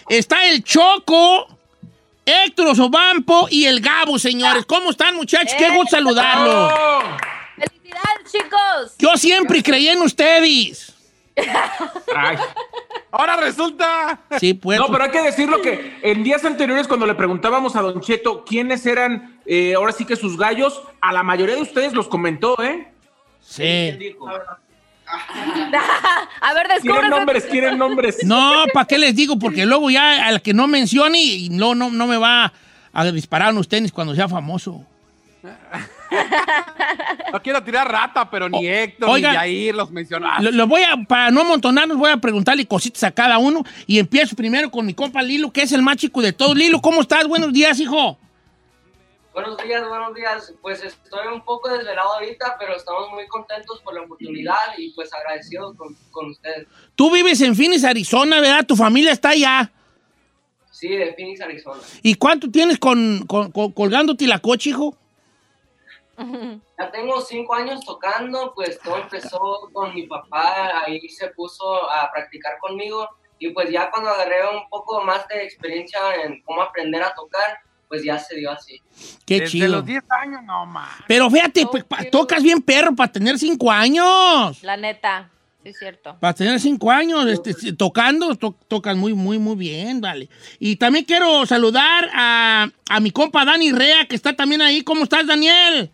Está 0.09 0.47
el 0.47 0.61
Choco. 0.65 1.47
Héctor 2.25 2.67
Osobampo 2.67 3.47
y 3.49 3.67
el 3.67 3.79
Gabo, 3.79 4.19
señores. 4.19 4.65
¿Cómo 4.65 4.89
están, 4.89 5.15
muchachos? 5.15 5.53
Qué 5.57 5.69
gusto 5.69 5.95
saludarlos. 5.95 6.73
¡Felicidades, 7.55 8.31
chicos! 8.33 8.95
Yo 8.99 9.15
siempre 9.15 9.63
creí 9.63 9.87
en 9.87 10.01
ustedes. 10.01 10.93
Ay. 12.13 12.35
Ahora 13.11 13.37
resulta. 13.37 14.19
Sí, 14.41 14.55
pues. 14.55 14.77
No, 14.77 14.91
pero 14.91 15.05
hay 15.05 15.11
que 15.11 15.21
decirlo 15.21 15.61
que 15.61 15.99
en 16.01 16.21
días 16.25 16.43
anteriores, 16.43 16.85
cuando 16.85 17.05
le 17.05 17.15
preguntábamos 17.15 17.77
a 17.77 17.81
Don 17.81 18.01
Cheto 18.01 18.43
quiénes 18.43 18.85
eran, 18.85 19.39
eh, 19.45 19.73
ahora 19.75 19.93
sí 19.93 20.03
que 20.03 20.17
sus 20.17 20.37
gallos, 20.37 20.81
a 20.99 21.13
la 21.13 21.23
mayoría 21.23 21.55
de 21.55 21.61
ustedes 21.61 21.93
los 21.93 22.09
comentó, 22.09 22.61
¿eh? 22.61 22.90
Sí. 23.41 23.63
A 26.41 26.53
ver, 26.53 26.67
Quieren 26.67 26.81
descúbrese. 26.83 27.09
nombres, 27.09 27.43
quieren 27.45 27.77
nombres. 27.77 28.17
No, 28.23 28.63
¿para 28.73 28.85
qué 28.87 28.97
les 28.97 29.13
digo? 29.15 29.37
Porque 29.37 29.65
luego 29.65 29.89
ya 29.89 30.25
al 30.27 30.41
que 30.41 30.53
no 30.53 30.67
mencione 30.67 31.21
y 31.21 31.49
no, 31.49 31.75
no, 31.75 31.89
no 31.89 32.07
me 32.07 32.15
va 32.17 32.53
a 32.93 33.05
disparar 33.11 33.51
unos 33.51 33.67
tenis 33.67 33.91
cuando 33.91 34.15
sea 34.15 34.29
famoso. 34.29 34.85
No 37.31 37.41
quiero 37.41 37.63
tirar 37.63 37.89
rata, 37.89 38.29
pero 38.29 38.47
ni 38.49 38.67
Héctor 38.67 39.09
oiga. 39.09 39.31
ni 39.31 39.37
Jair 39.37 39.75
los 39.75 39.91
mencionaron. 39.91 40.43
Lo, 40.45 40.51
lo 40.51 40.67
voy 40.67 40.83
a, 40.83 40.95
para 41.07 41.31
no 41.31 41.41
amontonarnos, 41.41 41.97
voy 41.97 42.11
a 42.11 42.17
preguntarle 42.17 42.65
cositas 42.65 43.03
a 43.03 43.11
cada 43.11 43.37
uno. 43.37 43.63
Y 43.87 43.99
empiezo 43.99 44.35
primero 44.35 44.69
con 44.71 44.85
mi 44.85 44.93
compa 44.93 45.21
Lilo, 45.21 45.51
que 45.51 45.63
es 45.63 45.71
el 45.71 45.81
más 45.81 45.97
chico 45.97 46.21
de 46.21 46.33
todos. 46.33 46.55
Lilo, 46.55 46.81
¿cómo 46.81 47.01
estás? 47.01 47.27
Buenos 47.27 47.51
días, 47.53 47.79
hijo. 47.79 48.17
Buenos 49.33 49.57
días, 49.63 49.87
buenos 49.87 50.13
días. 50.13 50.53
Pues 50.61 50.83
estoy 50.83 51.27
un 51.27 51.41
poco 51.43 51.69
desvelado 51.69 52.13
ahorita, 52.15 52.57
pero 52.59 52.75
estamos 52.75 53.09
muy 53.11 53.27
contentos 53.27 53.81
por 53.81 53.93
la 53.93 54.01
oportunidad 54.01 54.57
y 54.77 54.91
pues 54.93 55.13
agradecidos 55.13 55.75
con, 55.77 55.95
con 56.11 56.31
ustedes. 56.31 56.67
Tú 56.95 57.09
vives 57.11 57.39
en 57.41 57.55
Phoenix, 57.55 57.83
Arizona, 57.85 58.41
¿verdad? 58.41 58.65
Tu 58.65 58.75
familia 58.75 59.11
está 59.13 59.29
allá. 59.29 59.71
Sí, 60.71 60.89
de 60.89 61.13
Phoenix, 61.13 61.39
Arizona. 61.41 61.81
¿Y 62.01 62.15
cuánto 62.15 62.49
tienes 62.51 62.77
con, 62.77 63.25
con- 63.25 63.51
con- 63.51 63.71
colgándote 63.71 64.27
la 64.27 64.39
coche, 64.39 64.71
hijo? 64.71 64.95
Ya 66.81 66.89
tengo 66.91 67.21
cinco 67.21 67.53
años 67.53 67.79
tocando, 67.85 68.53
pues 68.55 68.79
todo 68.79 68.97
empezó 68.97 69.69
con 69.71 69.93
mi 69.93 70.07
papá, 70.07 70.81
ahí 70.83 70.99
se 71.09 71.27
puso 71.29 71.89
a 71.91 72.11
practicar 72.11 72.57
conmigo 72.59 73.07
y 73.37 73.51
pues 73.51 73.69
ya 73.69 73.91
cuando 73.91 74.09
agarré 74.09 74.39
un 74.49 74.67
poco 74.67 74.99
más 75.01 75.27
de 75.27 75.43
experiencia 75.43 75.99
en 76.25 76.41
cómo 76.41 76.63
aprender 76.63 77.03
a 77.03 77.13
tocar, 77.13 77.59
pues 77.91 78.05
ya 78.05 78.17
se 78.17 78.37
dio 78.37 78.49
así. 78.49 78.81
Qué 79.25 79.41
Desde 79.41 79.47
chido. 79.51 79.67
los 79.67 79.85
10 79.85 80.01
años, 80.23 80.41
no, 80.45 80.65
ma. 80.65 80.87
Pero 81.09 81.29
fíjate, 81.29 81.65
pues, 81.69 81.83
pa- 81.83 82.05
tocas 82.09 82.41
bien 82.41 82.61
perro 82.61 82.95
para 82.95 83.11
tener 83.11 83.37
cinco 83.37 83.69
años. 83.69 84.63
La 84.63 84.77
neta, 84.77 85.29
sí 85.61 85.69
es 85.71 85.77
cierto. 85.77 86.15
Para 86.21 86.33
tener 86.33 86.57
cinco 86.61 86.89
años 86.89 87.25
este, 87.27 87.73
tocando, 87.73 88.33
to- 88.35 88.55
tocas 88.69 88.95
muy, 88.95 89.13
muy, 89.13 89.37
muy 89.39 89.57
bien, 89.57 89.99
vale. 89.99 90.29
Y 90.57 90.77
también 90.77 91.03
quiero 91.03 91.45
saludar 91.45 92.09
a, 92.13 92.69
a 92.87 92.99
mi 93.01 93.11
compa 93.11 93.43
Dani 93.43 93.73
Rea, 93.73 94.05
que 94.05 94.15
está 94.15 94.33
también 94.33 94.61
ahí. 94.61 94.83
¿Cómo 94.83 95.03
estás, 95.03 95.27
Daniel? 95.27 95.91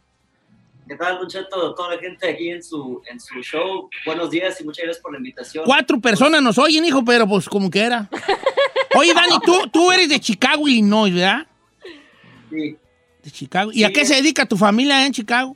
¿Qué 0.88 0.96
tal, 0.96 1.18
Don 1.18 1.28
Cheto? 1.28 1.74
Toda 1.74 1.96
la 1.96 2.00
gente 2.00 2.30
aquí 2.30 2.50
en 2.52 2.62
su, 2.62 3.02
en 3.12 3.20
su 3.20 3.42
show. 3.42 3.90
Buenos 4.06 4.30
días 4.30 4.62
y 4.62 4.64
muchas 4.64 4.84
gracias 4.86 5.02
por 5.02 5.14
la 5.14 5.18
invitación. 5.18 5.66
Cuatro 5.66 6.00
personas 6.00 6.44
nos 6.44 6.60
oyen, 6.60 6.86
hijo, 6.86 7.04
pero 7.04 7.28
pues 7.28 7.50
como 7.50 7.72
que 7.72 7.80
era. 7.82 8.08
Oye, 8.96 9.14
Dani, 9.16 9.36
tú, 9.44 9.68
tú 9.74 9.92
eres 9.92 10.10
de 10.10 10.20
Chicago, 10.20 10.68
Illinois, 10.68 11.12
¿verdad? 11.14 11.48
Sí. 12.50 12.78
De 13.24 13.32
Chicago. 13.32 13.72
¿Y 13.74 13.84
a 13.84 13.92
qué 13.92 14.06
se 14.06 14.16
dedica 14.16 14.46
tu 14.46 14.56
familia 14.58 15.06
en 15.06 15.12
Chicago? 15.14 15.56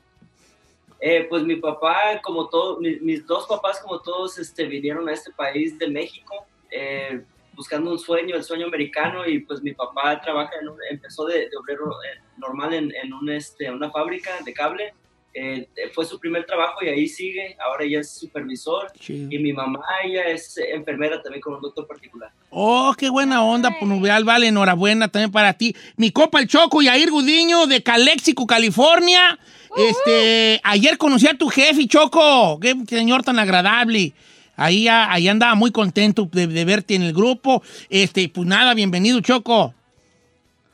Eh, 1.00 1.26
pues 1.30 1.44
mi 1.44 1.56
papá, 1.56 2.22
como 2.22 2.48
todos, 2.48 2.80
mi- 2.80 3.00
mis 3.00 3.26
dos 3.26 3.48
papás, 3.48 3.80
como 3.80 4.00
todos, 4.02 4.38
este, 4.38 4.66
vinieron 4.66 5.08
a 5.10 5.14
este 5.14 5.32
país 5.32 5.78
de 5.80 5.88
México 5.88 6.46
eh, 6.70 7.22
buscando 7.54 7.92
un 7.92 8.00
sueño, 8.00 8.36
el 8.36 8.44
sueño 8.44 8.66
americano, 8.68 9.28
y 9.28 9.40
pues 9.40 9.62
mi 9.62 9.74
papá 9.74 10.22
trabaja, 10.22 10.52
en 10.62 10.70
un- 10.70 10.78
empezó 10.90 11.26
de, 11.26 11.50
de 11.50 11.58
obrero 11.58 11.92
eh, 12.04 12.20
normal 12.38 12.74
en, 12.74 12.94
en 12.96 13.14
un, 13.14 13.30
este, 13.30 13.70
una 13.72 13.90
fábrica 13.92 14.32
de 14.46 14.54
cable. 14.54 14.94
Eh, 15.34 15.70
fue 15.94 16.06
su 16.06 16.20
primer 16.20 16.46
trabajo 16.46 16.84
y 16.84 16.90
ahí 16.90 17.08
sigue. 17.08 17.56
Ahora 17.64 17.86
ella 17.86 18.02
es 18.02 18.12
supervisor. 18.12 18.92
Y 19.08 19.38
mi 19.40 19.54
mamá, 19.54 19.80
ella 20.04 20.28
es 20.28 20.58
enfermera 20.58 21.22
también 21.22 21.42
con 21.42 21.54
un 21.56 21.62
doctor 21.62 21.88
particular. 21.88 22.32
Oh, 22.50 22.94
qué 22.98 23.10
buena 23.10 23.44
onda, 23.44 23.70
pues 23.80 23.90
Nubial, 23.90 24.26
vale, 24.26 24.48
enhorabuena 24.48 25.08
también 25.08 25.32
para 25.32 25.54
ti. 25.54 25.76
Mi 25.96 26.12
copa 26.12 26.40
el 26.40 26.48
Choco, 26.48 26.82
Yair 26.82 27.10
Gudiño, 27.10 27.66
de 27.68 27.82
Calexico, 27.82 28.46
California. 28.46 29.40
Este, 29.78 30.60
ayer 30.64 30.98
conocí 30.98 31.28
a 31.28 31.38
tu 31.38 31.48
jefe, 31.48 31.88
Choco, 31.88 32.60
qué 32.60 32.76
señor 32.88 33.24
tan 33.24 33.40
agradable. 33.40 34.14
Ahí, 34.58 34.88
ah, 34.90 35.12
ahí 35.12 35.30
andaba 35.30 35.56
muy 35.56 35.72
contento 35.72 36.28
de, 36.30 36.46
de 36.46 36.66
verte 36.66 36.96
en 36.96 37.04
el 37.04 37.14
grupo. 37.14 37.64
Este, 37.90 38.28
pues 38.28 38.46
nada, 38.48 38.74
bienvenido, 38.74 39.22
Choco. 39.22 39.74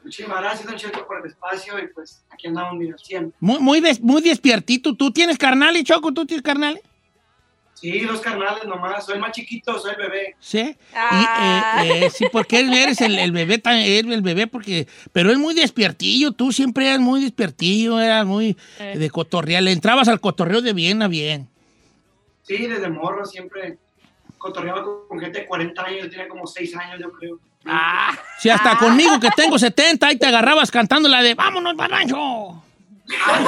Muchísimas 0.07 0.39
gracias, 0.41 0.65
Don 0.65 0.75
Cheto, 0.77 1.05
por 1.05 1.19
el 1.19 1.29
espacio 1.29 1.77
y 1.79 1.87
pues 1.89 2.23
aquí 2.29 2.47
andamos 2.47 2.81
al 2.81 2.97
100. 2.97 3.33
Muy, 3.41 3.59
muy, 3.59 3.81
des- 3.81 3.99
muy 3.99 4.21
despiertito. 4.21 4.95
¿Tú 4.95 5.11
tienes 5.11 5.37
carnales, 5.37 5.83
Choco? 5.83 6.13
¿Tú 6.13 6.25
tienes 6.25 6.43
carnales? 6.43 6.81
Sí, 7.73 7.99
los 8.01 8.21
carnales 8.21 8.63
nomás, 8.65 9.05
soy 9.05 9.15
el 9.15 9.19
más 9.19 9.33
chiquito, 9.33 9.77
soy 9.77 9.91
el 9.91 9.97
bebé. 9.97 10.35
Sí. 10.39 10.59
Y, 10.59 10.63
eh, 10.63 12.05
eh, 12.05 12.09
sí, 12.09 12.25
porque 12.31 12.59
eres 12.61 13.01
el, 13.01 13.19
el 13.19 13.31
bebé, 13.33 13.61
el 13.65 14.21
bebé, 14.21 14.47
porque, 14.47 14.87
pero 15.11 15.29
es 15.29 15.37
muy 15.37 15.53
despiertillo, 15.53 16.31
tú 16.31 16.51
siempre 16.53 16.87
eras 16.87 16.99
muy 17.01 17.21
despiertillo, 17.21 17.99
eras 17.99 18.25
muy 18.25 18.57
Eh. 18.79 18.97
de 18.97 19.09
cotorrear, 19.09 19.61
le 19.61 19.73
entrabas 19.73 20.07
al 20.07 20.21
cotorreo 20.21 20.61
de 20.61 20.71
bien 20.73 21.01
a 21.03 21.07
bien. 21.09 21.49
Sí, 22.43 22.65
desde 22.65 22.89
morro 22.89 23.25
siempre 23.25 23.77
cotorreaba 24.37 24.83
con, 24.83 25.07
con 25.09 25.19
gente 25.19 25.41
de 25.41 25.45
40 25.45 25.81
años, 25.83 26.03
yo 26.05 26.09
tenía 26.09 26.27
como 26.29 26.47
6 26.47 26.75
años, 26.77 26.99
yo 26.99 27.11
creo. 27.11 27.39
Ah, 27.69 28.17
Si 28.39 28.49
hasta 28.49 28.77
conmigo 28.77 29.19
que 29.19 29.29
tengo 29.35 29.57
70, 29.59 30.07
ahí 30.07 30.17
te 30.17 30.25
agarrabas 30.27 30.71
cantando 30.71 31.09
la 31.09 31.21
de 31.21 31.35
¡Vámonos, 31.35 31.75
rancho! 31.77 32.63
Ah. 33.25 33.39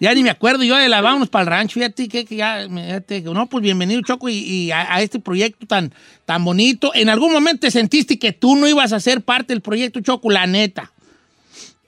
Ya 0.00 0.14
ni 0.14 0.22
me 0.22 0.30
acuerdo 0.30 0.62
yo 0.64 0.76
de 0.76 0.88
la 0.88 1.00
Vámonos 1.00 1.28
para 1.28 1.42
el 1.42 1.48
rancho, 1.48 1.74
fíjate 1.74 2.08
que, 2.08 2.24
que 2.24 2.36
ya, 2.36 2.66
fíjate 2.68 3.20
no, 3.22 3.46
pues 3.46 3.62
bienvenido 3.62 4.00
Choco 4.02 4.28
y, 4.28 4.34
y 4.38 4.70
a, 4.72 4.94
a 4.94 5.02
este 5.02 5.18
proyecto 5.20 5.66
tan, 5.66 5.92
tan 6.24 6.44
bonito. 6.44 6.92
¿En 6.94 7.08
algún 7.08 7.32
momento 7.32 7.60
te 7.60 7.70
sentiste 7.70 8.18
que 8.18 8.32
tú 8.32 8.56
no 8.56 8.66
ibas 8.66 8.92
a 8.92 9.00
ser 9.00 9.20
parte 9.22 9.52
del 9.52 9.60
proyecto 9.60 10.00
Choco, 10.00 10.30
la 10.30 10.46
neta? 10.46 10.92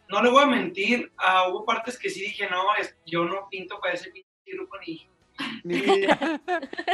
No 0.08 0.22
le 0.22 0.30
voy 0.30 0.42
a 0.42 0.46
mentir, 0.46 1.10
ah, 1.18 1.48
hubo 1.48 1.64
partes 1.64 1.98
que 1.98 2.10
sí 2.10 2.20
dije, 2.20 2.46
no, 2.50 2.62
es- 2.80 2.94
yo 3.06 3.24
no 3.24 3.48
pinto 3.50 3.80
para 3.80 3.94
ese 3.94 4.10
pinche 4.10 4.28
grupo 4.52 4.76
ni... 4.86 5.06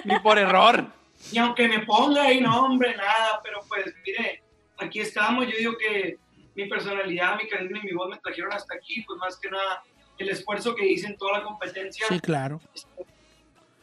Ni 0.05 0.19
por 0.23 0.39
error. 0.39 0.87
Ni 1.33 1.39
aunque 1.39 1.69
me 1.69 1.81
ponga 1.81 2.23
ahí, 2.23 2.41
no, 2.41 2.65
hombre, 2.65 2.97
nada, 2.97 3.41
pero 3.43 3.61
pues, 3.69 3.87
mire, 4.07 4.43
aquí 4.79 5.01
estamos, 5.01 5.47
yo 5.47 5.53
digo 5.59 5.73
que 5.79 6.17
mi 6.55 6.67
personalidad, 6.67 7.37
mi 7.37 7.49
carisma 7.49 7.79
y 7.79 7.87
mi 7.87 7.93
voz 7.93 8.09
me 8.11 8.19
trajeron 8.19 8.53
hasta 8.53 8.75
aquí, 8.75 9.03
pues 9.07 9.19
más 9.19 9.37
que 9.39 9.51
nada 9.51 9.83
el 10.19 10.29
esfuerzo 10.29 10.75
que 10.75 10.87
hice 10.87 11.07
en 11.07 11.17
toda 11.17 11.39
la 11.39 11.45
competencia, 11.45 12.05
Sí, 12.09 12.21
claro. 12.21 12.61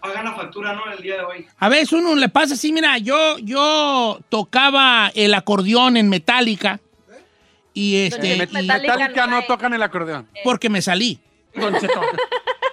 hagan 0.01 0.25
la 0.25 0.33
factura, 0.33 0.73
¿no? 0.73 0.91
El 0.91 1.01
día 1.01 1.15
de 1.17 1.23
hoy. 1.23 1.47
A 1.57 1.69
veces 1.69 1.93
uno 1.93 2.15
le 2.15 2.29
pasa 2.29 2.53
así, 2.53 2.71
mira, 2.71 2.97
yo, 2.99 3.37
yo 3.39 4.19
tocaba 4.29 5.11
el 5.15 5.33
acordeón 5.33 5.97
en 5.97 6.09
Metallica 6.09 6.79
y 7.73 8.05
este... 8.05 8.33
En 8.33 8.39
Met- 8.39 8.49
y- 8.63 8.67
Metallica 8.67 9.25
no 9.27 9.43
tocan 9.45 9.73
el 9.73 9.81
acordeón. 9.81 10.27
porque 10.43 10.69
me 10.69 10.81
salí. 10.81 11.19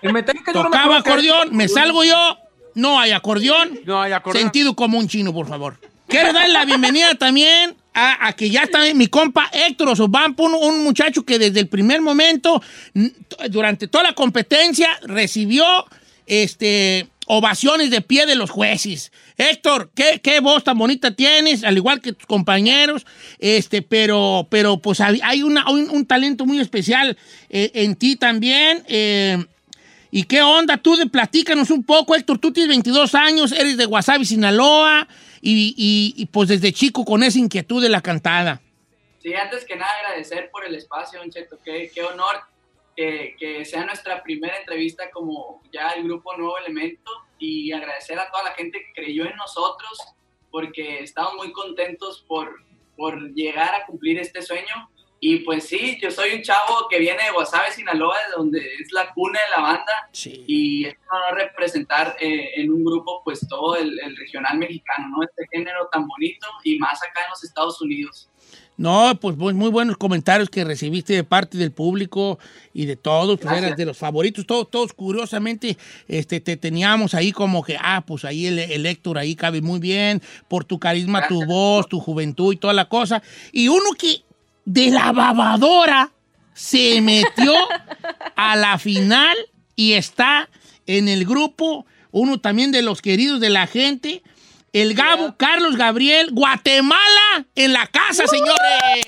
En 0.02 0.12
Metallica 0.12 0.52
yo 0.52 0.62
no 0.62 0.68
me 0.68 0.76
Tocaba 0.76 0.98
acordeón, 0.98 1.56
me 1.56 1.68
salgo 1.68 2.04
yo, 2.04 2.38
no 2.74 2.98
hay 3.00 3.12
acordeón. 3.12 3.80
No 3.84 4.00
hay 4.00 4.12
acordeón. 4.12 4.42
Sentido 4.44 4.74
común 4.74 5.08
chino, 5.08 5.32
por 5.32 5.48
favor. 5.48 5.76
Quiero 6.08 6.32
darle 6.32 6.52
la 6.52 6.64
bienvenida 6.64 7.14
también 7.14 7.74
a, 7.94 8.26
a 8.28 8.32
que 8.34 8.50
ya 8.50 8.62
está 8.64 8.92
mi 8.94 9.06
compa 9.06 9.48
Héctor 9.52 9.88
Osobampo, 9.88 10.44
un, 10.44 10.54
un 10.54 10.84
muchacho 10.84 11.24
que 11.24 11.38
desde 11.38 11.60
el 11.60 11.68
primer 11.68 12.00
momento, 12.02 12.62
durante 13.50 13.88
toda 13.88 14.04
la 14.04 14.14
competencia, 14.14 14.88
recibió 15.02 15.64
este, 16.26 17.08
ovaciones 17.26 17.90
de 17.90 18.00
pie 18.00 18.26
de 18.26 18.34
los 18.36 18.50
jueces. 18.50 19.12
Héctor, 19.36 19.90
¿qué, 19.94 20.20
qué 20.22 20.40
voz 20.40 20.62
tan 20.62 20.78
bonita 20.78 21.10
tienes, 21.16 21.64
al 21.64 21.76
igual 21.76 22.00
que 22.00 22.12
tus 22.12 22.26
compañeros, 22.26 23.06
este, 23.38 23.82
pero, 23.82 24.46
pero 24.50 24.78
pues 24.78 25.00
hay, 25.00 25.20
hay 25.24 25.42
una- 25.42 25.68
un, 25.70 25.88
un 25.90 26.06
talento 26.06 26.44
muy 26.46 26.60
especial 26.60 27.16
eh, 27.48 27.70
en 27.74 27.96
ti 27.96 28.16
también. 28.16 28.84
eh, 28.88 29.44
¿Y 30.16 30.22
qué 30.22 30.42
onda? 30.42 30.76
Tú 30.76 30.94
de 30.94 31.06
platícanos 31.06 31.70
un 31.70 31.82
poco, 31.82 32.14
Héctor. 32.14 32.38
Tú 32.38 32.52
tienes 32.52 32.68
22 32.68 33.16
años, 33.16 33.50
eres 33.50 33.76
de 33.76 33.84
Wasabi, 33.84 34.24
Sinaloa, 34.24 35.08
y, 35.40 35.74
y- 36.16 36.26
pues 36.26 36.48
desde 36.50 36.72
chico 36.72 37.04
con 37.04 37.24
esa 37.24 37.36
inquietud 37.40 37.82
de 37.82 37.88
la 37.88 38.00
cantada. 38.00 38.60
Sí, 39.20 39.34
antes 39.34 39.64
que 39.64 39.74
nada 39.74 39.90
agradecer 40.04 40.50
por 40.52 40.64
el 40.64 40.76
espacio, 40.76 41.18
Don 41.18 41.30
Cheto. 41.32 41.58
Qué, 41.64 41.90
qué 41.92 42.04
honor 42.04 42.36
que, 42.94 43.34
que 43.40 43.64
sea 43.64 43.84
nuestra 43.86 44.22
primera 44.22 44.56
entrevista 44.56 45.10
como 45.10 45.60
ya 45.72 45.88
el 45.96 46.04
grupo 46.04 46.36
Nuevo 46.36 46.58
Elemento 46.58 47.10
y 47.40 47.72
agradecer 47.72 48.16
a 48.16 48.30
toda 48.30 48.44
la 48.44 48.52
gente 48.52 48.78
que 48.78 49.02
creyó 49.02 49.24
en 49.24 49.34
nosotros 49.34 49.98
porque 50.48 51.00
estamos 51.02 51.34
muy 51.34 51.50
contentos 51.50 52.24
por, 52.28 52.54
por 52.96 53.34
llegar 53.34 53.74
a 53.74 53.84
cumplir 53.86 54.20
este 54.20 54.42
sueño. 54.42 54.88
Y 55.20 55.38
pues 55.38 55.64
sí, 55.66 55.98
yo 56.02 56.10
soy 56.10 56.34
un 56.34 56.42
chavo 56.42 56.86
que 56.90 56.98
viene 56.98 57.24
de 57.24 57.30
Guasave, 57.30 57.72
Sinaloa, 57.72 58.16
de 58.28 58.36
donde 58.36 58.58
es 58.58 58.92
la 58.92 59.12
cuna 59.14 59.38
de 59.38 59.56
la 59.56 59.62
banda. 59.62 60.10
Y 60.46 60.84
es 60.84 60.94
un 60.94 61.16
honor 61.16 61.38
representar 61.38 62.16
eh, 62.20 62.60
en 62.60 62.70
un 62.70 62.84
grupo 62.84 63.22
pues 63.24 63.46
todo 63.48 63.76
el, 63.76 63.98
el 64.00 64.16
regional 64.16 64.58
mexicano, 64.58 65.08
¿no? 65.08 65.22
Este 65.22 65.46
género 65.50 65.88
tan 65.90 66.06
bonito 66.06 66.46
y 66.62 66.78
más 66.78 67.02
acá 67.02 67.22
en 67.24 67.30
los 67.30 67.42
Estados 67.42 67.80
Unidos. 67.80 68.28
No, 68.76 69.16
pues 69.20 69.36
muy, 69.36 69.52
buenos 69.70 69.96
comentarios 69.96 70.50
que 70.50 70.64
recibiste 70.64 71.12
de 71.12 71.22
parte 71.22 71.56
del 71.56 71.70
público 71.70 72.40
y 72.72 72.86
de 72.86 72.96
todos, 72.96 73.36
pues 73.36 73.44
Gracias. 73.44 73.66
eras 73.66 73.76
de 73.76 73.86
los 73.86 73.96
favoritos, 73.96 74.46
todos, 74.46 74.68
todos 74.68 74.92
curiosamente 74.92 75.78
este, 76.08 76.40
te 76.40 76.56
teníamos 76.56 77.14
ahí 77.14 77.30
como 77.30 77.62
que, 77.62 77.76
ah, 77.80 78.02
pues 78.04 78.24
ahí 78.24 78.46
el, 78.46 78.58
el 78.58 78.84
Héctor 78.84 79.18
ahí 79.18 79.36
cabe 79.36 79.60
muy 79.60 79.78
bien, 79.78 80.20
por 80.48 80.64
tu 80.64 80.80
carisma, 80.80 81.28
tu 81.28 81.44
voz, 81.46 81.88
tu 81.88 82.00
juventud 82.00 82.52
y 82.52 82.56
toda 82.56 82.74
la 82.74 82.88
cosa. 82.88 83.22
Y 83.52 83.68
uno 83.68 83.92
que 83.96 84.24
de 84.64 84.90
la 84.90 85.12
babadora 85.12 86.10
se 86.54 87.00
metió 87.00 87.54
a 88.36 88.56
la 88.56 88.78
final 88.78 89.36
y 89.76 89.94
está 89.94 90.48
en 90.86 91.08
el 91.08 91.24
grupo, 91.24 91.86
uno 92.12 92.38
también 92.38 92.72
de 92.72 92.82
los 92.82 93.02
queridos 93.02 93.40
de 93.40 93.50
la 93.50 93.66
gente, 93.66 94.22
el 94.72 94.94
Gabo 94.94 95.36
Carlos 95.36 95.76
Gabriel, 95.76 96.30
Guatemala 96.32 97.46
en 97.54 97.72
la 97.72 97.86
casa, 97.86 98.26
señores. 98.26 99.06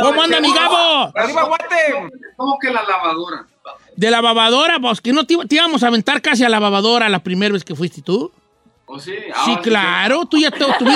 ¿Cómo 0.00 0.22
anda 0.22 0.40
mi 0.40 0.52
Gabo? 0.52 1.12
¡Arriba, 1.14 1.44
guate! 1.44 2.10
¿Cómo 2.36 2.58
que 2.58 2.70
la 2.70 2.82
lavadora? 2.82 3.46
De 3.96 4.10
la 4.10 4.20
babadora, 4.20 4.78
pues 4.78 5.00
que 5.00 5.12
no 5.12 5.24
te, 5.24 5.36
te 5.48 5.56
íbamos 5.56 5.82
a 5.82 5.88
aventar 5.88 6.22
casi 6.22 6.44
a 6.44 6.48
la 6.48 6.58
babadora 6.60 7.08
la 7.08 7.18
primera 7.20 7.52
vez 7.52 7.64
que 7.64 7.74
fuiste 7.74 8.02
tú. 8.02 8.30
¿O 8.88 8.98
sí? 8.98 9.12
Sí, 9.12 9.52
Ah, 9.56 9.60
claro, 9.62 10.24
tú 10.26 10.38
ya 10.38 10.50
te, 10.50 10.58
tú 10.58 10.86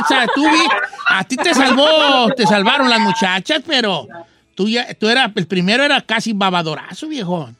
a 1.08 1.24
ti 1.24 1.36
te 1.36 1.52
salvó, 1.54 2.28
te 2.34 2.46
salvaron 2.46 2.88
las 2.88 3.00
muchachas, 3.00 3.62
pero 3.66 4.06
tú 4.54 4.68
ya, 4.68 4.92
tú 4.94 5.08
era, 5.08 5.30
el 5.34 5.46
primero 5.46 5.82
era 5.84 6.00
casi 6.00 6.32
babadorazo, 6.32 7.08
viejo. 7.08 7.50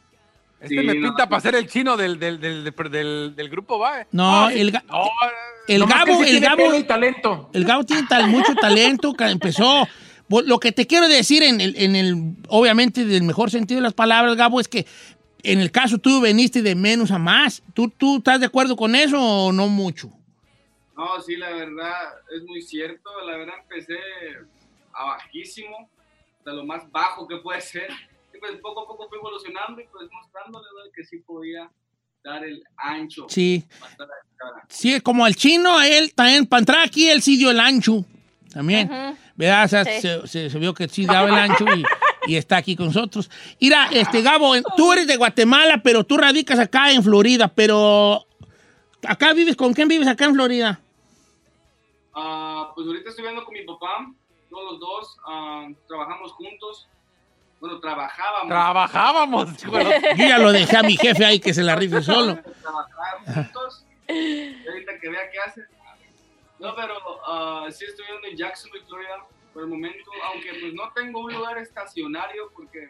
Este 0.59 0.81
me 0.81 0.93
pinta 0.95 1.27
para 1.27 1.41
ser 1.41 1.55
el 1.55 1.67
chino 1.67 1.97
del, 1.97 2.17
del, 2.17 2.39
del, 2.39 2.63
del, 2.63 2.73
del- 2.91 3.33
del 3.35 3.49
grupo, 3.49 3.77
va. 3.79 4.01
eh. 4.01 4.07
No, 4.11 4.49
sí. 4.49 4.59
el, 4.61 4.71
ga- 4.71 4.83
No, 4.89 5.03
el 5.67 5.79
Nomás 5.81 6.05
que 6.05 6.11
Gabo, 6.11 6.23
el 6.23 6.29
tiene 6.29 6.45
Gabo, 6.47 6.75
y 6.75 6.83
talento. 6.83 7.49
el 7.53 7.65
Gabo 7.65 7.83
tiene 7.83 8.07
tal- 8.07 8.27
mucho 8.29 8.55
talento, 8.55 9.13
que 9.13 9.25
empezó. 9.25 9.87
Lo 10.29 10.59
que 10.59 10.71
te 10.71 10.87
quiero 10.87 11.07
decir 11.09 11.43
en 11.43 11.59
el, 11.61 11.75
en 11.77 11.95
el, 11.97 12.35
obviamente, 12.47 13.05
del 13.05 13.23
mejor 13.23 13.51
sentido 13.51 13.79
de 13.79 13.83
las 13.83 13.93
palabras, 13.93 14.35
Gabo, 14.37 14.59
es 14.61 14.67
que 14.69 14.87
en 15.43 15.59
el 15.59 15.69
caso 15.69 15.97
tú 15.97 16.21
veniste 16.21 16.61
de 16.61 16.73
menos 16.75 17.11
a 17.11 17.19
más. 17.19 17.61
¿Tú, 17.73 17.89
tú 17.89 18.17
estás 18.17 18.39
de 18.39 18.45
acuerdo 18.45 18.77
con 18.77 18.95
eso 18.95 19.19
o 19.21 19.51
no 19.51 19.67
mucho? 19.67 20.09
No, 20.95 21.19
sí, 21.21 21.35
la 21.35 21.49
verdad, 21.51 21.95
es 22.35 22.43
muy 22.43 22.61
cierto. 22.61 23.09
La 23.25 23.37
verdad, 23.37 23.55
empecé 23.63 23.97
a 24.93 25.05
bajísimo, 25.05 25.89
de 26.45 26.53
lo 26.53 26.65
más 26.65 26.89
bajo 26.91 27.27
que 27.27 27.37
puede 27.37 27.61
ser. 27.61 27.89
Y 28.33 28.39
pues 28.39 28.53
poco 28.61 28.83
a 28.83 28.87
poco 28.87 29.07
fui 29.09 29.17
evolucionando 29.17 29.81
y 29.81 29.85
pues 29.91 30.07
mostrándole 30.11 30.65
¿no? 30.75 30.91
que 30.95 31.03
sí 31.03 31.17
podía 31.19 31.69
dar 32.23 32.43
el 32.43 32.63
ancho. 32.77 33.25
Sí. 33.29 33.63
Sí, 34.69 34.99
como 35.01 35.25
el 35.27 35.35
chino, 35.35 35.81
él 35.81 36.13
también, 36.13 36.45
para 36.45 36.59
entrar 36.59 36.79
aquí, 36.85 37.09
él 37.09 37.21
sí 37.21 37.37
dio 37.37 37.49
el 37.51 37.59
ancho. 37.59 38.05
También. 38.51 38.89
¿Verdad? 39.35 39.65
O 39.65 39.67
sea, 39.67 39.85
Sí. 39.85 40.01
se, 40.01 40.27
se- 40.27 40.49
se 40.49 40.59
vio 40.59 40.73
que 40.75 40.87
sí 40.87 41.05
daba 41.07 41.27
el 41.27 41.33
ancho 41.33 41.65
y, 41.75 41.83
y 42.31 42.35
está 42.35 42.57
aquí 42.57 42.75
con 42.75 42.87
nosotros. 42.87 43.31
Mira, 43.59 43.87
este, 43.91 44.21
Gabo, 44.21 44.53
tú 44.77 44.93
eres 44.93 45.07
de 45.07 45.17
Guatemala, 45.17 45.81
pero 45.83 46.03
tú 46.03 46.17
radicas 46.17 46.59
acá 46.59 46.91
en 46.91 47.03
Florida, 47.03 47.47
pero 47.47 48.27
acá 49.07 49.33
vives, 49.33 49.55
¿con 49.55 49.73
quién 49.73 49.87
vives 49.87 50.07
acá 50.07 50.25
en 50.25 50.35
Florida? 50.35 50.79
Pues 52.75 52.87
ahorita 52.87 53.09
estoy 53.09 53.23
viendo 53.23 53.43
con 53.43 53.53
mi 53.53 53.63
papá, 53.63 54.11
todos 54.49 54.71
los 54.71 54.79
dos, 54.79 55.17
ah, 55.25 55.67
trabajamos 55.87 56.31
juntos. 56.33 56.87
Bueno, 57.59 57.79
trabajábamos. 57.79 58.49
Trabajábamos. 58.49 59.57
Yo 60.17 60.27
ya 60.27 60.37
lo 60.37 60.51
dejé 60.51 60.77
a 60.77 60.83
mi 60.83 60.97
jefe 60.97 61.25
ahí 61.25 61.39
que 61.39 61.53
se 61.53 61.63
la 61.63 61.75
rife 61.75 62.01
solo. 62.01 62.37
Trabajábamos 62.61 63.33
juntos. 63.33 63.85
Ahorita 64.09 64.99
que 64.99 65.09
vea 65.09 65.31
qué 65.31 65.39
hace. 65.39 65.61
No, 66.59 66.75
pero 66.75 66.93
ah, 67.25 67.67
sí 67.71 67.85
estoy 67.85 68.05
viendo 68.05 68.27
en 68.27 68.37
Jacksonville, 68.37 68.85
Florida, 68.85 69.25
por 69.53 69.63
el 69.63 69.69
momento, 69.69 70.11
aunque 70.31 70.53
pues 70.59 70.73
no 70.73 70.91
tengo 70.93 71.21
un 71.21 71.33
lugar 71.33 71.57
estacionario 71.57 72.51
porque 72.53 72.89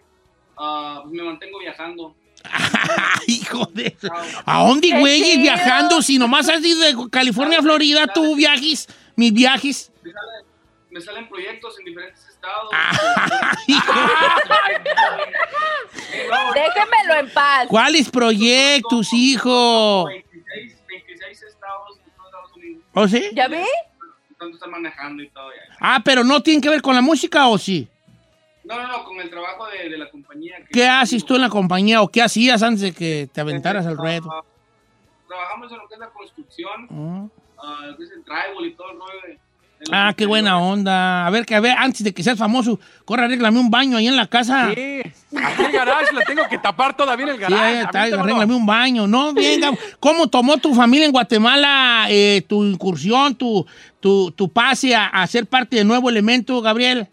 pues, 0.55 1.05
me 1.11 1.23
mantengo 1.23 1.59
viajando. 1.59 2.15
Hijo 3.27 3.69
de... 3.73 3.95
¿A 4.45 4.63
dónde, 4.63 4.91
güey, 4.99 5.37
viajando? 5.39 6.01
Si 6.01 6.17
nomás 6.17 6.49
has 6.49 6.63
ido 6.63 6.79
de 6.81 6.95
California 7.09 7.59
a 7.59 7.61
Florida, 7.61 8.07
tú 8.07 8.35
viajes, 8.35 8.87
mis 9.15 9.33
viajes. 9.33 9.91
Me, 10.03 10.11
sale- 10.11 10.45
me 10.91 11.01
salen 11.01 11.29
proyectos 11.29 11.79
en 11.79 11.85
diferentes 11.85 12.21
estados. 12.27 12.69
Déjenmelo 16.53 17.19
en 17.19 17.29
paz. 17.33 17.65
¿Cuáles 17.67 18.09
proyectos, 18.09 19.09
hijo? 19.13 20.05
26, 20.05 20.77
26 20.87 21.43
estados 21.43 21.97
en 21.97 22.11
Estados 22.11 22.51
Unidos. 22.55 22.83
¿Oh, 22.93 23.07
sí? 23.07 23.29
¿Ya 23.33 23.47
vi? 23.47 23.57
Tanto 24.37 24.55
estar 24.55 24.69
manejando 24.69 25.23
y 25.23 25.29
todo. 25.29 25.49
ya. 25.51 25.75
Ah, 25.79 26.01
pero 26.03 26.23
no 26.23 26.41
tiene 26.41 26.61
que 26.61 26.69
ver 26.69 26.81
con 26.81 26.95
la 26.95 27.01
música, 27.01 27.47
¿o 27.47 27.57
sí? 27.57 27.87
No, 28.63 28.81
no, 28.81 28.87
no, 28.87 29.03
con 29.03 29.19
el 29.19 29.29
trabajo 29.29 29.67
de, 29.67 29.89
de 29.89 29.97
la 29.97 30.09
compañía. 30.09 30.55
que- 30.59 30.71
¿Qué 30.71 30.87
haces 30.87 31.25
tú 31.25 31.35
en 31.35 31.41
la 31.41 31.49
compañía 31.49 32.01
o 32.01 32.07
qué 32.09 32.21
hacías 32.21 32.63
antes 32.63 32.81
de 32.81 32.91
que 32.93 33.29
te 33.31 33.41
aventaras 33.41 33.85
al 33.85 33.97
ruedo? 33.97 34.29
Ah, 34.31 34.41
Trabajamos 35.27 35.71
en 35.71 35.77
lo 35.79 35.87
que 35.87 35.93
es 35.95 35.99
la 35.99 36.09
construcción, 36.09 36.87
Ah. 36.91 37.27
ah, 37.63 37.85
lo 37.87 37.97
que 37.97 38.03
es 38.03 38.11
el 38.11 38.23
tribal 38.23 38.65
y 38.65 38.73
todo 38.75 38.91
el 38.91 38.99
rollo 38.99 39.21
de... 39.27 39.39
Ah, 39.91 40.13
qué 40.15 40.25
buena 40.25 40.59
onda. 40.59 41.25
A 41.27 41.29
ver, 41.29 41.45
que 41.45 41.55
a 41.55 41.59
ver, 41.59 41.75
antes 41.77 42.05
de 42.05 42.13
que 42.13 42.23
seas 42.23 42.37
famoso, 42.39 42.79
corre, 43.03 43.25
arréglame 43.25 43.59
un 43.59 43.69
baño 43.69 43.97
ahí 43.97 44.07
en 44.07 44.15
la 44.15 44.27
casa. 44.27 44.69
Sí, 44.73 45.01
aquí 45.35 45.63
el 45.65 45.71
garage, 45.73 46.13
la 46.13 46.23
tengo 46.23 46.43
que 46.49 46.57
tapar 46.57 46.95
todavía 46.95 47.25
en 47.25 47.29
el 47.31 47.35
Sí, 47.35 47.41
garage. 47.41 47.79
está, 47.81 48.01
avíntalo. 48.03 48.23
arréglame 48.23 48.55
un 48.55 48.65
baño. 48.65 49.07
No, 49.07 49.33
bien, 49.33 49.59
Gabo. 49.59 49.77
¿Cómo 49.99 50.27
tomó 50.29 50.57
tu 50.57 50.73
familia 50.73 51.05
en 51.07 51.11
Guatemala 51.11 52.05
eh, 52.09 52.45
tu 52.47 52.63
incursión, 52.63 53.35
tu, 53.35 53.65
tu, 53.99 54.31
tu 54.31 54.47
pase 54.47 54.95
a, 54.95 55.07
a 55.07 55.27
ser 55.27 55.47
parte 55.47 55.75
de 55.75 55.83
Nuevo 55.83 56.09
Elemento, 56.09 56.61
Gabriel? 56.61 57.09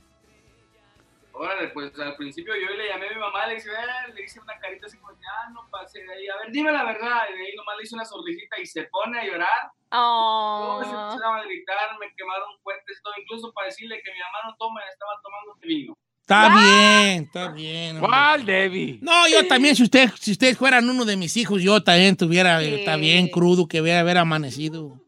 Órale, 1.40 1.68
pues 1.68 1.98
al 1.98 2.16
principio 2.16 2.52
yo 2.54 2.68
le 2.76 2.88
llamé 2.88 3.08
a 3.08 3.14
mi 3.14 3.18
mamá, 3.18 3.46
le 3.46 3.54
dije, 3.54 3.70
"Eh", 3.70 4.12
le 4.12 4.24
hice 4.24 4.40
una 4.40 4.58
carita 4.58 4.84
así 4.84 4.98
como, 4.98 5.12
ya 5.14 5.48
no 5.54 5.66
pase 5.70 6.00
de 6.04 6.12
ahí, 6.12 6.28
a 6.28 6.36
ver, 6.36 6.52
dime 6.52 6.70
la 6.70 6.84
verdad. 6.84 7.22
Y 7.32 7.38
de 7.38 7.46
ahí 7.46 7.56
nomás 7.56 7.76
le 7.78 7.84
hice 7.84 7.94
una 7.94 8.04
sonrisita 8.04 8.60
y 8.60 8.66
se 8.66 8.82
pone 8.92 9.18
a 9.20 9.24
llorar. 9.24 9.72
Se 9.72 9.96
Oh. 9.96 10.80
empezaron 10.82 11.38
a 11.38 11.42
gritar, 11.44 11.98
me 11.98 12.14
quemaron 12.14 12.60
fuertes 12.62 12.98
y 12.98 13.02
todo, 13.02 13.14
incluso 13.22 13.52
para 13.54 13.68
decirle 13.68 14.02
que 14.04 14.12
mi 14.12 14.18
mamá 14.18 14.50
no 14.50 14.56
toma, 14.58 14.80
estaba 14.92 15.12
tomando 15.22 15.58
vino. 15.62 15.96
Está 16.20 16.48
bien, 16.60 17.24
está 17.24 17.48
bien. 17.52 17.96
hombre. 17.96 18.08
¿Cuál, 18.10 18.44
Debbie? 18.44 18.98
No, 19.00 19.26
yo 19.26 19.48
también, 19.48 19.74
si 19.74 19.82
usted, 19.82 20.10
si 20.20 20.32
ustedes 20.32 20.58
fueran 20.58 20.88
uno 20.90 21.06
de 21.06 21.16
mis 21.16 21.38
hijos, 21.38 21.62
yo 21.62 21.82
también 21.82 22.18
tuviera, 22.18 22.62
eh, 22.62 22.80
está 22.80 22.96
bien 22.96 23.28
crudo 23.28 23.66
que 23.66 23.80
hubiera 23.80 24.00
haber 24.00 24.18
amanecido. 24.18 24.99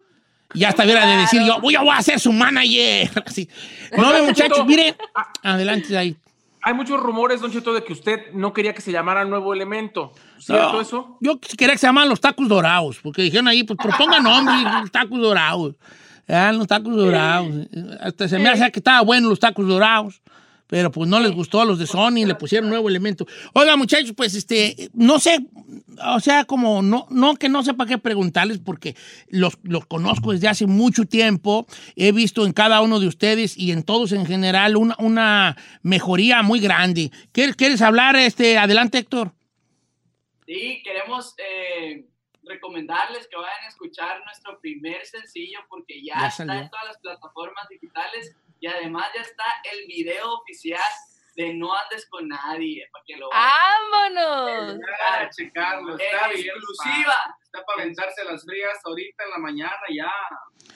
Y 0.54 0.60
ya 0.60 0.68
hasta 0.68 0.84
hubiera 0.84 1.06
de 1.06 1.16
decir 1.16 1.42
yo, 1.46 1.60
voy 1.60 1.74
a, 1.76 2.02
ser 2.02 2.20
su 2.20 2.32
manager. 2.32 3.10
Así. 3.26 3.48
No, 3.96 4.08
Oiga, 4.08 4.22
muchachos, 4.22 4.66
miren. 4.66 4.94
Adelante 5.42 5.96
ahí. 5.96 6.16
Hay 6.64 6.74
muchos 6.74 7.00
rumores, 7.00 7.40
Don 7.40 7.50
Cheto, 7.50 7.74
de 7.74 7.82
que 7.82 7.92
usted 7.92 8.32
no 8.34 8.52
quería 8.52 8.72
que 8.72 8.80
se 8.80 8.92
llamara 8.92 9.24
Nuevo 9.24 9.52
Elemento. 9.52 10.12
¿Cierto 10.38 10.74
No, 10.74 10.80
eso? 10.80 11.18
Yo 11.20 11.40
quería 11.40 11.74
que 11.74 11.78
se 11.78 11.88
llamaran 11.88 12.08
los 12.08 12.20
tacos 12.20 12.48
dorados, 12.48 13.00
porque 13.02 13.22
dijeron 13.22 13.48
ahí, 13.48 13.64
pues 13.64 13.76
propongan 13.82 14.22
nombre, 14.22 14.54
los 14.80 14.90
tacos 14.92 15.20
dorados. 15.20 15.74
Ah, 16.28 16.52
los 16.52 16.68
tacos 16.68 16.94
dorados. 16.94 17.50
Hasta 18.00 18.28
se 18.28 18.38
me 18.38 18.48
hace 18.48 18.70
que 18.70 18.78
estaban 18.78 19.04
buenos 19.04 19.28
los 19.28 19.40
tacos 19.40 19.66
dorados. 19.66 20.22
Pero 20.72 20.90
pues 20.90 21.06
no 21.06 21.20
les 21.20 21.32
gustó 21.32 21.60
a 21.60 21.66
los 21.66 21.78
de 21.78 21.86
Sony, 21.86 22.24
le 22.24 22.34
pusieron 22.34 22.70
nuevo 22.70 22.88
elemento. 22.88 23.26
Oiga, 23.52 23.76
muchachos, 23.76 24.14
pues 24.16 24.34
este, 24.34 24.88
no 24.94 25.18
sé, 25.18 25.46
o 26.02 26.18
sea, 26.18 26.46
como 26.46 26.80
no, 26.80 27.06
no 27.10 27.34
que 27.34 27.50
no 27.50 27.62
sepa 27.62 27.84
qué 27.84 27.98
preguntarles, 27.98 28.58
porque 28.58 28.96
los, 29.28 29.58
los 29.64 29.84
conozco 29.84 30.32
desde 30.32 30.48
hace 30.48 30.66
mucho 30.66 31.04
tiempo. 31.04 31.66
He 31.94 32.10
visto 32.12 32.46
en 32.46 32.54
cada 32.54 32.80
uno 32.80 33.00
de 33.00 33.06
ustedes 33.06 33.58
y 33.58 33.70
en 33.70 33.82
todos 33.82 34.12
en 34.12 34.24
general 34.24 34.78
una, 34.78 34.96
una 34.98 35.58
mejoría 35.82 36.40
muy 36.40 36.58
grande. 36.58 37.10
¿Quieres, 37.32 37.54
¿Quieres 37.54 37.82
hablar? 37.82 38.16
Este, 38.16 38.56
adelante, 38.56 38.96
Héctor. 38.96 39.34
Sí, 40.46 40.80
queremos 40.82 41.34
eh, 41.36 42.06
recomendarles 42.44 43.28
que 43.28 43.36
vayan 43.36 43.64
a 43.66 43.68
escuchar 43.68 44.24
nuestro 44.24 44.58
primer 44.58 45.04
sencillo 45.04 45.58
porque 45.68 46.02
ya, 46.02 46.18
Ya 46.18 46.28
está 46.28 46.44
en 46.44 46.70
todas 46.70 46.86
las 46.86 46.98
plataformas 46.98 47.68
digitales 47.68 48.34
y 48.62 48.66
además 48.68 49.06
ya 49.14 49.20
está 49.22 49.44
el 49.70 49.86
video 49.86 50.32
oficial 50.34 50.80
de 51.34 51.52
No 51.54 51.74
andes 51.74 52.06
con 52.10 52.28
nadie 52.28 52.86
para 52.92 53.04
que 53.06 53.16
lo 53.16 53.28
¡Vámonos! 53.30 54.78
Ah, 55.10 55.28
checarlo, 55.34 55.96
está 55.98 56.28
bien. 56.28 56.46
exclusiva. 56.46 57.06
pa- 57.26 57.36
Está 57.44 57.64
para 57.66 57.82
aventarse 57.82 58.24
las 58.24 58.44
frías 58.44 58.78
ahorita 58.84 59.24
en 59.24 59.30
la 59.30 59.38
mañana, 59.38 59.80
ya. 59.94 60.10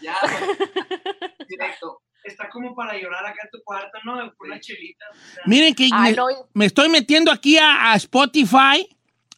Ya, 0.02 0.16
directo. 1.48 2.02
Está 2.24 2.48
como 2.50 2.74
para 2.74 2.98
llorar 2.98 3.24
acá 3.24 3.38
en 3.44 3.50
tu 3.50 3.62
cuarto, 3.64 3.98
¿no? 4.04 4.14
Con 4.36 4.48
una 4.48 4.58
chelita. 4.60 5.04
Miren 5.46 5.74
que 5.74 5.88
Ay, 5.92 6.10
me, 6.10 6.16
no. 6.16 6.26
me 6.54 6.66
estoy 6.66 6.88
metiendo 6.88 7.30
aquí 7.30 7.56
a, 7.56 7.92
a 7.92 7.96
Spotify. 7.96 8.88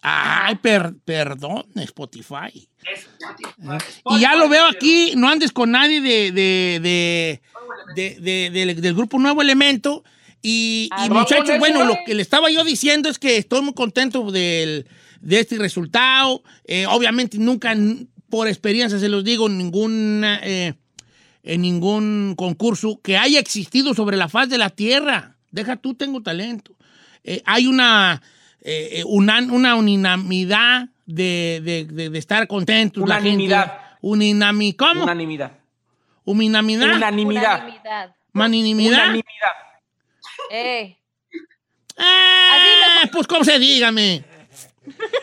Ay, 0.01 0.55
per- 0.57 0.95
perdón, 1.05 1.67
Spotify. 1.77 2.69
Y 4.07 4.21
ya 4.21 4.35
lo 4.37 4.49
veo 4.49 4.67
aquí, 4.67 5.13
no 5.17 5.29
andes 5.29 5.53
con 5.53 5.71
nadie 5.73 6.01
de, 6.01 6.33
de, 6.33 6.81
de- 6.81 7.43
de- 7.95 8.19
de- 8.21 8.51
del- 8.51 8.81
del 8.81 8.95
grupo 8.95 9.19
Nuevo 9.19 9.43
Elemento. 9.43 10.05
Y, 10.43 10.85
y 10.85 10.89
Ah, 10.93 11.09
muchachos, 11.09 11.49
¿no? 11.49 11.59
bueno, 11.59 11.85
lo 11.85 11.97
que 12.07 12.15
le 12.15 12.23
estaba 12.23 12.51
yo 12.51 12.63
diciendo 12.65 13.09
es 13.09 13.19
que 13.19 13.37
estoy 13.39 13.61
muy 13.63 13.75
contento 13.75 14.31
del- 14.31 14.87
de 15.21 15.41
este 15.41 15.59
resultado. 15.59 16.43
Eh, 16.65 16.87
obviamente 16.87 17.39
nunca, 17.39 17.75
por 18.31 18.47
experiencia 18.47 18.99
se 19.01 19.09
los 19.09 19.25
digo, 19.25 19.49
ningún, 19.49 20.23
eh, 20.25 20.75
en 21.43 21.63
ningún 21.63 22.35
concurso 22.37 23.01
que 23.03 23.17
haya 23.17 23.41
existido 23.41 23.95
sobre 23.95 24.17
la 24.17 24.29
faz 24.29 24.49
de 24.49 24.59
la 24.59 24.71
Tierra. 24.71 25.37
Deja 25.51 25.77
tú, 25.77 25.95
tengo 25.95 26.23
talento. 26.23 26.73
Eh, 27.25 27.43
hay 27.45 27.67
una, 27.67 28.23
eh, 28.63 29.01
eh, 29.01 29.05
una, 29.07 29.39
una 29.41 29.75
unanimidad 29.75 30.89
de, 31.07 31.61
de- 31.65 31.85
de- 31.85 32.11
de 32.11 32.19
estar 32.19 32.47
contentos. 32.47 33.09
la 33.09 33.17
gente. 33.17 33.31
Unanimidad. 33.45 33.73
Unanimi- 34.03 34.77
¿Cómo? 34.77 35.03
Unanimidad. 35.05 35.58
Unanimidad. 36.29 36.97
Unanimidad. 36.97 37.57
Unanimidad. 37.57 38.15
Maninimidad. 38.33 38.99
Unanimidad. 38.99 39.53
Eh. 40.51 40.99
Ah, 41.97 43.05
pues, 43.13 43.27
¿cómo 43.27 43.45
se 43.45 43.59
dígame? 43.59 44.25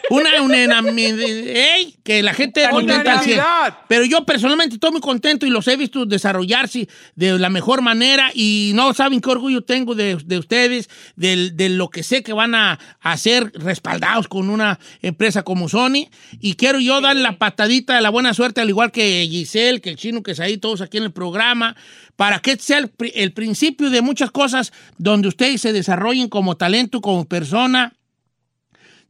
Una, 0.09 0.41
una, 0.41 0.79
una- 0.81 0.91
ey, 0.91 1.95
que 2.03 2.21
la 2.21 2.33
gente 2.33 2.61
contenta 2.69 3.11
al. 3.13 3.17
Navidad. 3.17 3.77
Pero 3.87 4.05
yo 4.05 4.25
personalmente 4.25 4.75
estoy 4.75 4.91
muy 4.91 5.01
contento 5.01 5.45
y 5.45 5.49
los 5.49 5.67
he 5.67 5.75
visto 5.77 6.05
desarrollarse 6.05 6.87
de 7.15 7.39
la 7.39 7.49
mejor 7.49 7.81
manera 7.81 8.29
y 8.33 8.71
no 8.75 8.93
saben 8.93 9.19
qué 9.21 9.29
orgullo 9.29 9.63
tengo 9.63 9.95
de, 9.95 10.17
de 10.23 10.37
ustedes, 10.37 10.89
del- 11.15 11.55
de, 11.57 11.69
lo 11.69 11.89
que 11.89 12.03
sé 12.03 12.23
que 12.23 12.33
van 12.33 12.53
a 12.55 12.79
hacer 13.01 13.51
respaldados 13.55 14.27
con 14.27 14.49
una 14.49 14.79
empresa 15.01 15.43
como 15.43 15.69
Sony. 15.69 16.07
Y 16.39 16.53
quiero 16.55 16.79
yo 16.79 17.01
darle 17.01 17.23
la 17.23 17.37
patadita 17.37 17.95
de 17.95 18.01
la 18.01 18.09
buena 18.09 18.33
suerte, 18.33 18.61
al 18.61 18.69
igual 18.69 18.91
que 18.91 19.27
Giselle, 19.29 19.81
que 19.81 19.89
el 19.89 19.95
chino, 19.97 20.21
que 20.23 20.31
es 20.31 20.39
ahí, 20.39 20.57
todos 20.57 20.81
aquí 20.81 20.97
en 20.97 21.03
el 21.05 21.11
programa, 21.11 21.75
para 22.15 22.39
que 22.39 22.57
sea 22.57 22.77
el, 22.77 22.91
el 23.15 23.33
principio 23.33 23.89
de 23.89 24.01
muchas 24.01 24.31
cosas 24.31 24.71
donde 24.97 25.27
ustedes 25.27 25.61
se 25.61 25.73
desarrollen 25.73 26.29
como 26.29 26.55
talento, 26.57 27.01
como 27.01 27.25
persona 27.25 27.93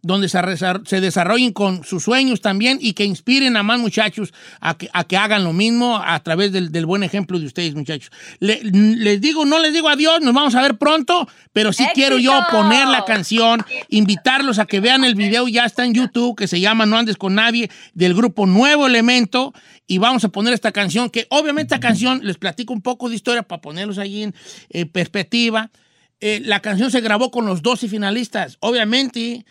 donde 0.06 0.30
se, 0.30 1.01
desarrollen 1.01 1.51
con 1.51 1.84
sus 1.84 2.03
sueños 2.03 2.39
también 2.39 2.78
y 2.80 2.93
que 2.93 3.06
inspiren 3.06 3.58
a 3.58 3.64
más 3.64 3.80
muchachos 3.80 4.34
a 4.62 4.78
que, 4.78 4.88
a 4.93 5.03
que 5.03 5.18
hagan 5.18 5.43
lo 5.43 5.51
mismo 5.51 5.97
a 5.97 6.20
través 6.22 6.51
del, 6.51 6.72
del 6.72 6.86
buen 6.86 7.01
ejemplo 7.01 7.39
de 7.39 7.47
ustedes, 7.47 7.74
muchachos. 7.74 8.12
Le- 8.39 8.62
les 8.64 9.20
digo, 9.20 9.45
no 9.45 9.58
les 9.58 9.74
digo 9.74 9.89
adiós, 9.89 10.22
nos 10.22 10.36
vamos 10.36 10.53
a 10.53 10.62
ver 10.62 10.78
pronto, 10.78 11.28
pero 11.53 11.74
sí 11.74 11.88
quiero 11.95 12.20
yo 12.20 12.39
poner 12.51 12.88
la 12.88 13.03
canción, 13.03 13.66
invitarlos 13.89 14.60
a 14.60 14.68
que 14.68 14.80
vean 14.80 15.03
el 15.03 15.16
video, 15.16 15.47
ya 15.47 15.66
está 15.66 15.86
en 15.86 15.95
YouTube, 15.95 16.36
que 16.36 16.47
se 16.47 16.60
llama 16.60 16.86
No 16.86 16.97
andes 16.97 17.18
con 17.18 17.34
nadie, 17.34 17.72
del 17.95 18.14
grupo 18.14 18.45
Nuevo 18.45 18.86
Elemento, 18.86 19.53
y 19.88 19.97
vamos 19.97 20.24
a 20.24 20.30
poner 20.30 20.53
esta 20.53 20.72
canción, 20.72 21.10
que 21.10 21.26
obviamente 21.32 21.74
esta 21.74 21.80
canción, 21.86 22.22
les 22.24 22.38
platico 22.38 22.74
un 22.74 22.82
poco 22.84 23.10
de 23.10 23.16
historia 23.16 23.41
para 23.41 23.60
ponerlos 23.62 23.97
ahí 23.97 24.22
en 24.22 24.36
eh, 24.70 24.86
perspectiva. 24.86 25.72
Eh, 26.20 26.41
la 26.45 26.60
canción 26.60 26.91
se 26.91 27.01
grabó 27.01 27.32
con 27.32 27.45
los 27.47 27.62
12 27.64 27.88
finalistas. 27.88 28.58
Obviamente, 28.60 29.45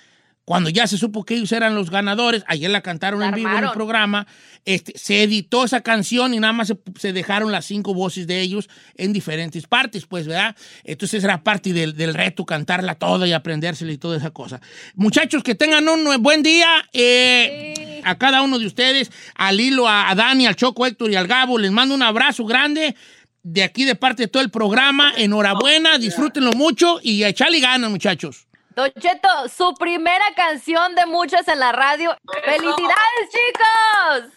cuando 0.44 0.68
ya 0.68 0.86
se 0.86 0.98
supo 0.98 1.24
que 1.24 1.34
ellos 1.36 1.52
eran 1.52 1.74
los 1.74 1.90
ganadores, 1.90 2.44
ayer 2.46 2.70
la 2.70 2.82
cantaron 2.82 3.22
en 3.22 3.34
vivo 3.34 3.48
en 3.48 3.54
el 3.56 3.70
programa, 3.72 4.26
este, 4.66 4.92
se 4.96 5.22
editó 5.22 5.64
esa 5.64 5.80
canción 5.80 6.34
y 6.34 6.40
nada 6.40 6.52
más 6.52 6.68
se, 6.68 6.78
se 6.98 7.12
dejaron 7.14 7.50
las 7.50 7.64
cinco 7.64 7.94
voces 7.94 8.26
de 8.26 8.40
ellos 8.42 8.68
en 8.96 9.12
diferentes 9.14 9.66
partes, 9.66 10.04
pues, 10.06 10.26
¿verdad? 10.26 10.54
Entonces 10.84 11.24
era 11.24 11.42
parte 11.42 11.72
del, 11.72 11.96
del 11.96 12.12
reto 12.12 12.44
cantarla 12.44 12.94
toda 12.94 13.26
y 13.26 13.32
aprendérsela 13.32 13.90
y 13.92 13.96
toda 13.98 14.18
esa 14.18 14.30
cosa. 14.30 14.60
Muchachos, 14.94 15.42
que 15.42 15.54
tengan 15.54 15.88
un 15.88 16.22
buen 16.22 16.42
día. 16.42 16.68
eh, 16.92 18.02
A 18.04 18.18
cada 18.18 18.42
uno 18.42 18.58
de 18.58 18.66
ustedes, 18.66 19.10
a 19.34 19.50
Lilo, 19.50 19.88
a, 19.88 20.10
a 20.10 20.14
Dani, 20.14 20.46
al 20.46 20.56
Choco, 20.56 20.84
Héctor 20.86 21.10
y 21.10 21.16
al 21.16 21.26
Gabo, 21.26 21.58
les 21.58 21.72
mando 21.72 21.94
un 21.94 22.02
abrazo 22.02 22.44
grande. 22.44 22.94
De 23.42 23.62
aquí, 23.62 23.84
de 23.84 23.94
parte 23.94 24.22
de 24.24 24.28
todo 24.28 24.42
el 24.42 24.50
programa, 24.50 25.12
enhorabuena, 25.16 25.98
disfrútenlo 25.98 26.52
mucho 26.52 26.98
y 27.02 27.22
a 27.24 27.28
echarle 27.28 27.60
ganas, 27.60 27.90
muchachos. 27.90 28.46
Don 28.76 28.90
Cheto, 28.98 29.28
su 29.54 29.72
primera 29.74 30.24
canción 30.34 30.94
de 30.96 31.06
muchas 31.06 31.46
en 31.48 31.60
la 31.60 31.70
radio. 31.72 32.16
¡Felicidades, 32.44 33.30
chicos! 33.30 34.32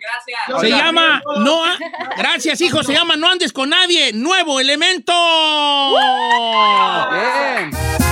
Gracias. 0.00 0.60
Se 0.60 0.70
llama 0.70 1.22
No 1.38 1.64
a- 1.64 1.76
Gracias, 2.16 2.60
hijo. 2.62 2.82
Se 2.82 2.94
llama 2.94 3.16
No 3.16 3.28
andes 3.28 3.52
con 3.52 3.68
nadie. 3.68 4.12
Nuevo 4.14 4.60
elemento. 4.60 5.12
Bien. 7.10 8.11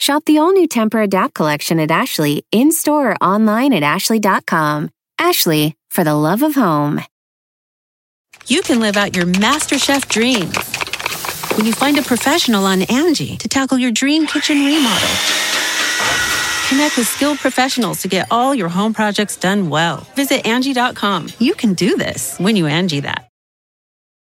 Shop 0.00 0.24
the 0.24 0.38
all 0.38 0.52
new 0.52 0.66
Temper 0.66 1.02
Adapt 1.02 1.34
collection 1.34 1.78
at 1.78 1.90
Ashley 1.90 2.44
in 2.50 2.72
store 2.72 3.10
or 3.12 3.16
online 3.16 3.74
at 3.74 3.82
ashley.com. 3.82 4.88
Ashley, 5.18 5.76
for 5.90 6.04
the 6.04 6.14
love 6.14 6.42
of 6.42 6.54
home. 6.54 7.02
you 8.46 8.62
can 8.62 8.80
live 8.80 8.96
out 8.96 9.14
your 9.14 9.26
MasterChef 9.26 10.08
dreams 10.08 10.56
when 11.56 11.66
you 11.66 11.72
find 11.74 11.98
a 11.98 12.02
professional 12.02 12.64
on 12.64 12.82
Angie 12.82 13.36
to 13.36 13.48
tackle 13.48 13.76
your 13.76 13.90
dream 13.92 14.26
kitchen 14.26 14.56
remodel. 14.64 15.08
Connect 16.70 16.96
with 16.96 17.06
skilled 17.06 17.38
professionals 17.38 18.00
to 18.02 18.08
get 18.08 18.28
all 18.30 18.54
your 18.54 18.68
home 18.70 18.94
projects 18.94 19.36
done 19.36 19.68
well. 19.68 20.06
Visit 20.16 20.46
Angie.com. 20.46 21.28
You 21.38 21.54
can 21.54 21.74
do 21.74 21.96
this 21.96 22.38
when 22.38 22.56
you 22.56 22.66
Angie 22.66 23.00
that. 23.00 23.29